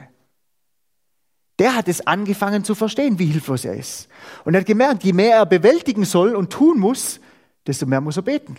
Der 1.58 1.74
hat 1.74 1.88
es 1.88 2.06
angefangen 2.06 2.64
zu 2.64 2.74
verstehen, 2.74 3.18
wie 3.18 3.26
hilflos 3.26 3.64
er 3.64 3.74
ist. 3.74 4.08
Und 4.44 4.54
er 4.54 4.60
hat 4.60 4.66
gemerkt, 4.66 5.04
je 5.04 5.12
mehr 5.12 5.36
er 5.36 5.46
bewältigen 5.46 6.04
soll 6.04 6.34
und 6.34 6.52
tun 6.52 6.78
muss, 6.78 7.20
desto 7.66 7.86
mehr 7.86 8.00
muss 8.00 8.16
er 8.16 8.22
beten. 8.22 8.56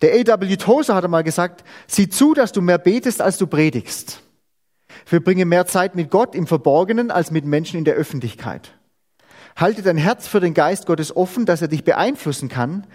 Der 0.00 0.14
A.W. 0.14 0.56
Tozer 0.56 0.94
hat 0.94 1.04
einmal 1.04 1.24
gesagt, 1.24 1.64
sieh 1.86 2.08
zu, 2.08 2.32
dass 2.32 2.52
du 2.52 2.62
mehr 2.62 2.78
betest, 2.78 3.20
als 3.20 3.36
du 3.36 3.46
predigst. 3.46 4.22
Verbringe 5.04 5.44
mehr 5.44 5.66
Zeit 5.66 5.94
mit 5.94 6.10
Gott 6.10 6.34
im 6.34 6.46
Verborgenen 6.46 7.10
als 7.10 7.30
mit 7.30 7.44
Menschen 7.44 7.78
in 7.78 7.84
der 7.84 7.94
Öffentlichkeit. 7.94 8.77
Halte 9.58 9.82
dein 9.82 9.96
Herz 9.96 10.28
für 10.28 10.38
den 10.38 10.54
Geist 10.54 10.86
Gottes 10.86 11.14
offen, 11.14 11.44
dass 11.44 11.60
er 11.60 11.68
dich 11.68 11.82
beeinflussen 11.82 12.48
kann. 12.48 12.86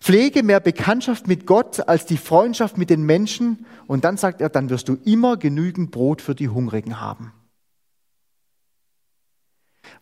Pflege 0.00 0.42
mehr 0.42 0.58
Bekanntschaft 0.58 1.28
mit 1.28 1.46
Gott 1.46 1.88
als 1.88 2.06
die 2.06 2.16
Freundschaft 2.16 2.76
mit 2.76 2.90
den 2.90 3.04
Menschen. 3.04 3.66
Und 3.86 4.04
dann 4.04 4.16
sagt 4.16 4.40
er, 4.40 4.48
dann 4.48 4.68
wirst 4.68 4.88
du 4.88 4.98
immer 5.04 5.36
genügend 5.36 5.92
Brot 5.92 6.20
für 6.20 6.34
die 6.34 6.48
Hungrigen 6.48 7.00
haben. 7.00 7.32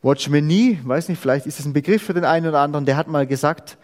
Watchman 0.00 0.46
Nee, 0.46 0.78
weiß 0.82 1.10
nicht, 1.10 1.20
vielleicht 1.20 1.44
ist 1.44 1.60
es 1.60 1.66
ein 1.66 1.74
Begriff 1.74 2.02
für 2.02 2.14
den 2.14 2.24
einen 2.24 2.46
oder 2.46 2.60
anderen, 2.60 2.86
der 2.86 2.96
hat 2.96 3.08
mal 3.08 3.26
gesagt, 3.26 3.76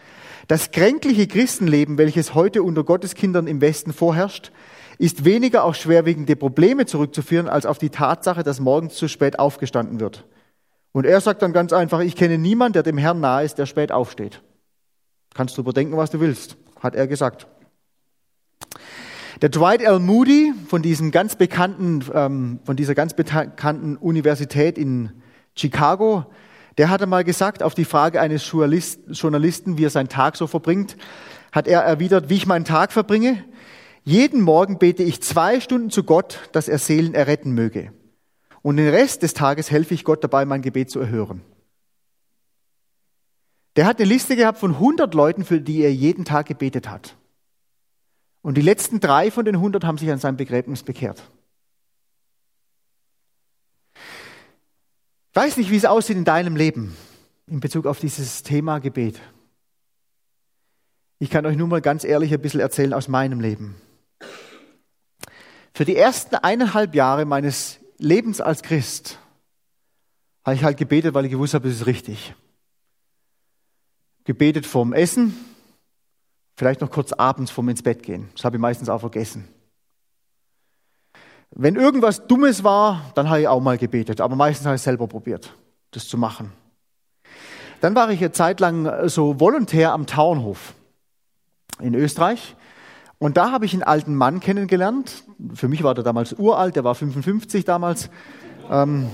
das 0.48 0.70
kränkliche 0.70 1.26
Christenleben, 1.26 1.98
welches 1.98 2.34
heute 2.34 2.62
unter 2.62 2.84
Gotteskindern 2.84 3.46
im 3.46 3.60
Westen 3.60 3.92
vorherrscht, 3.92 4.52
ist 4.98 5.26
weniger 5.26 5.64
auf 5.64 5.76
schwerwiegende 5.76 6.36
Probleme 6.36 6.86
zurückzuführen, 6.86 7.48
als 7.48 7.66
auf 7.66 7.78
die 7.78 7.90
Tatsache, 7.90 8.42
dass 8.42 8.60
morgens 8.60 8.94
zu 8.94 9.08
spät 9.08 9.38
aufgestanden 9.38 10.00
wird. 10.00 10.24
Und 10.96 11.04
er 11.04 11.20
sagt 11.20 11.42
dann 11.42 11.52
ganz 11.52 11.74
einfach, 11.74 12.00
ich 12.00 12.16
kenne 12.16 12.38
niemanden, 12.38 12.72
der 12.72 12.82
dem 12.82 12.96
Herrn 12.96 13.20
nahe 13.20 13.44
ist, 13.44 13.58
der 13.58 13.66
spät 13.66 13.92
aufsteht. 13.92 14.40
Kannst 15.34 15.58
du 15.58 15.60
überdenken, 15.60 15.98
was 15.98 16.10
du 16.10 16.20
willst, 16.20 16.56
hat 16.80 16.94
er 16.94 17.06
gesagt. 17.06 17.46
Der 19.42 19.50
Dwight 19.50 19.82
L. 19.82 19.98
Moody 19.98 20.54
von 20.68 20.80
diesem 20.80 21.10
ganz 21.10 21.36
bekannten, 21.36 22.02
ähm, 22.14 22.60
von 22.64 22.76
dieser 22.76 22.94
ganz 22.94 23.12
bekannten 23.12 23.98
Universität 23.98 24.78
in 24.78 25.10
Chicago, 25.54 26.24
der 26.78 26.88
hatte 26.88 27.06
mal 27.06 27.24
gesagt, 27.24 27.62
auf 27.62 27.74
die 27.74 27.84
Frage 27.84 28.18
eines 28.18 28.50
Journalisten, 28.50 29.76
wie 29.76 29.84
er 29.84 29.90
seinen 29.90 30.08
Tag 30.08 30.34
so 30.34 30.46
verbringt, 30.46 30.96
hat 31.52 31.68
er 31.68 31.82
erwidert, 31.82 32.30
wie 32.30 32.36
ich 32.36 32.46
meinen 32.46 32.64
Tag 32.64 32.90
verbringe. 32.90 33.44
Jeden 34.04 34.40
Morgen 34.40 34.78
bete 34.78 35.02
ich 35.02 35.22
zwei 35.22 35.60
Stunden 35.60 35.90
zu 35.90 36.04
Gott, 36.04 36.48
dass 36.52 36.68
er 36.68 36.78
Seelen 36.78 37.12
erretten 37.12 37.52
möge. 37.52 37.92
Und 38.66 38.78
den 38.78 38.88
Rest 38.88 39.22
des 39.22 39.32
Tages 39.32 39.70
helfe 39.70 39.94
ich 39.94 40.02
Gott 40.02 40.24
dabei, 40.24 40.44
mein 40.44 40.60
Gebet 40.60 40.90
zu 40.90 40.98
erhören. 40.98 41.40
Der 43.76 43.86
hat 43.86 44.00
eine 44.00 44.08
Liste 44.08 44.34
gehabt 44.34 44.58
von 44.58 44.72
100 44.72 45.14
Leuten, 45.14 45.44
für 45.44 45.60
die 45.60 45.82
er 45.82 45.94
jeden 45.94 46.24
Tag 46.24 46.46
gebetet 46.46 46.90
hat. 46.90 47.14
Und 48.42 48.56
die 48.56 48.62
letzten 48.62 48.98
drei 48.98 49.30
von 49.30 49.44
den 49.44 49.54
100 49.54 49.84
haben 49.84 49.98
sich 49.98 50.10
an 50.10 50.18
seinem 50.18 50.36
Begräbnis 50.36 50.82
bekehrt. 50.82 51.22
Ich 53.94 55.36
weiß 55.36 55.58
nicht, 55.58 55.70
wie 55.70 55.76
es 55.76 55.84
aussieht 55.84 56.16
in 56.16 56.24
deinem 56.24 56.56
Leben 56.56 56.96
in 57.46 57.60
Bezug 57.60 57.86
auf 57.86 58.00
dieses 58.00 58.42
Thema 58.42 58.80
Gebet. 58.80 59.20
Ich 61.20 61.30
kann 61.30 61.46
euch 61.46 61.56
nur 61.56 61.68
mal 61.68 61.80
ganz 61.80 62.02
ehrlich 62.02 62.34
ein 62.34 62.42
bisschen 62.42 62.58
erzählen 62.58 62.94
aus 62.94 63.06
meinem 63.06 63.38
Leben. 63.38 63.76
Für 65.72 65.84
die 65.84 65.96
ersten 65.96 66.34
eineinhalb 66.34 66.96
Jahre 66.96 67.26
meines 67.26 67.78
Lebens 67.98 68.40
als 68.40 68.62
Christ 68.62 69.18
habe 70.44 70.56
ich 70.56 70.64
halt 70.64 70.76
gebetet, 70.76 71.14
weil 71.14 71.24
ich 71.24 71.30
gewusst 71.30 71.54
habe, 71.54 71.68
es 71.68 71.76
ist 71.76 71.86
richtig. 71.86 72.34
Gebetet 74.24 74.66
vorm 74.66 74.92
Essen, 74.92 75.36
vielleicht 76.56 76.80
noch 76.80 76.90
kurz 76.90 77.12
abends 77.12 77.50
vorm 77.50 77.68
ins 77.68 77.82
Bett 77.82 78.02
gehen. 78.02 78.28
Das 78.34 78.44
habe 78.44 78.56
ich 78.56 78.60
meistens 78.60 78.88
auch 78.88 79.00
vergessen. 79.00 79.48
Wenn 81.50 81.76
irgendwas 81.76 82.26
Dummes 82.26 82.64
war, 82.64 83.12
dann 83.14 83.28
habe 83.28 83.40
ich 83.40 83.48
auch 83.48 83.60
mal 83.60 83.78
gebetet, 83.78 84.20
aber 84.20 84.36
meistens 84.36 84.66
habe 84.66 84.76
ich 84.76 84.82
selber 84.82 85.06
probiert, 85.06 85.54
das 85.92 86.08
zu 86.08 86.18
machen. 86.18 86.52
Dann 87.80 87.94
war 87.94 88.10
ich 88.10 88.20
eine 88.20 88.32
Zeit 88.32 88.60
lang 88.60 89.08
so 89.08 89.40
volontär 89.40 89.92
am 89.92 90.06
Tauernhof 90.06 90.74
in 91.80 91.94
Österreich 91.94 92.56
und 93.18 93.36
da 93.36 93.50
habe 93.50 93.64
ich 93.64 93.72
einen 93.72 93.82
alten 93.82 94.14
Mann 94.14 94.40
kennengelernt. 94.40 95.24
Für 95.54 95.68
mich 95.68 95.82
war 95.82 95.94
der 95.94 96.04
damals 96.04 96.34
uralt, 96.34 96.76
der 96.76 96.84
war 96.84 96.94
55 96.94 97.64
damals. 97.64 98.10
Ähm 98.70 99.08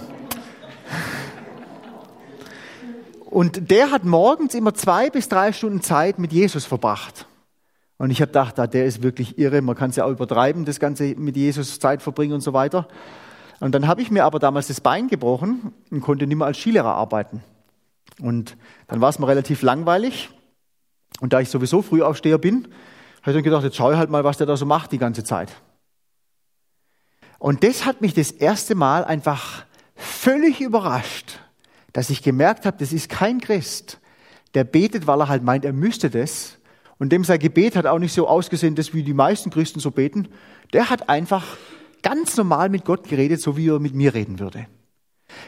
und 3.31 3.71
der 3.71 3.91
hat 3.91 4.05
morgens 4.05 4.55
immer 4.55 4.75
zwei 4.75 5.09
bis 5.09 5.29
drei 5.29 5.53
Stunden 5.53 5.83
Zeit 5.83 6.19
mit 6.19 6.33
Jesus 6.33 6.65
verbracht. 6.65 7.27
Und 7.99 8.11
ich 8.11 8.21
habe 8.21 8.31
gedacht, 8.31 8.59
ah, 8.59 8.67
der 8.67 8.87
ist 8.87 9.05
wirklich 9.05 9.39
irre. 9.39 9.63
Man 9.63 9.77
kann 9.77 9.91
es 9.91 9.97
ja 9.97 10.05
auch 10.05 10.11
übertreiben, 10.11 10.65
das 10.65 10.81
Ganze 10.81 11.15
mit 11.17 11.37
Jesus 11.37 11.79
Zeit 11.79 12.03
verbringen 12.03 12.33
und 12.33 12.41
so 12.41 12.53
weiter. 12.53 12.89
Und 13.61 13.77
dann 13.77 13.87
habe 13.87 14.03
ich 14.03 14.11
mir 14.11 14.25
aber 14.25 14.41
damals 14.41 14.67
das 14.67 14.81
Bein 14.81 15.07
gebrochen 15.07 15.73
und 15.93 16.01
konnte 16.01 16.27
nicht 16.27 16.37
mehr 16.37 16.49
als 16.49 16.59
Skilehrer 16.59 16.97
arbeiten. 16.97 17.45
Und 18.21 18.57
dann 18.89 19.01
war 19.01 19.09
es 19.11 19.21
mir 19.21 19.29
relativ 19.29 19.63
langweilig. 19.63 20.31
Und 21.21 21.33
da 21.33 21.39
ich 21.39 21.49
sowieso 21.49 21.81
Frühaufsteher 21.81 22.39
bin, 22.39 22.67
habe 23.23 23.31
ich 23.31 23.35
dann 23.37 23.43
gedacht, 23.43 23.65
jetzt 23.65 23.77
schaue 23.77 23.93
ich 23.93 23.99
halt 23.99 24.11
mal, 24.11 24.25
was 24.25 24.37
der 24.37 24.47
da 24.47 24.57
so 24.57 24.67
macht 24.67 24.93
die 24.93 24.99
ganze 24.99 25.25
Zeit. 25.25 25.53
Und 27.39 27.65
das 27.65 27.85
hat 27.85 28.01
mich 28.01 28.15
das 28.15 28.31
erste 28.31 28.75
Mal 28.75 29.05
einfach 29.05 29.65
völlig 29.95 30.61
überrascht, 30.61 31.41
dass 31.93 32.11
ich 32.11 32.23
gemerkt 32.23 32.67
habe, 32.67 32.77
das 32.79 32.93
ist 32.93 33.09
kein 33.09 33.41
Christ, 33.41 34.01
der 34.55 34.65
betet, 34.65 35.07
weil 35.07 35.21
er 35.21 35.29
halt 35.29 35.43
meint, 35.43 35.65
er 35.65 35.73
müsste 35.73 36.11
das. 36.11 36.59
Und 36.99 37.11
dem 37.11 37.25
sein 37.25 37.39
Gebet 37.39 37.75
hat 37.75 37.87
auch 37.87 37.99
nicht 37.99 38.13
so 38.13 38.29
ausgesehen, 38.29 38.75
dass 38.75 38.95
wie 38.95 39.03
die 39.03 39.15
meisten 39.15 39.51
Christen 39.51 39.81
so 39.81 39.91
beten. 39.91 40.29
Der 40.73 40.91
hat 40.91 41.09
einfach 41.09 41.57
ganz 42.03 42.37
normal 42.37 42.69
mit 42.69 42.85
Gott 42.85 43.09
geredet, 43.09 43.41
so 43.41 43.57
wie 43.57 43.69
er 43.69 43.79
mit 43.79 43.95
mir 43.95 44.15
reden 44.15 44.39
würde. 44.39 44.67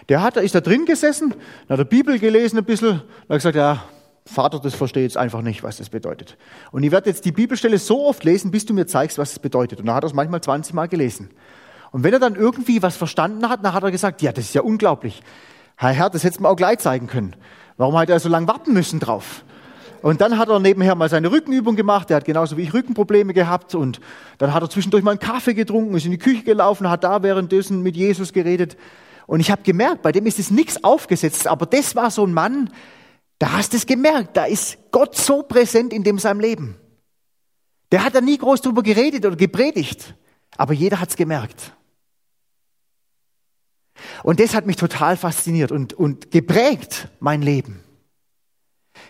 Der 0.08 0.22
hat, 0.22 0.36
ist 0.36 0.54
da 0.54 0.60
drin 0.60 0.86
gesessen, 0.86 1.34
hat 1.68 1.78
der 1.78 1.84
Bibel 1.84 2.18
gelesen 2.18 2.58
ein 2.58 2.64
bisschen, 2.64 3.02
hat 3.28 3.28
gesagt, 3.28 3.56
ja, 3.56 3.84
Vater, 4.26 4.58
das 4.58 4.74
verstehe 4.74 5.02
jetzt 5.02 5.18
einfach 5.18 5.42
nicht, 5.42 5.62
was 5.62 5.76
das 5.76 5.90
bedeutet. 5.90 6.38
Und 6.72 6.82
ich 6.82 6.90
werde 6.90 7.10
jetzt 7.10 7.24
die 7.26 7.32
Bibelstelle 7.32 7.78
so 7.78 8.06
oft 8.06 8.24
lesen, 8.24 8.50
bis 8.50 8.64
du 8.64 8.72
mir 8.72 8.86
zeigst, 8.86 9.18
was 9.18 9.32
es 9.32 9.38
bedeutet. 9.38 9.80
Und 9.80 9.86
dann 9.86 9.94
hat 9.96 10.04
er 10.04 10.06
es 10.06 10.14
manchmal 10.14 10.40
20 10.40 10.74
Mal 10.74 10.88
gelesen. 10.88 11.28
Und 11.92 12.04
wenn 12.04 12.12
er 12.12 12.18
dann 12.18 12.34
irgendwie 12.34 12.82
was 12.82 12.96
verstanden 12.96 13.48
hat, 13.48 13.64
dann 13.64 13.74
hat 13.74 13.82
er 13.82 13.90
gesagt, 13.90 14.22
ja, 14.22 14.32
das 14.32 14.46
ist 14.46 14.54
ja 14.54 14.62
unglaublich. 14.62 15.22
Herr 15.76 15.90
Herr, 15.90 16.10
das 16.10 16.24
hätte 16.24 16.40
man 16.40 16.52
auch 16.52 16.56
gleich 16.56 16.78
zeigen 16.78 17.06
können. 17.06 17.36
Warum 17.76 17.96
hat 17.98 18.08
er 18.08 18.18
so 18.18 18.28
lange 18.28 18.48
warten 18.48 18.72
müssen 18.72 18.98
drauf? 18.98 19.44
Und 20.00 20.20
dann 20.20 20.38
hat 20.38 20.48
er 20.48 20.58
nebenher 20.58 20.94
mal 20.94 21.08
seine 21.08 21.30
Rückenübung 21.30 21.76
gemacht. 21.76 22.10
Er 22.10 22.16
hat 22.16 22.24
genauso 22.24 22.56
wie 22.56 22.62
ich 22.62 22.74
Rückenprobleme 22.74 23.32
gehabt. 23.34 23.74
Und 23.74 24.00
dann 24.38 24.54
hat 24.54 24.62
er 24.62 24.70
zwischendurch 24.70 25.02
mal 25.02 25.12
einen 25.12 25.20
Kaffee 25.20 25.54
getrunken, 25.54 25.94
ist 25.94 26.04
in 26.04 26.10
die 26.10 26.18
Küche 26.18 26.44
gelaufen, 26.44 26.88
hat 26.90 27.04
da 27.04 27.22
währenddessen 27.22 27.82
mit 27.82 27.96
Jesus 27.96 28.32
geredet. 28.32 28.76
Und 29.26 29.40
ich 29.40 29.50
habe 29.50 29.62
gemerkt, 29.62 30.02
bei 30.02 30.12
dem 30.12 30.26
ist 30.26 30.38
es 30.38 30.50
nichts 30.50 30.82
aufgesetzt. 30.82 31.46
Aber 31.46 31.66
das 31.66 31.94
war 31.94 32.10
so 32.10 32.26
ein 32.26 32.34
Mann, 32.34 32.70
da 33.38 33.52
hast 33.52 33.72
du 33.72 33.76
es 33.76 33.86
gemerkt. 33.86 34.36
Da 34.36 34.44
ist 34.44 34.78
Gott 34.90 35.16
so 35.16 35.42
präsent 35.42 35.92
in 35.92 36.04
dem 36.04 36.18
seinem 36.18 36.40
Leben. 36.40 36.76
Der 37.92 38.04
hat 38.04 38.14
da 38.14 38.20
nie 38.20 38.38
groß 38.38 38.60
drüber 38.60 38.82
geredet 38.82 39.24
oder 39.26 39.36
gepredigt. 39.36 40.14
Aber 40.56 40.72
jeder 40.72 41.00
hat's 41.00 41.16
gemerkt. 41.16 41.72
Und 44.22 44.40
das 44.40 44.54
hat 44.54 44.66
mich 44.66 44.76
total 44.76 45.16
fasziniert 45.16 45.72
und, 45.72 45.92
und 45.92 46.30
geprägt, 46.30 47.08
mein 47.20 47.42
Leben. 47.42 47.82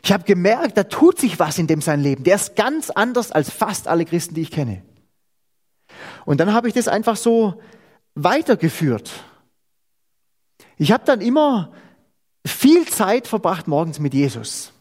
Ich 0.03 0.13
habe 0.13 0.25
gemerkt, 0.25 0.77
da 0.77 0.85
tut 0.85 1.19
sich 1.19 1.39
was 1.39 1.59
in 1.59 1.67
dem 1.67 1.81
sein 1.81 2.01
Leben. 2.01 2.25
Der 2.25 2.37
ist 2.37 2.57
ganz 2.57 2.91
anders 2.91 3.33
als 3.33 3.51
fast 3.51 3.89
alle 3.89 4.05
Christen, 4.05 4.35
die 4.35 4.43
ich 4.43 4.51
kenne. 4.51 4.83
Und 6.25 6.41
dann 6.41 6.53
habe 6.53 6.69
ich 6.69 6.75
das 6.75 6.89
einfach 6.89 7.17
so 7.17 7.61
weitergeführt. 8.15 9.11
Ich 10.77 10.93
habe 10.93 11.05
dann 11.05 11.21
immer 11.21 11.73
viel 12.47 12.87
Zeit 12.87 13.27
verbracht 13.27 13.69
morgens 13.69 13.99
mit 13.99 14.15
Jesus. 14.15 14.73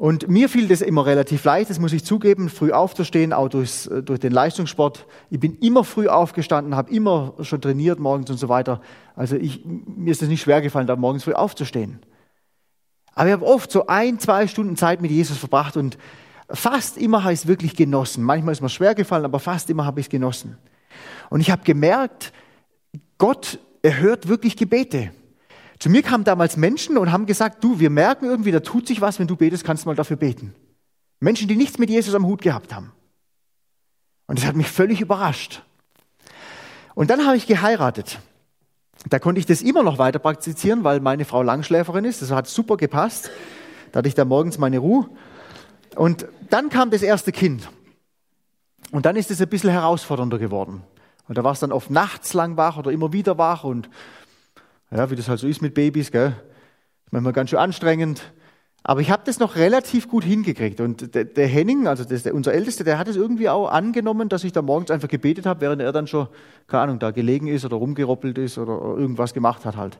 Und 0.00 0.28
mir 0.28 0.48
fiel 0.48 0.66
das 0.66 0.80
immer 0.80 1.04
relativ 1.04 1.44
leicht, 1.44 1.68
das 1.68 1.78
muss 1.78 1.92
ich 1.92 2.06
zugeben, 2.06 2.48
früh 2.48 2.72
aufzustehen, 2.72 3.34
auch 3.34 3.50
durchs, 3.50 3.86
äh, 3.86 4.02
durch 4.02 4.18
den 4.18 4.32
Leistungssport. 4.32 5.06
Ich 5.28 5.38
bin 5.38 5.58
immer 5.58 5.84
früh 5.84 6.08
aufgestanden, 6.08 6.74
habe 6.74 6.90
immer 6.90 7.34
schon 7.42 7.60
trainiert 7.60 7.98
morgens 7.98 8.30
und 8.30 8.38
so 8.38 8.48
weiter. 8.48 8.80
Also 9.14 9.36
ich, 9.36 9.62
mir 9.66 10.10
ist 10.10 10.22
es 10.22 10.30
nicht 10.30 10.40
schwer 10.40 10.62
gefallen, 10.62 10.86
da 10.86 10.96
morgens 10.96 11.24
früh 11.24 11.34
aufzustehen. 11.34 11.98
Aber 13.14 13.26
ich 13.26 13.32
habe 13.34 13.44
oft 13.44 13.70
so 13.70 13.88
ein, 13.88 14.18
zwei 14.18 14.46
Stunden 14.46 14.74
Zeit 14.76 15.02
mit 15.02 15.10
Jesus 15.10 15.36
verbracht 15.36 15.76
und 15.76 15.98
fast 16.48 16.96
immer 16.96 17.22
habe 17.22 17.34
ich 17.34 17.40
es 17.40 17.46
wirklich 17.46 17.76
genossen. 17.76 18.24
Manchmal 18.24 18.52
ist 18.52 18.62
mir 18.62 18.70
schwer 18.70 18.94
gefallen, 18.94 19.26
aber 19.26 19.38
fast 19.38 19.68
immer 19.68 19.84
habe 19.84 20.00
ich 20.00 20.06
es 20.06 20.10
genossen. 20.10 20.56
Und 21.28 21.42
ich 21.42 21.50
habe 21.50 21.62
gemerkt, 21.62 22.32
Gott 23.18 23.58
erhört 23.82 24.28
wirklich 24.28 24.56
Gebete. 24.56 25.10
Zu 25.80 25.88
mir 25.88 26.02
kamen 26.02 26.24
damals 26.24 26.58
Menschen 26.58 26.98
und 26.98 27.10
haben 27.10 27.24
gesagt, 27.24 27.64
du, 27.64 27.80
wir 27.80 27.88
merken 27.88 28.26
irgendwie, 28.26 28.52
da 28.52 28.60
tut 28.60 28.86
sich 28.86 29.00
was, 29.00 29.18
wenn 29.18 29.26
du 29.26 29.34
betest, 29.34 29.64
kannst 29.64 29.84
du 29.84 29.88
mal 29.88 29.96
dafür 29.96 30.18
beten. 30.18 30.54
Menschen, 31.20 31.48
die 31.48 31.56
nichts 31.56 31.78
mit 31.78 31.88
Jesus 31.88 32.14
am 32.14 32.26
Hut 32.26 32.42
gehabt 32.42 32.74
haben. 32.74 32.92
Und 34.26 34.38
das 34.38 34.46
hat 34.46 34.56
mich 34.56 34.68
völlig 34.68 35.00
überrascht. 35.00 35.62
Und 36.94 37.08
dann 37.08 37.26
habe 37.26 37.38
ich 37.38 37.46
geheiratet. 37.46 38.20
Da 39.08 39.18
konnte 39.18 39.38
ich 39.38 39.46
das 39.46 39.62
immer 39.62 39.82
noch 39.82 39.96
weiter 39.96 40.18
praktizieren, 40.18 40.84
weil 40.84 41.00
meine 41.00 41.24
Frau 41.24 41.42
Langschläferin 41.42 42.04
ist. 42.04 42.20
Das 42.20 42.30
hat 42.30 42.46
super 42.46 42.76
gepasst. 42.76 43.30
Da 43.90 43.98
hatte 43.98 44.08
ich 44.08 44.14
da 44.14 44.26
morgens 44.26 44.58
meine 44.58 44.78
Ruhe. 44.78 45.08
Und 45.96 46.26
dann 46.50 46.68
kam 46.68 46.90
das 46.90 47.00
erste 47.00 47.32
Kind. 47.32 47.70
Und 48.90 49.06
dann 49.06 49.16
ist 49.16 49.30
es 49.30 49.40
ein 49.40 49.48
bisschen 49.48 49.70
herausfordernder 49.70 50.38
geworden. 50.38 50.82
Und 51.26 51.38
da 51.38 51.44
war 51.44 51.52
es 51.52 51.60
dann 51.60 51.72
oft 51.72 51.90
nachts 51.90 52.34
lang 52.34 52.58
wach 52.58 52.76
oder 52.76 52.90
immer 52.90 53.12
wieder 53.12 53.38
wach 53.38 53.64
und 53.64 53.88
ja, 54.92 55.10
wie 55.10 55.16
das 55.16 55.28
halt 55.28 55.40
so 55.40 55.46
ist 55.46 55.62
mit 55.62 55.74
Babys, 55.74 56.10
gell? 56.10 56.34
Manchmal 57.10 57.32
ganz 57.32 57.50
schön 57.50 57.58
anstrengend. 57.58 58.32
Aber 58.82 59.00
ich 59.00 59.10
habe 59.10 59.22
das 59.26 59.38
noch 59.38 59.56
relativ 59.56 60.08
gut 60.08 60.24
hingekriegt. 60.24 60.80
Und 60.80 61.14
der, 61.14 61.24
der 61.24 61.46
Henning, 61.46 61.86
also 61.86 62.04
das, 62.04 62.22
der, 62.22 62.34
unser 62.34 62.54
Ältester, 62.54 62.82
der 62.82 62.98
hat 62.98 63.08
es 63.08 63.16
irgendwie 63.16 63.48
auch 63.48 63.68
angenommen, 63.68 64.28
dass 64.28 64.42
ich 64.42 64.52
da 64.52 64.62
morgens 64.62 64.90
einfach 64.90 65.08
gebetet 65.08 65.44
habe, 65.44 65.60
während 65.60 65.82
er 65.82 65.92
dann 65.92 66.06
schon, 66.06 66.28
keine 66.66 66.84
Ahnung, 66.84 66.98
da 66.98 67.10
gelegen 67.10 67.46
ist 67.46 67.64
oder 67.64 67.76
rumgeroppelt 67.76 68.38
ist 68.38 68.56
oder 68.56 68.72
irgendwas 68.96 69.34
gemacht 69.34 69.64
hat 69.66 69.76
halt. 69.76 69.98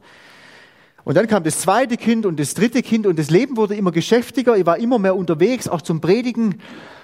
Und 1.05 1.17
dann 1.17 1.27
kam 1.27 1.45
das 1.45 1.61
zweite 1.61 1.97
Kind 1.97 2.25
und 2.27 2.41
das 2.41 2.55
dritte 2.55 2.83
Kind 2.83 3.07
und 3.07 3.19
das 3.19 3.31
Leben 3.31 3.57
wurde 3.57 3.75
immer 3.75 3.93
geschäftiger. 3.93 4.57
Ich 4.57 4.67
war 4.67 4.79
immer 4.79 4.99
mehr 4.99 5.17
unterwegs, 5.17 5.69
auch 5.69 5.83
zum 5.83 6.01
Predigen. 6.01 6.61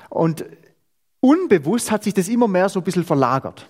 Und 0.08 0.44
unbewusst 1.20 1.90
hat 1.90 2.04
sich 2.04 2.14
das 2.14 2.28
immer 2.28 2.48
mehr 2.48 2.68
so 2.68 2.80
ein 2.80 2.84
bisschen 2.84 3.04
verlagert. 3.04 3.68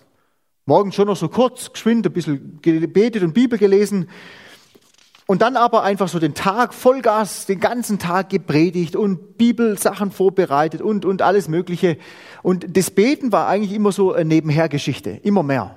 Morgen 0.69 0.91
schon 0.91 1.07
noch 1.07 1.17
so 1.17 1.29
kurz, 1.29 1.73
geschwind, 1.73 2.05
ein 2.07 2.13
bisschen 2.13 2.61
gebetet 2.61 3.23
und 3.23 3.35
Bibel 3.35 3.57
gelesen. 3.57 4.09
Und 5.27 5.41
dann 5.43 5.57
aber 5.57 5.85
einfach 5.85 6.09
so 6.09 6.19
den 6.19 6.35
Tag, 6.35 6.75
Vollgas, 6.75 7.47
den 7.47 7.61
ganzen 7.61 8.01
Tag 8.01 8.31
gepredigt 8.31 8.97
und 8.97 9.39
Bibelsachen 9.39 10.11
vorbereitet 10.11 10.83
und, 10.83 11.05
und 11.05 11.23
alles 11.23 11.47
Mögliche. 11.47 11.99
Und 12.43 12.77
das 12.77 12.91
Beten 12.91 13.31
war 13.31 13.47
eigentlich 13.47 13.73
immer 13.73 13.93
so 13.93 14.13
eine 14.13 14.25
Nebenhergeschichte, 14.25 15.11
immer 15.11 15.45
mehr. 15.45 15.77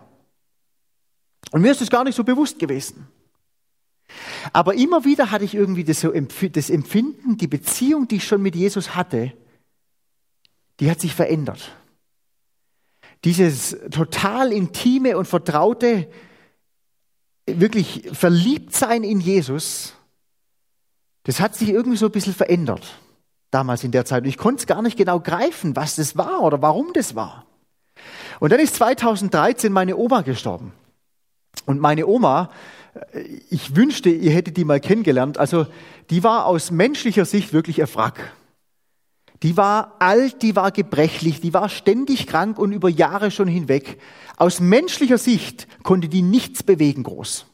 Und 1.52 1.62
mir 1.62 1.72
ist 1.72 1.82
das 1.82 1.92
gar 1.92 2.04
nicht 2.04 2.16
so 2.16 2.24
bewusst 2.24 2.58
gewesen. 2.58 3.08
Aber 4.54 4.74
immer 4.74 5.06
wieder 5.06 5.30
hatte 5.30 5.46
ich 5.46 5.54
irgendwie 5.54 5.84
das, 5.84 6.02
so, 6.02 6.12
das 6.12 6.70
Empfinden, 6.72 7.38
die 7.38 7.48
Beziehung, 7.48 8.08
die 8.08 8.18
ich 8.18 8.24
schon 8.24 8.42
mit 8.42 8.56
Jesus 8.56 8.96
hatte, 8.96 9.34
die 10.80 10.90
hat 10.90 11.00
sich 11.00 11.14
verändert 11.14 11.72
dieses 13.26 13.78
total 13.92 14.52
intime 14.52 15.18
und 15.18 15.26
vertraute, 15.26 16.08
wirklich 17.46 18.10
Verliebtsein 18.14 19.04
in 19.04 19.20
Jesus, 19.20 19.94
das 21.24 21.40
hat 21.40 21.56
sich 21.56 21.70
irgendwie 21.70 21.98
so 21.98 22.06
ein 22.06 22.12
bisschen 22.12 22.34
verändert 22.34 23.00
damals 23.52 23.84
in 23.84 23.92
der 23.92 24.06
Zeit. 24.06 24.24
Und 24.24 24.30
ich 24.30 24.38
konnte 24.38 24.62
es 24.62 24.68
gar 24.68 24.82
nicht 24.82 24.98
genau 24.98 25.20
greifen, 25.20 25.76
was 25.76 25.96
das 25.96 26.18
war 26.18 26.42
oder 26.42 26.62
warum 26.62 26.94
das 26.94 27.16
war. 27.16 27.46
Und 28.40 28.52
dann 28.52 28.60
ist 28.60 28.76
2013 28.76 29.72
meine 29.72 29.98
Oma 29.98 30.22
gestorben. 30.22 30.72
Und 31.66 31.80
meine 31.80 32.08
Oma, 32.08 32.52
äh, 33.12 33.22
ich 33.50 33.76
wünschte, 33.76 34.10
ihr 34.10 34.32
hättet 34.32 34.58
die 34.58 34.66
mal 34.66 34.80
kennengelernt. 34.80 35.38
Also 35.38 35.68
die 36.10 36.24
war 36.24 36.46
aus 36.46 36.72
menschlicher 36.72 37.26
Sicht 37.26 37.54
wirklich 37.54 37.82
ein 37.82 37.94
Wrack. 37.94 38.34
Die 39.44 39.56
war 39.56 39.96
alt, 40.00 40.42
die 40.42 40.56
war 40.56 40.72
gebrechlich, 40.72 41.40
die 41.40 41.54
war 41.54 41.70
ständig 41.70 42.28
krank 42.28 42.60
und 42.60 42.74
über 42.74 42.90
Jahre 42.90 43.32
schon 43.32 43.48
hinweg. 43.48 44.00
Aus 44.36 44.60
menschlicher 44.60 45.18
Sicht 45.18 45.68
konnte 45.84 46.10
die 46.10 46.22
nichts 46.22 46.64
bewegen 46.64 47.04
groß. 47.04 47.46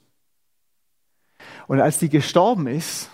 Und 1.67 1.79
als 1.79 1.99
die 1.99 2.09
gestorben 2.09 2.67
ist, 2.67 3.09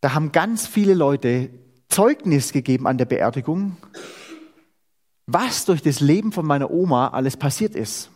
da 0.00 0.14
haben 0.14 0.32
ganz 0.32 0.66
viele 0.66 0.94
Leute 0.94 1.50
Zeugnis 1.88 2.52
gegeben 2.52 2.86
an 2.86 2.98
der 2.98 3.06
Beerdigung, 3.06 3.76
was 5.26 5.64
durch 5.64 5.82
das 5.82 6.00
Leben 6.00 6.32
von 6.32 6.46
meiner 6.46 6.70
Oma 6.70 7.08
alles 7.08 7.36
passiert 7.36 7.74
ist. 7.74 8.10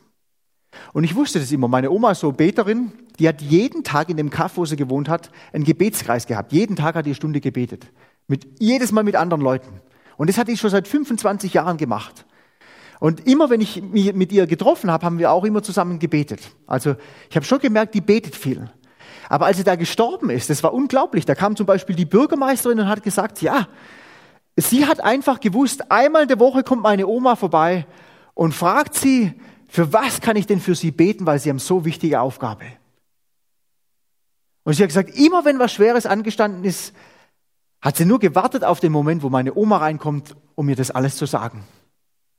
Und 0.93 1.05
ich 1.05 1.14
wusste 1.14 1.39
das 1.39 1.53
immer. 1.53 1.68
Meine 1.68 1.91
Oma 1.91 2.14
so 2.14 2.33
Beterin, 2.33 2.93
die 3.18 3.28
hat 3.28 3.43
jeden 3.43 3.85
Tag 3.85 4.09
in 4.09 4.16
dem 4.16 4.30
Kaff, 4.30 4.57
wo 4.57 4.64
sie 4.64 4.76
gewohnt 4.76 5.09
hat, 5.09 5.30
einen 5.53 5.64
Gebetskreis 5.64 6.26
gehabt. 6.26 6.53
Jeden 6.53 6.76
Tag 6.76 6.95
hat 6.95 7.05
die 7.05 7.14
Stunde 7.14 7.41
gebetet. 7.41 7.87
Mit, 8.28 8.46
jedes 8.58 8.92
Mal 8.92 9.04
mit 9.04 9.16
anderen 9.16 9.42
Leuten. 9.42 9.80
Und 10.16 10.28
das 10.28 10.38
hatte 10.38 10.52
ich 10.52 10.60
schon 10.60 10.70
seit 10.70 10.88
25 10.88 11.54
Jahren 11.54 11.76
gemacht. 11.76 12.24
Und 13.00 13.26
immer 13.26 13.50
wenn 13.50 13.60
ich 13.60 13.82
mich 13.82 14.14
mit 14.14 14.30
ihr 14.30 14.46
getroffen 14.46 14.90
habe, 14.90 15.04
haben 15.04 15.18
wir 15.18 15.32
auch 15.32 15.44
immer 15.44 15.62
zusammen 15.62 15.98
gebetet. 15.98 16.40
Also 16.66 16.94
ich 17.28 17.34
habe 17.34 17.44
schon 17.44 17.58
gemerkt, 17.58 17.94
die 17.94 18.00
betet 18.00 18.36
viel. 18.36 18.70
Aber 19.28 19.46
als 19.46 19.56
sie 19.56 19.64
da 19.64 19.74
gestorben 19.74 20.30
ist, 20.30 20.50
das 20.50 20.62
war 20.62 20.72
unglaublich. 20.72 21.24
Da 21.24 21.34
kam 21.34 21.56
zum 21.56 21.66
Beispiel 21.66 21.96
die 21.96 22.04
Bürgermeisterin 22.04 22.78
und 22.78 22.88
hat 22.88 23.02
gesagt, 23.02 23.42
ja, 23.42 23.66
sie 24.56 24.86
hat 24.86 25.00
einfach 25.00 25.40
gewusst, 25.40 25.90
einmal 25.90 26.22
in 26.22 26.28
der 26.28 26.38
Woche 26.38 26.62
kommt 26.62 26.82
meine 26.82 27.06
Oma 27.06 27.34
vorbei 27.34 27.86
und 28.34 28.52
fragt 28.52 28.94
sie, 28.94 29.34
für 29.68 29.92
was 29.92 30.20
kann 30.20 30.36
ich 30.36 30.46
denn 30.46 30.60
für 30.60 30.74
sie 30.74 30.90
beten, 30.90 31.26
weil 31.26 31.38
sie 31.38 31.50
haben 31.50 31.58
so 31.58 31.84
wichtige 31.84 32.20
Aufgabe. 32.20 32.66
Und 34.64 34.74
sie 34.74 34.82
hat 34.82 34.90
gesagt, 34.90 35.16
immer 35.16 35.44
wenn 35.44 35.58
was 35.58 35.72
Schweres 35.72 36.06
angestanden 36.06 36.62
ist, 36.64 36.94
hat 37.83 37.97
sie 37.97 38.05
nur 38.05 38.18
gewartet 38.18 38.64
auf 38.64 38.80
den 38.80 38.93
Moment, 38.93 39.22
wo 39.22 39.28
meine 39.28 39.55
Oma 39.55 39.78
reinkommt, 39.78 40.37
um 40.55 40.66
mir 40.66 40.76
das 40.76 40.91
alles 40.91 41.16
zu 41.16 41.26
sagen. 41.26 41.64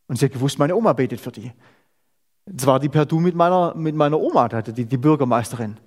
Und 0.08 0.18
sie 0.18 0.26
hat 0.26 0.34
gewusst, 0.34 0.58
meine 0.58 0.76
Oma 0.76 0.94
betet 0.94 1.22
für 1.22 1.32
die. 1.32 1.52
Das 2.46 2.66
war 2.66 2.80
die 2.80 2.90
per 2.90 3.06
Du 3.06 3.20
mit 3.20 3.36
meiner, 3.36 3.76
mit 3.76 3.96
meiner 3.96 4.20
Oma, 4.20 4.48
die, 4.48 4.86
die 4.86 4.98
Bürgermeisterin. 4.98 5.78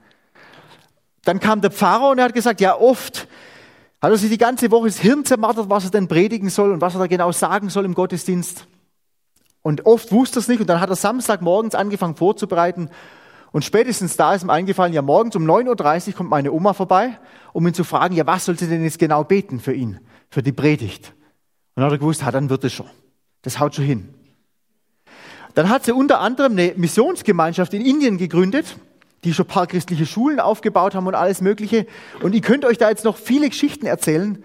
Dann 1.25 1.41
kam 1.41 1.61
der 1.61 1.71
Pfarrer 1.71 2.11
und 2.11 2.19
er 2.19 2.27
hat 2.27 2.35
gesagt, 2.35 2.61
ja, 2.61 2.79
oft 2.79 3.27
Hat 4.01 4.11
er 4.11 4.19
sich 4.19 4.31
die 4.31 4.39
ganze 4.39 4.71
Woche 4.71 4.87
das 4.87 5.01
Hirn 5.01 5.25
zermartert, 5.25 5.71
was 5.71 5.85
er 5.85 5.91
denn 5.91 6.07
predigen 6.07 6.51
soll 6.51 6.73
und 6.73 6.81
was 6.81 6.95
er 6.95 7.01
da 7.01 7.07
genau 7.07 7.33
sagen 7.33 7.71
soll 7.71 7.85
im 7.85 7.95
Gottesdienst. 7.95 8.67
Und 9.63 9.87
oft 9.87 10.13
wusste 10.13 10.39
er 10.39 10.41
es 10.41 10.49
nicht 10.49 10.61
und 10.61 10.69
dann 10.69 10.81
hat 10.81 10.91
er 10.91 10.97
Samstagmorgens 10.97 11.75
angefangen 11.75 12.15
vorzubereiten 12.15 12.91
und 13.57 13.65
spätestens 13.65 14.19
da 14.19 14.35
ist 14.35 14.43
ihm 14.43 14.51
eingefallen, 14.51 14.93
ja 14.93 15.01
morgens 15.01 15.35
um 15.35 15.51
9.30 15.51 16.09
Uhr 16.09 16.13
kommt 16.13 16.29
meine 16.29 16.53
Oma 16.53 16.75
vorbei, 16.75 17.19
um 17.55 17.67
ihn 17.67 17.73
zu 17.73 17.85
fragen, 17.85 18.15
ja 18.15 18.27
was 18.27 18.45
soll 18.45 18.59
sie 18.59 18.69
denn 18.69 18.85
jetzt 18.85 18.99
genau 18.99 19.25
beten 19.25 19.61
für 19.61 19.73
ihn, 19.73 19.99
für 20.29 20.43
die 20.43 20.53
Predigt. 20.53 21.15
Und 21.75 21.77
dann 21.77 21.87
hat 21.87 21.93
er 21.93 21.99
gewusst, 21.99 22.23
ha, 22.23 22.31
dann 22.31 22.51
wird 22.51 22.65
es 22.65 22.75
schon. 22.75 22.91
Das 23.41 23.59
haut 23.59 23.75
schon 23.75 23.87
hin. 23.87 24.15
Dann 25.55 25.71
hat 25.71 25.87
sie 25.87 25.93
unter 25.93 26.21
anderem 26.21 26.53
eine 26.53 26.75
Missionsgemeinschaft 26.77 27.73
in 27.73 27.81
Indien 27.81 28.19
gegründet, 28.19 28.77
die 29.25 29.33
schon 29.33 29.47
ein 29.47 29.49
paar 29.49 29.67
christliche 29.67 30.05
Schulen 30.05 30.39
aufgebaut 30.39 30.95
haben 30.95 31.07
und 31.07 31.15
alles 31.15 31.41
Mögliche. 31.41 31.87
Und 32.21 32.35
ich 32.35 32.43
könnte 32.43 32.67
euch 32.67 32.77
da 32.77 32.91
jetzt 32.91 33.07
noch 33.07 33.17
viele 33.17 33.49
Geschichten 33.49 33.87
erzählen. 33.87 34.45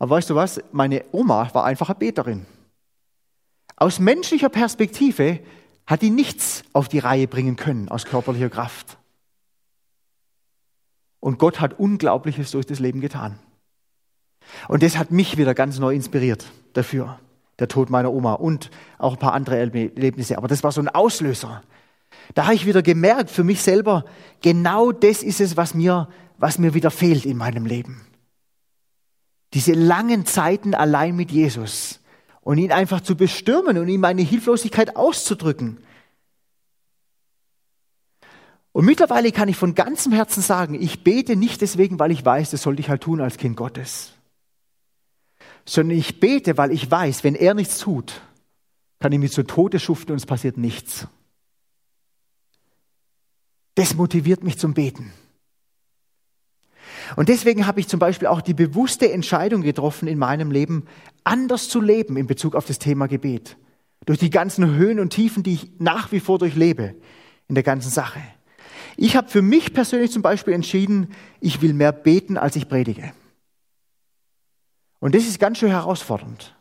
Aber 0.00 0.16
weißt 0.16 0.30
du 0.30 0.34
was? 0.34 0.60
Meine 0.72 1.04
Oma 1.12 1.48
war 1.54 1.64
einfach 1.64 1.90
eine 1.90 1.98
Beterin. 2.00 2.46
Aus 3.76 4.00
menschlicher 4.00 4.48
Perspektive 4.48 5.38
hat 5.86 6.02
die 6.02 6.10
nichts 6.10 6.62
auf 6.72 6.88
die 6.88 6.98
Reihe 6.98 7.26
bringen 7.26 7.56
können 7.56 7.88
aus 7.88 8.04
körperlicher 8.04 8.50
Kraft. 8.50 8.98
Und 11.20 11.38
Gott 11.38 11.60
hat 11.60 11.78
Unglaubliches 11.78 12.50
durch 12.50 12.66
das 12.66 12.78
Leben 12.78 13.00
getan. 13.00 13.38
Und 14.68 14.82
das 14.82 14.96
hat 14.96 15.10
mich 15.10 15.36
wieder 15.36 15.54
ganz 15.54 15.78
neu 15.78 15.94
inspiriert 15.94 16.46
dafür 16.72 17.18
der 17.58 17.68
Tod 17.68 17.90
meiner 17.90 18.12
Oma 18.12 18.34
und 18.34 18.70
auch 18.98 19.12
ein 19.12 19.18
paar 19.18 19.34
andere 19.34 19.56
Erlebnisse. 19.56 20.36
Aber 20.36 20.48
das 20.48 20.64
war 20.64 20.72
so 20.72 20.80
ein 20.80 20.88
Auslöser. 20.88 21.62
Da 22.34 22.44
habe 22.44 22.54
ich 22.54 22.66
wieder 22.66 22.82
gemerkt 22.82 23.30
für 23.30 23.44
mich 23.44 23.62
selber, 23.62 24.04
genau 24.40 24.90
das 24.90 25.22
ist 25.22 25.40
es, 25.40 25.56
was 25.56 25.74
mir, 25.74 26.08
was 26.38 26.58
mir 26.58 26.74
wieder 26.74 26.90
fehlt 26.90 27.24
in 27.24 27.36
meinem 27.36 27.66
Leben. 27.66 28.00
Diese 29.54 29.72
langen 29.74 30.26
Zeiten 30.26 30.74
allein 30.74 31.14
mit 31.14 31.30
Jesus 31.30 32.00
und 32.42 32.58
ihn 32.58 32.70
einfach 32.70 33.00
zu 33.00 33.16
bestürmen 33.16 33.78
und 33.78 33.88
ihm 33.88 34.02
meine 34.02 34.22
Hilflosigkeit 34.22 34.96
auszudrücken. 34.96 35.78
Und 38.72 38.84
mittlerweile 38.84 39.32
kann 39.32 39.48
ich 39.48 39.56
von 39.56 39.74
ganzem 39.74 40.12
Herzen 40.12 40.42
sagen, 40.42 40.74
ich 40.74 41.02
bete 41.02 41.36
nicht 41.36 41.60
deswegen, 41.60 41.98
weil 41.98 42.10
ich 42.10 42.24
weiß, 42.24 42.50
das 42.50 42.62
sollte 42.62 42.80
ich 42.80 42.88
halt 42.88 43.02
tun 43.02 43.20
als 43.20 43.36
Kind 43.36 43.56
Gottes 43.56 44.12
sondern 45.64 45.96
ich 45.96 46.20
bete, 46.20 46.56
weil 46.58 46.72
ich 46.72 46.90
weiß, 46.90 47.24
wenn 47.24 47.34
er 47.34 47.54
nichts 47.54 47.78
tut, 47.78 48.20
kann 49.00 49.12
ich 49.12 49.18
mich 49.18 49.32
zu 49.32 49.42
Tode 49.42 49.78
schuften 49.78 50.12
und 50.12 50.18
es 50.18 50.26
passiert 50.26 50.56
nichts. 50.56 51.06
Das 53.74 53.94
motiviert 53.94 54.44
mich 54.44 54.58
zum 54.58 54.74
Beten. 54.74 55.12
Und 57.16 57.28
deswegen 57.28 57.66
habe 57.66 57.80
ich 57.80 57.88
zum 57.88 57.98
Beispiel 57.98 58.28
auch 58.28 58.40
die 58.40 58.54
bewusste 58.54 59.12
Entscheidung 59.12 59.62
getroffen, 59.62 60.08
in 60.08 60.18
meinem 60.18 60.50
Leben 60.50 60.86
anders 61.24 61.68
zu 61.68 61.80
leben 61.80 62.16
in 62.16 62.26
Bezug 62.26 62.54
auf 62.54 62.66
das 62.66 62.78
Thema 62.78 63.06
Gebet. 63.06 63.56
Durch 64.06 64.18
die 64.18 64.30
ganzen 64.30 64.74
Höhen 64.74 64.98
und 64.98 65.10
Tiefen, 65.10 65.42
die 65.42 65.54
ich 65.54 65.70
nach 65.78 66.10
wie 66.12 66.20
vor 66.20 66.38
durchlebe 66.38 66.94
in 67.48 67.54
der 67.54 67.62
ganzen 67.62 67.90
Sache. 67.90 68.20
Ich 68.96 69.16
habe 69.16 69.28
für 69.28 69.42
mich 69.42 69.72
persönlich 69.72 70.10
zum 70.10 70.22
Beispiel 70.22 70.54
entschieden, 70.54 71.08
ich 71.40 71.62
will 71.62 71.72
mehr 71.72 71.92
beten, 71.92 72.36
als 72.36 72.56
ich 72.56 72.68
predige. 72.68 73.12
Und 75.00 75.14
das 75.14 75.24
ist 75.24 75.38
ganz 75.38 75.58
schön 75.58 75.70
herausfordernd. 75.70 76.54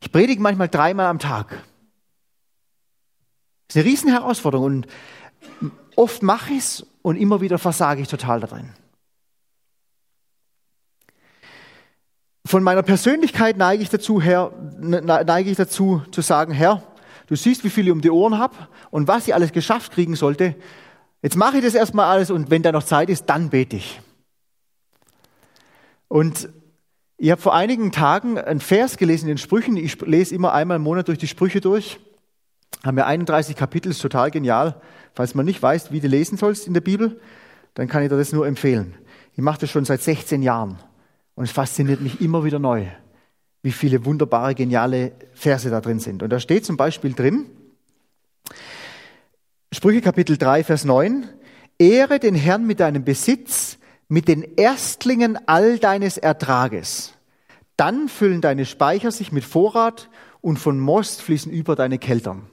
Ich 0.00 0.12
predige 0.12 0.42
manchmal 0.42 0.68
dreimal 0.68 1.06
am 1.06 1.18
Tag. 1.18 1.62
Das 3.68 3.76
ist 3.76 3.76
eine 3.76 3.84
riesen 3.86 4.10
Herausforderung 4.10 4.64
und 4.64 4.86
oft 5.96 6.22
mache 6.22 6.52
ich 6.52 6.58
es 6.58 6.86
und 7.02 7.16
immer 7.16 7.40
wieder 7.40 7.58
versage 7.58 8.02
ich 8.02 8.08
total 8.08 8.40
darin. 8.40 8.70
Von 12.46 12.62
meiner 12.62 12.82
Persönlichkeit 12.82 13.56
neige 13.56 13.82
ich 13.82 13.88
dazu, 13.88 14.20
Herr, 14.20 14.52
ne, 14.78 15.00
neige 15.00 15.50
ich 15.50 15.56
dazu 15.56 16.02
zu 16.10 16.20
sagen, 16.20 16.52
Herr, 16.52 16.82
du 17.26 17.36
siehst, 17.36 17.64
wie 17.64 17.70
viel 17.70 17.86
ich 17.86 17.92
um 17.92 18.02
die 18.02 18.10
Ohren 18.10 18.38
habe 18.38 18.54
und 18.90 19.08
was 19.08 19.26
ich 19.26 19.34
alles 19.34 19.52
geschafft 19.52 19.92
kriegen 19.92 20.14
sollte. 20.14 20.54
Jetzt 21.22 21.36
mache 21.36 21.56
ich 21.56 21.64
das 21.64 21.74
erstmal 21.74 22.06
alles 22.06 22.30
und 22.30 22.50
wenn 22.50 22.62
da 22.62 22.70
noch 22.70 22.82
Zeit 22.82 23.08
ist, 23.08 23.26
dann 23.30 23.48
bete 23.48 23.76
ich. 23.76 24.00
Und 26.08 26.50
ich 27.16 27.30
habe 27.30 27.40
vor 27.40 27.54
einigen 27.54 27.92
Tagen 27.92 28.38
einen 28.38 28.60
Vers 28.60 28.98
gelesen 28.98 29.24
in 29.24 29.36
den 29.36 29.38
Sprüchen. 29.38 29.78
Ich 29.78 29.98
lese 30.02 30.34
immer 30.34 30.52
einmal 30.52 30.76
im 30.76 30.82
Monat 30.82 31.08
durch 31.08 31.18
die 31.18 31.28
Sprüche 31.28 31.62
durch. 31.62 31.98
Haben 32.84 32.98
wir 32.98 33.06
31 33.06 33.56
Kapitel, 33.56 33.90
ist 33.90 34.02
total 34.02 34.30
genial. 34.30 34.82
Falls 35.14 35.34
man 35.34 35.46
nicht 35.46 35.62
weiß, 35.62 35.92
wie 35.92 36.00
du 36.00 36.08
lesen 36.08 36.36
sollst 36.36 36.66
in 36.66 36.74
der 36.74 36.82
Bibel, 36.82 37.18
dann 37.72 37.88
kann 37.88 38.02
ich 38.02 38.10
dir 38.10 38.18
das 38.18 38.32
nur 38.32 38.46
empfehlen. 38.46 38.94
Ich 39.32 39.42
mache 39.42 39.60
das 39.60 39.70
schon 39.70 39.86
seit 39.86 40.02
16 40.02 40.42
Jahren 40.42 40.78
und 41.34 41.44
es 41.44 41.50
fasziniert 41.50 42.00
mich 42.00 42.20
immer 42.20 42.44
wieder 42.44 42.58
neu, 42.58 42.86
wie 43.62 43.72
viele 43.72 44.04
wunderbare, 44.04 44.54
geniale 44.54 45.12
Verse 45.32 45.68
da 45.70 45.80
drin 45.80 45.98
sind. 45.98 46.22
Und 46.22 46.30
da 46.30 46.40
steht 46.40 46.64
zum 46.64 46.76
Beispiel 46.76 47.12
drin, 47.12 47.46
Sprüche 49.72 50.02
Kapitel 50.02 50.38
3, 50.38 50.62
Vers 50.62 50.84
9, 50.84 51.28
Ehre 51.78 52.20
den 52.20 52.36
Herrn 52.36 52.66
mit 52.66 52.78
deinem 52.78 53.04
Besitz, 53.04 53.78
mit 54.06 54.28
den 54.28 54.56
Erstlingen 54.56 55.36
all 55.46 55.78
deines 55.78 56.16
Ertrages. 56.16 57.14
Dann 57.76 58.08
füllen 58.08 58.40
deine 58.40 58.66
Speicher 58.66 59.10
sich 59.10 59.32
mit 59.32 59.42
Vorrat 59.42 60.08
und 60.40 60.58
von 60.58 60.78
Most 60.78 61.22
fließen 61.22 61.50
über 61.50 61.74
deine 61.74 61.98
Keltern. 61.98 62.46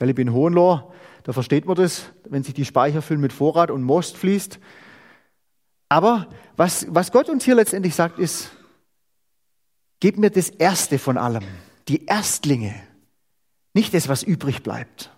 Ich 0.00 0.14
bin 0.14 0.32
Hohenlohr, 0.32 0.92
da 1.24 1.32
versteht 1.32 1.66
man 1.66 1.76
das, 1.76 2.12
wenn 2.28 2.42
sich 2.42 2.54
die 2.54 2.64
Speicher 2.64 3.02
füllen 3.02 3.20
mit 3.20 3.32
Vorrat 3.32 3.70
und 3.70 3.82
Most 3.82 4.16
fließt. 4.16 4.58
Aber 5.92 6.26
was, 6.56 6.86
was 6.88 7.12
Gott 7.12 7.28
uns 7.28 7.44
hier 7.44 7.54
letztendlich 7.54 7.94
sagt, 7.94 8.18
ist, 8.18 8.50
gib 10.00 10.16
mir 10.16 10.30
das 10.30 10.48
Erste 10.48 10.98
von 10.98 11.18
allem, 11.18 11.44
die 11.86 12.06
Erstlinge, 12.06 12.74
nicht 13.74 13.92
das, 13.92 14.08
was 14.08 14.22
übrig 14.22 14.62
bleibt. 14.62 15.10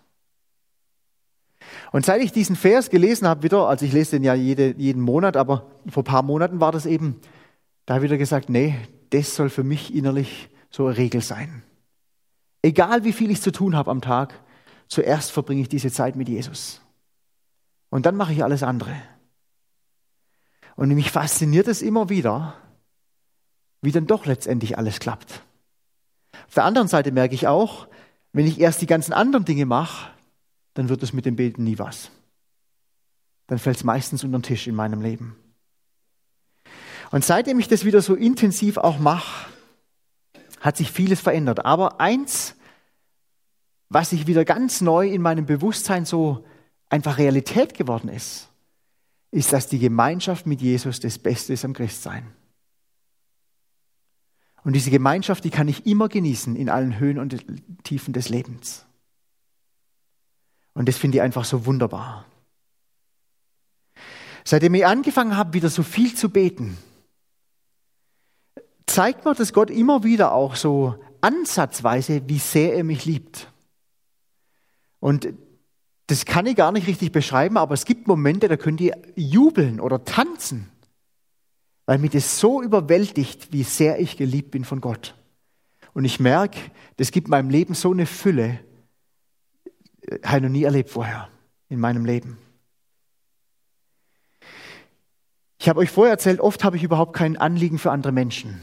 Und 1.93 2.05
seit 2.05 2.23
ich 2.23 2.33
diesen 2.33 2.57
Vers 2.57 2.91
gelesen 2.91 3.29
habe, 3.29 3.45
wieder, 3.45 3.69
also 3.69 3.87
ich 3.87 3.93
lese 3.93 4.17
den 4.17 4.25
ja 4.25 4.35
jede, 4.35 4.75
jeden 4.77 5.01
Monat, 5.01 5.37
aber 5.37 5.71
vor 5.89 6.03
ein 6.03 6.07
paar 6.07 6.25
Monaten 6.25 6.59
war 6.59 6.73
das 6.73 6.87
eben, 6.87 7.21
da 7.87 7.95
habe 7.95 8.07
ich 8.07 8.11
wieder 8.11 8.19
gesagt, 8.19 8.49
nee, 8.49 8.75
das 9.11 9.37
soll 9.37 9.51
für 9.51 9.63
mich 9.63 9.95
innerlich 9.95 10.49
so 10.71 10.87
eine 10.87 10.97
Regel 10.97 11.21
sein. 11.21 11.63
Egal 12.63 13.05
wie 13.05 13.13
viel 13.13 13.31
ich 13.31 13.41
zu 13.41 13.53
tun 13.53 13.77
habe 13.77 13.93
am 13.93 14.01
Tag, 14.01 14.43
zuerst 14.89 15.31
verbringe 15.31 15.63
ich 15.63 15.69
diese 15.69 15.93
Zeit 15.93 16.17
mit 16.17 16.29
Jesus. 16.29 16.81
Und 17.91 18.07
dann 18.07 18.17
mache 18.17 18.33
ich 18.33 18.43
alles 18.43 18.65
andere. 18.65 18.97
Und 20.77 20.89
mich 20.89 21.11
fasziniert 21.11 21.69
es 21.69 21.83
immer 21.83 22.09
wieder, 22.09 22.55
wie 23.81 23.93
dann 23.93 24.07
doch 24.07 24.27
letztendlich 24.27 24.77
alles 24.79 24.99
klappt. 24.99 25.43
Auf 26.49 26.55
der 26.55 26.65
anderen 26.65 26.89
Seite 26.89 27.13
merke 27.13 27.35
ich 27.35 27.47
auch, 27.47 27.87
wenn 28.33 28.47
ich 28.47 28.61
erst 28.61 28.83
die 28.83 28.87
ganzen 28.87 29.13
anderen 29.13 29.45
Dinge 29.45 29.67
mache, 29.67 30.11
dann 30.75 30.89
wird 30.89 31.03
es 31.03 31.13
mit 31.13 31.25
dem 31.25 31.37
Beten 31.37 31.65
nie 31.65 31.79
was. 31.79 32.11
Dann 33.47 33.59
fällt 33.59 33.77
es 33.77 33.85
meistens 33.85 34.25
unter 34.25 34.39
den 34.39 34.43
Tisch 34.43 34.67
in 34.67 34.75
meinem 34.75 35.01
Leben. 35.01 35.37
Und 37.11 37.25
seitdem 37.25 37.61
ich 37.61 37.69
das 37.69 37.85
wieder 37.85 38.03
so 38.03 38.15
intensiv 38.15 38.77
auch 38.77 38.99
mache, 38.99 39.47
hat 40.61 40.77
sich 40.77 40.91
vieles 40.91 41.21
verändert. 41.21 41.65
Aber 41.65 42.01
eins, 42.01 42.57
was 43.89 44.11
sich 44.11 44.27
wieder 44.27 44.45
ganz 44.45 44.81
neu 44.81 45.09
in 45.09 45.23
meinem 45.23 45.47
Bewusstsein 45.47 46.07
so 46.07 46.45
einfach 46.89 47.19
Realität 47.19 47.75
geworden 47.75 48.09
ist, 48.09 48.49
ist, 49.35 49.53
dass 49.53 49.67
die 49.67 49.81
Gemeinschaft 49.81 50.47
mit 50.47 50.61
Jesus 50.61 51.01
das 51.01 51.19
Beste 51.19 51.55
ist 51.55 51.65
am 51.65 51.73
Christsein. 51.73 52.33
Und 54.63 54.75
diese 54.75 54.93
Gemeinschaft, 54.93 55.43
die 55.43 55.51
kann 55.51 55.67
ich 55.67 55.87
immer 55.87 56.09
genießen 56.09 56.55
in 56.55 56.71
allen 56.71 57.01
Höhen 57.01 57.19
und 57.19 57.45
Tiefen 57.83 58.15
des 58.15 58.29
Lebens. 58.29 58.87
Und 60.73 60.89
das 60.89 60.97
finde 60.97 61.19
ich 61.19 61.23
einfach 61.23 61.45
so 61.45 61.67
wunderbar. 61.67 62.25
Seitdem 64.45 64.75
ich 64.75 64.87
angefangen 64.87 65.37
habe, 65.37 65.53
wieder 65.53 65.69
so 65.69 65.83
viel 65.83 66.15
zu 66.15 66.29
beten, 66.29 66.79
zeigt 68.87 69.25
mir 69.25 69.35
das 69.35 69.53
Gott 69.53 69.69
immer 69.69 70.05
wieder 70.05 70.33
auch 70.33 70.55
so 70.55 71.03
ansatzweise, 71.21 72.29
wie 72.29 72.39
sehr 72.39 72.77
er 72.77 72.85
mich 72.85 73.05
liebt. 73.05 73.51
Und 75.01 75.35
das 76.07 76.25
kann 76.25 76.47
ich 76.47 76.57
gar 76.57 76.73
nicht 76.73 76.87
richtig 76.87 77.13
beschreiben, 77.13 77.57
aber 77.57 77.75
es 77.75 77.85
gibt 77.85 78.07
Momente, 78.07 78.49
da 78.49 78.57
könnt 78.57 78.81
ihr 78.81 78.97
jubeln 79.17 79.81
oder 79.81 80.05
tanzen, 80.05 80.71
weil 81.87 81.99
mich 81.99 82.11
das 82.11 82.39
so 82.39 82.63
überwältigt, 82.63 83.53
wie 83.53 83.63
sehr 83.63 83.99
ich 83.99 84.17
geliebt 84.17 84.51
bin 84.51 84.65
von 84.65 84.81
Gott. 84.81 85.15
Und 85.95 86.05
ich 86.05 86.21
merke, 86.21 86.59
das 86.97 87.11
gibt 87.11 87.29
meinem 87.29 87.51
Leben 87.51 87.75
so 87.75 87.93
eine 87.93 88.07
Fülle, 88.07 88.61
habe 90.25 90.39
ich 90.39 90.43
noch 90.43 90.51
nie 90.51 90.65
erlebt 90.65 90.91
vorher 90.91 91.29
in 91.69 91.81
meinem 91.81 92.05
Leben. 92.05 92.37
Ich 95.59 95.69
habe 95.69 95.81
euch 95.81 95.91
vorher 95.91 96.13
erzählt, 96.13 96.41
oft 96.41 96.63
habe 96.63 96.77
ich 96.77 96.83
überhaupt 96.83 97.17
kein 97.17 97.39
Anliegen 97.39 97.79
für 97.79 97.91
andere 97.91 98.13
Menschen. 98.13 98.61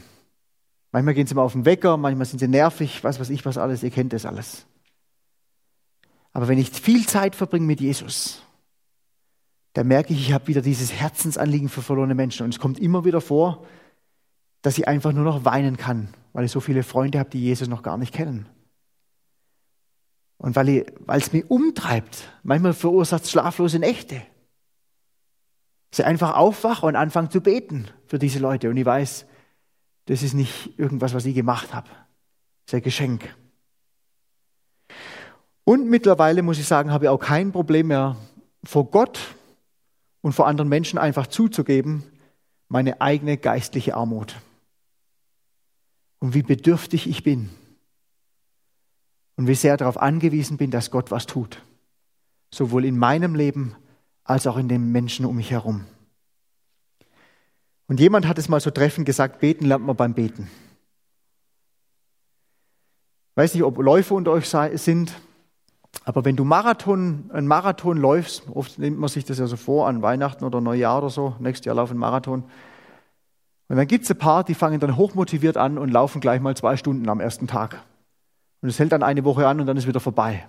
Manchmal 0.92 1.14
gehen 1.14 1.26
sie 1.26 1.34
mal 1.34 1.42
auf 1.42 1.54
den 1.54 1.64
Wecker, 1.64 1.96
manchmal 1.96 2.26
sind 2.26 2.38
sie 2.38 2.46
nervig, 2.46 3.02
was 3.02 3.18
weiß 3.18 3.30
ich 3.30 3.44
was 3.44 3.58
alles, 3.58 3.82
ihr 3.82 3.90
kennt 3.90 4.12
das 4.12 4.26
alles. 4.26 4.66
Aber 6.32 6.48
wenn 6.48 6.58
ich 6.58 6.70
viel 6.70 7.06
Zeit 7.06 7.36
verbringe 7.36 7.66
mit 7.66 7.80
Jesus, 7.80 8.42
dann 9.74 9.86
merke 9.86 10.12
ich, 10.12 10.28
ich 10.28 10.32
habe 10.32 10.48
wieder 10.48 10.62
dieses 10.62 10.92
Herzensanliegen 10.92 11.68
für 11.68 11.82
verlorene 11.82 12.14
Menschen. 12.14 12.44
Und 12.44 12.54
es 12.54 12.60
kommt 12.60 12.78
immer 12.78 13.04
wieder 13.04 13.20
vor, 13.20 13.66
dass 14.62 14.78
ich 14.78 14.86
einfach 14.86 15.12
nur 15.12 15.24
noch 15.24 15.44
weinen 15.44 15.76
kann, 15.76 16.08
weil 16.32 16.44
ich 16.44 16.52
so 16.52 16.60
viele 16.60 16.82
Freunde 16.82 17.18
habe, 17.18 17.30
die 17.30 17.40
Jesus 17.40 17.68
noch 17.68 17.82
gar 17.82 17.96
nicht 17.96 18.14
kennen. 18.14 18.46
Und 20.38 20.56
weil, 20.56 20.68
ich, 20.68 20.86
es 21.06 21.32
mich 21.32 21.48
umtreibt. 21.50 22.28
Manchmal 22.42 22.72
verursacht 22.72 23.24
es 23.24 23.30
schlaflose 23.30 23.78
Nächte. 23.78 24.22
Sie 25.94 26.04
einfach 26.04 26.34
aufwache 26.36 26.86
und 26.86 26.96
anfange 26.96 27.28
zu 27.28 27.40
beten 27.40 27.86
für 28.06 28.18
diese 28.18 28.38
Leute. 28.38 28.68
Und 28.70 28.76
ich 28.76 28.84
weiß, 28.84 29.26
das 30.06 30.22
ist 30.22 30.34
nicht 30.34 30.78
irgendwas, 30.78 31.14
was 31.14 31.26
ich 31.26 31.34
gemacht 31.34 31.74
habe. 31.74 31.88
Das 31.88 32.72
ist 32.72 32.74
ein 32.74 32.82
Geschenk. 32.82 33.36
Und 35.64 35.88
mittlerweile 35.88 36.42
muss 36.42 36.58
ich 36.58 36.66
sagen, 36.66 36.90
habe 36.90 37.04
ich 37.04 37.08
auch 37.08 37.18
kein 37.18 37.52
Problem 37.52 37.88
mehr 37.88 38.16
vor 38.64 38.90
Gott 38.90 39.18
und 40.20 40.32
vor 40.32 40.46
anderen 40.46 40.68
Menschen 40.68 40.98
einfach 40.98 41.26
zuzugeben, 41.26 42.04
meine 42.68 43.00
eigene 43.00 43.36
geistliche 43.36 43.94
Armut. 43.94 44.36
Und 46.18 46.34
wie 46.34 46.42
bedürftig 46.42 47.08
ich 47.08 47.22
bin. 47.22 47.50
Und 49.36 49.46
wie 49.46 49.54
sehr 49.54 49.76
darauf 49.76 50.00
angewiesen 50.00 50.56
bin, 50.56 50.70
dass 50.70 50.90
Gott 50.90 51.10
was 51.10 51.26
tut. 51.26 51.62
Sowohl 52.52 52.84
in 52.84 52.96
meinem 52.98 53.34
Leben 53.34 53.74
als 54.24 54.46
auch 54.46 54.56
in 54.56 54.68
den 54.68 54.92
Menschen 54.92 55.26
um 55.26 55.36
mich 55.36 55.50
herum. 55.50 55.84
Und 57.88 57.98
jemand 57.98 58.26
hat 58.26 58.38
es 58.38 58.48
mal 58.48 58.60
so 58.60 58.70
treffend 58.70 59.06
gesagt, 59.06 59.40
beten 59.40 59.66
lernt 59.66 59.84
man 59.84 59.96
beim 59.96 60.14
Beten. 60.14 60.50
Weiß 63.34 63.54
nicht, 63.54 63.64
ob 63.64 63.78
Läufe 63.78 64.14
unter 64.14 64.30
euch 64.30 64.48
sind, 64.48 65.14
aber 66.04 66.24
wenn 66.24 66.36
du 66.36 66.44
Marathon, 66.44 67.30
einen 67.32 67.46
Marathon 67.46 67.96
läufst, 67.96 68.44
oft 68.52 68.78
nimmt 68.78 68.98
man 68.98 69.08
sich 69.08 69.24
das 69.24 69.38
ja 69.38 69.46
so 69.46 69.56
vor, 69.56 69.86
an 69.86 70.02
Weihnachten 70.02 70.44
oder 70.44 70.60
Neujahr 70.60 70.98
oder 70.98 71.10
so, 71.10 71.36
nächstes 71.38 71.66
Jahr 71.66 71.76
laufen 71.76 71.96
Marathon. 71.96 72.44
Und 73.68 73.76
dann 73.76 73.86
gibt 73.86 74.04
es 74.04 74.10
ein 74.10 74.18
paar, 74.18 74.44
die 74.44 74.54
fangen 74.54 74.80
dann 74.80 74.96
hochmotiviert 74.96 75.56
an 75.56 75.78
und 75.78 75.90
laufen 75.90 76.20
gleich 76.20 76.40
mal 76.40 76.56
zwei 76.56 76.76
Stunden 76.76 77.08
am 77.08 77.20
ersten 77.20 77.46
Tag. 77.46 77.82
Und 78.60 78.68
es 78.68 78.78
hält 78.78 78.92
dann 78.92 79.02
eine 79.02 79.24
Woche 79.24 79.46
an 79.46 79.60
und 79.60 79.66
dann 79.66 79.76
ist 79.76 79.86
wieder 79.86 80.00
vorbei. 80.00 80.46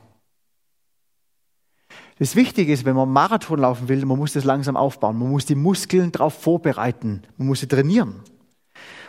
Das 2.19 2.35
Wichtige 2.35 2.71
ist, 2.71 2.85
wenn 2.85 2.95
man 2.95 3.09
Marathon 3.09 3.59
laufen 3.59 3.89
will, 3.89 4.05
man 4.05 4.17
muss 4.17 4.33
das 4.33 4.43
langsam 4.43 4.77
aufbauen. 4.77 5.17
Man 5.17 5.31
muss 5.31 5.45
die 5.45 5.55
Muskeln 5.55 6.11
darauf 6.11 6.33
vorbereiten. 6.33 7.23
Man 7.37 7.47
muss 7.47 7.61
sie 7.61 7.67
trainieren. 7.67 8.21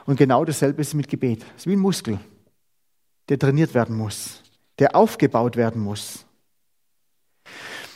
Und 0.07 0.16
genau 0.16 0.45
dasselbe 0.45 0.82
ist 0.82 0.95
mit 0.95 1.09
Gebet. 1.09 1.45
Es 1.55 1.62
ist 1.62 1.66
wie 1.66 1.72
ein 1.72 1.80
Muskel, 1.80 2.18
der 3.28 3.39
trainiert 3.39 3.74
werden 3.74 3.97
muss, 3.97 4.43
der 4.78 4.97
aufgebaut 4.97 5.57
werden 5.57 5.82
muss. 5.82 6.24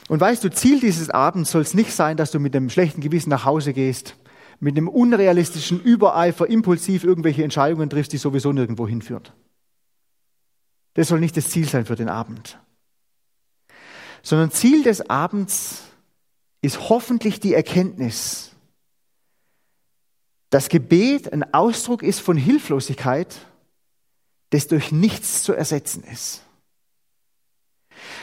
Und 0.09 0.20
weißt 0.20 0.42
du, 0.42 0.50
Ziel 0.50 0.80
dieses 0.80 1.11
Abends 1.11 1.50
soll 1.50 1.62
es 1.62 1.74
nicht 1.74 1.92
sein, 1.92 2.16
dass 2.16 2.30
du 2.30 2.40
mit 2.40 2.56
einem 2.56 2.70
schlechten 2.70 3.00
Gewissen 3.00 3.30
nach 3.30 3.44
Hause 3.44 3.72
gehst, 3.72 4.16
mit 4.59 4.76
einem 4.76 4.88
unrealistischen 4.88 5.80
Übereifer 5.80 6.48
impulsiv 6.48 7.04
irgendwelche 7.04 7.44
Entscheidungen 7.44 7.90
triffst, 7.90 8.12
die 8.12 8.18
sowieso 8.18 8.52
nirgendwo 8.52 8.88
hinführen. 8.88 9.24
Das 10.94 11.09
soll 11.09 11.20
nicht 11.20 11.36
das 11.36 11.50
Ziel 11.50 11.68
sein 11.68 11.84
für 11.84 11.94
den 11.94 12.09
Abend 12.09 12.59
sondern 14.22 14.50
Ziel 14.50 14.82
des 14.82 15.09
Abends 15.09 15.82
ist 16.61 16.88
hoffentlich 16.88 17.40
die 17.40 17.54
Erkenntnis, 17.54 18.52
dass 20.50 20.68
Gebet 20.68 21.32
ein 21.32 21.54
Ausdruck 21.54 22.02
ist 22.02 22.20
von 22.20 22.36
Hilflosigkeit, 22.36 23.36
das 24.50 24.66
durch 24.66 24.92
nichts 24.92 25.42
zu 25.42 25.52
ersetzen 25.52 26.02
ist. 26.04 26.42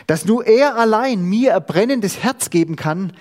Dass 0.08 0.26
nur 0.26 0.46
er 0.46 0.76
allein 0.76 1.24
mir 1.24 1.56
ein 1.56 1.66
brennendes 1.66 2.24
Herz 2.24 2.50
geben 2.50 2.76
kann, 2.76 3.14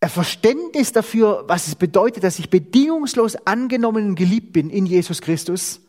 ein 0.00 0.10
Verständnis 0.10 0.92
dafür, 0.92 1.44
was 1.48 1.66
es 1.66 1.74
bedeutet, 1.74 2.22
dass 2.22 2.38
ich 2.38 2.50
bedingungslos 2.50 3.36
angenommen 3.46 4.10
und 4.10 4.14
geliebt 4.14 4.52
bin 4.52 4.70
in 4.70 4.86
Jesus 4.86 5.20
Christus, 5.20 5.80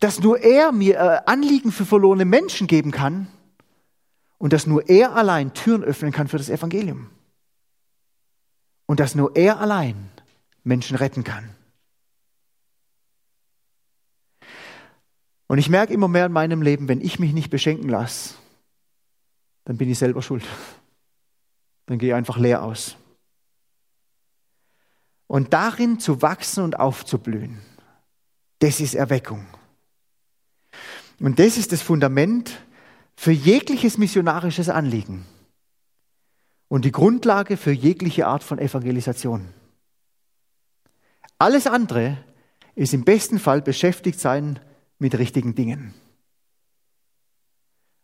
dass 0.00 0.20
nur 0.20 0.40
er 0.40 0.72
mir 0.72 1.28
Anliegen 1.28 1.72
für 1.72 1.84
verlorene 1.84 2.24
Menschen 2.24 2.66
geben 2.66 2.90
kann 2.90 3.28
und 4.38 4.52
dass 4.52 4.66
nur 4.66 4.88
er 4.88 5.14
allein 5.14 5.52
Türen 5.52 5.84
öffnen 5.84 6.12
kann 6.12 6.26
für 6.26 6.38
das 6.38 6.48
Evangelium. 6.48 7.10
Und 8.86 8.98
dass 8.98 9.14
nur 9.14 9.36
er 9.36 9.60
allein 9.60 10.10
Menschen 10.64 10.96
retten 10.96 11.22
kann. 11.22 11.50
Und 15.50 15.58
ich 15.58 15.68
merke 15.68 15.92
immer 15.92 16.06
mehr 16.06 16.26
in 16.26 16.32
meinem 16.32 16.62
Leben, 16.62 16.86
wenn 16.86 17.00
ich 17.00 17.18
mich 17.18 17.32
nicht 17.32 17.50
beschenken 17.50 17.88
lasse, 17.88 18.34
dann 19.64 19.76
bin 19.78 19.90
ich 19.90 19.98
selber 19.98 20.22
schuld. 20.22 20.44
Dann 21.86 21.98
gehe 21.98 22.10
ich 22.10 22.14
einfach 22.14 22.38
leer 22.38 22.62
aus. 22.62 22.96
Und 25.26 25.52
darin 25.52 25.98
zu 25.98 26.22
wachsen 26.22 26.62
und 26.62 26.78
aufzublühen, 26.78 27.58
das 28.60 28.78
ist 28.78 28.94
Erweckung. 28.94 29.44
Und 31.18 31.40
das 31.40 31.56
ist 31.56 31.72
das 31.72 31.82
Fundament, 31.82 32.52
für 33.16 33.32
jegliches 33.32 33.98
missionarisches 33.98 34.68
Anliegen 34.68 35.26
und 36.68 36.84
die 36.84 36.92
Grundlage 36.92 37.56
für 37.56 37.72
jegliche 37.72 38.28
Art 38.28 38.44
von 38.44 38.60
Evangelisation. 38.60 39.48
Alles 41.38 41.66
andere 41.66 42.18
ist 42.76 42.94
im 42.94 43.02
besten 43.02 43.40
Fall 43.40 43.60
beschäftigt 43.62 44.20
sein 44.20 44.60
mit 45.00 45.18
richtigen 45.18 45.54
Dingen. 45.54 45.94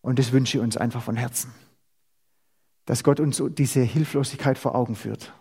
Und 0.00 0.18
das 0.18 0.32
wünsche 0.32 0.58
ich 0.58 0.62
uns 0.62 0.76
einfach 0.76 1.02
von 1.02 1.16
Herzen, 1.16 1.52
dass 2.84 3.04
Gott 3.04 3.20
uns 3.20 3.42
diese 3.50 3.82
Hilflosigkeit 3.82 4.58
vor 4.58 4.74
Augen 4.74 4.94
führt 4.94 5.32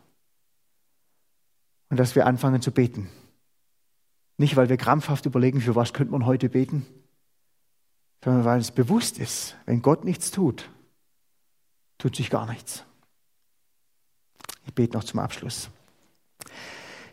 und 1.89 1.99
dass 1.99 2.16
wir 2.16 2.26
anfangen 2.26 2.62
zu 2.62 2.72
beten. 2.72 3.10
Nicht, 4.38 4.56
weil 4.56 4.70
wir 4.70 4.78
krampfhaft 4.78 5.26
überlegen, 5.26 5.62
für 5.62 5.76
was 5.76 5.93
könnte 5.93 6.12
man 6.12 6.26
heute 6.26 6.49
beten, 6.49 6.86
sondern 8.24 8.43
weil 8.43 8.60
es 8.60 8.72
bewusst 8.72 9.20
ist, 9.20 9.56
wenn 9.66 9.82
Gott 9.82 10.03
nichts 10.03 10.32
tut, 10.32 10.70
tut 11.97 12.16
sich 12.16 12.30
gar 12.30 12.47
nichts. 12.49 12.84
Ich 14.66 14.74
bete 14.74 14.97
noch 14.97 15.03
zum 15.03 15.20
Abschluss. 15.20 15.70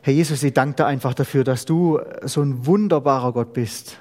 Herr 0.01 0.13
Jesus, 0.13 0.43
ich 0.43 0.53
danke 0.53 0.77
dir 0.77 0.87
einfach 0.87 1.15
dafür, 1.15 1.45
dass 1.45 1.65
du 1.65 2.01
so 2.23 2.43
ein 2.43 2.67
wunderbarer 2.67 3.33
Gott 3.33 3.53
bist. 3.53 4.01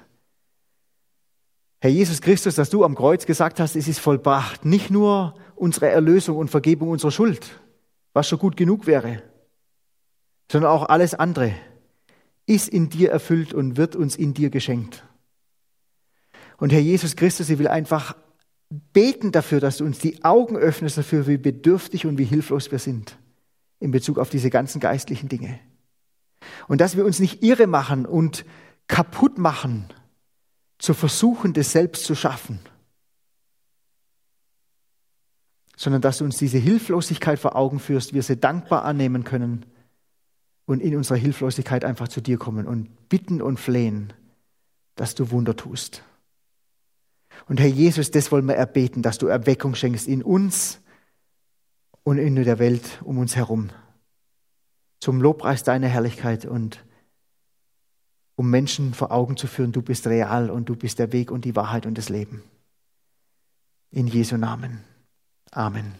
Herr 1.84 1.90
Jesus 1.90 2.22
Christus, 2.22 2.54
dass 2.54 2.70
du 2.70 2.86
am 2.86 2.94
Kreuz 2.94 3.26
gesagt 3.26 3.60
hast, 3.60 3.76
es 3.76 3.88
ist 3.88 4.00
vollbracht. 4.00 4.66
Nicht 4.66 4.92
nur 4.92 5.34
unsere 5.56 5.90
Erlösung 5.90 6.38
und 6.38 6.50
Vergebung 6.52 6.90
unserer 6.90 7.10
Schuld, 7.10 7.60
was 8.14 8.30
schon 8.30 8.38
gut 8.38 8.56
genug 8.56 8.86
wäre, 8.86 9.24
sondern 10.52 10.70
auch 10.72 10.90
alles 10.90 11.16
andere 11.16 11.56
ist 12.46 12.70
in 12.70 12.90
dir 12.90 13.10
erfüllt 13.10 13.52
und 13.56 13.78
wird 13.78 13.96
uns 13.96 14.16
in 14.16 14.36
dir 14.36 14.52
geschenkt. 14.52 15.04
Und 16.58 16.72
Herr 16.72 16.80
Jesus 16.80 17.16
Christus, 17.16 17.50
ich 17.50 17.58
will 17.58 17.68
einfach 17.68 18.16
beten 18.70 19.32
dafür, 19.32 19.60
dass 19.60 19.78
du 19.78 19.86
uns 19.86 19.98
die 19.98 20.24
Augen 20.24 20.58
öffnest 20.58 21.00
dafür, 21.00 21.26
wie 21.26 21.38
bedürftig 21.38 22.06
und 22.06 22.20
wie 22.20 22.26
hilflos 22.26 22.72
wir 22.72 22.80
sind 22.80 23.18
in 23.80 23.90
Bezug 23.90 24.20
auf 24.20 24.30
diese 24.30 24.52
ganzen 24.52 24.80
geistlichen 24.80 25.30
Dinge. 25.30 25.60
Und 26.68 26.80
dass 26.80 26.96
wir 26.96 27.06
uns 27.06 27.20
nicht 27.20 27.42
irre 27.42 27.66
machen 27.66 28.06
und 28.06 28.46
kaputt 28.88 29.40
machen, 29.40 29.88
zu 30.82 30.96
versuchen, 30.96 31.54
das 31.54 31.72
selbst 31.72 32.06
zu 32.06 32.16
schaffen, 32.16 32.60
sondern 35.78 36.02
dass 36.02 36.18
du 36.18 36.26
uns 36.26 36.38
diese 36.38 36.58
Hilflosigkeit 36.58 37.38
vor 37.38 37.56
Augen 37.56 37.80
führst, 37.80 38.14
wir 38.14 38.24
sie 38.24 38.38
dankbar 38.38 38.84
annehmen 38.84 39.24
können 39.24 39.66
und 40.66 40.82
in 40.82 40.96
unserer 40.96 41.18
Hilflosigkeit 41.18 41.86
einfach 41.86 42.08
zu 42.08 42.20
dir 42.20 42.38
kommen 42.38 42.66
und 42.66 43.10
bitten 43.10 43.44
und 43.44 43.60
flehen, 43.60 44.12
dass 44.96 45.14
du 45.14 45.30
Wunder 45.30 45.56
tust. 45.56 46.04
Und 47.48 47.60
Herr 47.60 47.68
Jesus, 47.68 48.10
das 48.10 48.32
wollen 48.32 48.48
wir 48.48 48.56
erbeten, 48.56 49.04
dass 49.04 49.20
du 49.20 49.28
Erweckung 49.28 49.76
schenkst 49.76 50.08
in 50.08 50.24
uns 50.24 50.82
und 52.04 52.18
in 52.18 52.36
der 52.36 52.58
Welt 52.58 53.00
um 53.04 53.20
uns 53.20 53.36
herum. 53.36 53.70
Zum 55.00 55.22
Lobpreis 55.22 55.64
deiner 55.64 55.88
Herrlichkeit 55.88 56.46
und 56.46 56.84
um 58.42 58.50
Menschen 58.50 58.96
vor 58.96 59.12
Augen 59.12 59.38
zu 59.38 59.46
führen, 59.46 59.72
du 59.72 59.84
bist 59.84 60.08
real 60.08 60.50
und 60.50 60.68
du 60.68 60.76
bist 60.76 60.98
der 60.98 61.14
Weg 61.14 61.30
und 61.30 61.46
die 61.46 61.56
Wahrheit 61.56 61.86
und 61.86 61.96
das 61.96 62.10
Leben. 62.10 62.42
In 63.92 64.08
Jesu 64.08 64.36
Namen. 64.36 64.84
Amen. 65.52 65.94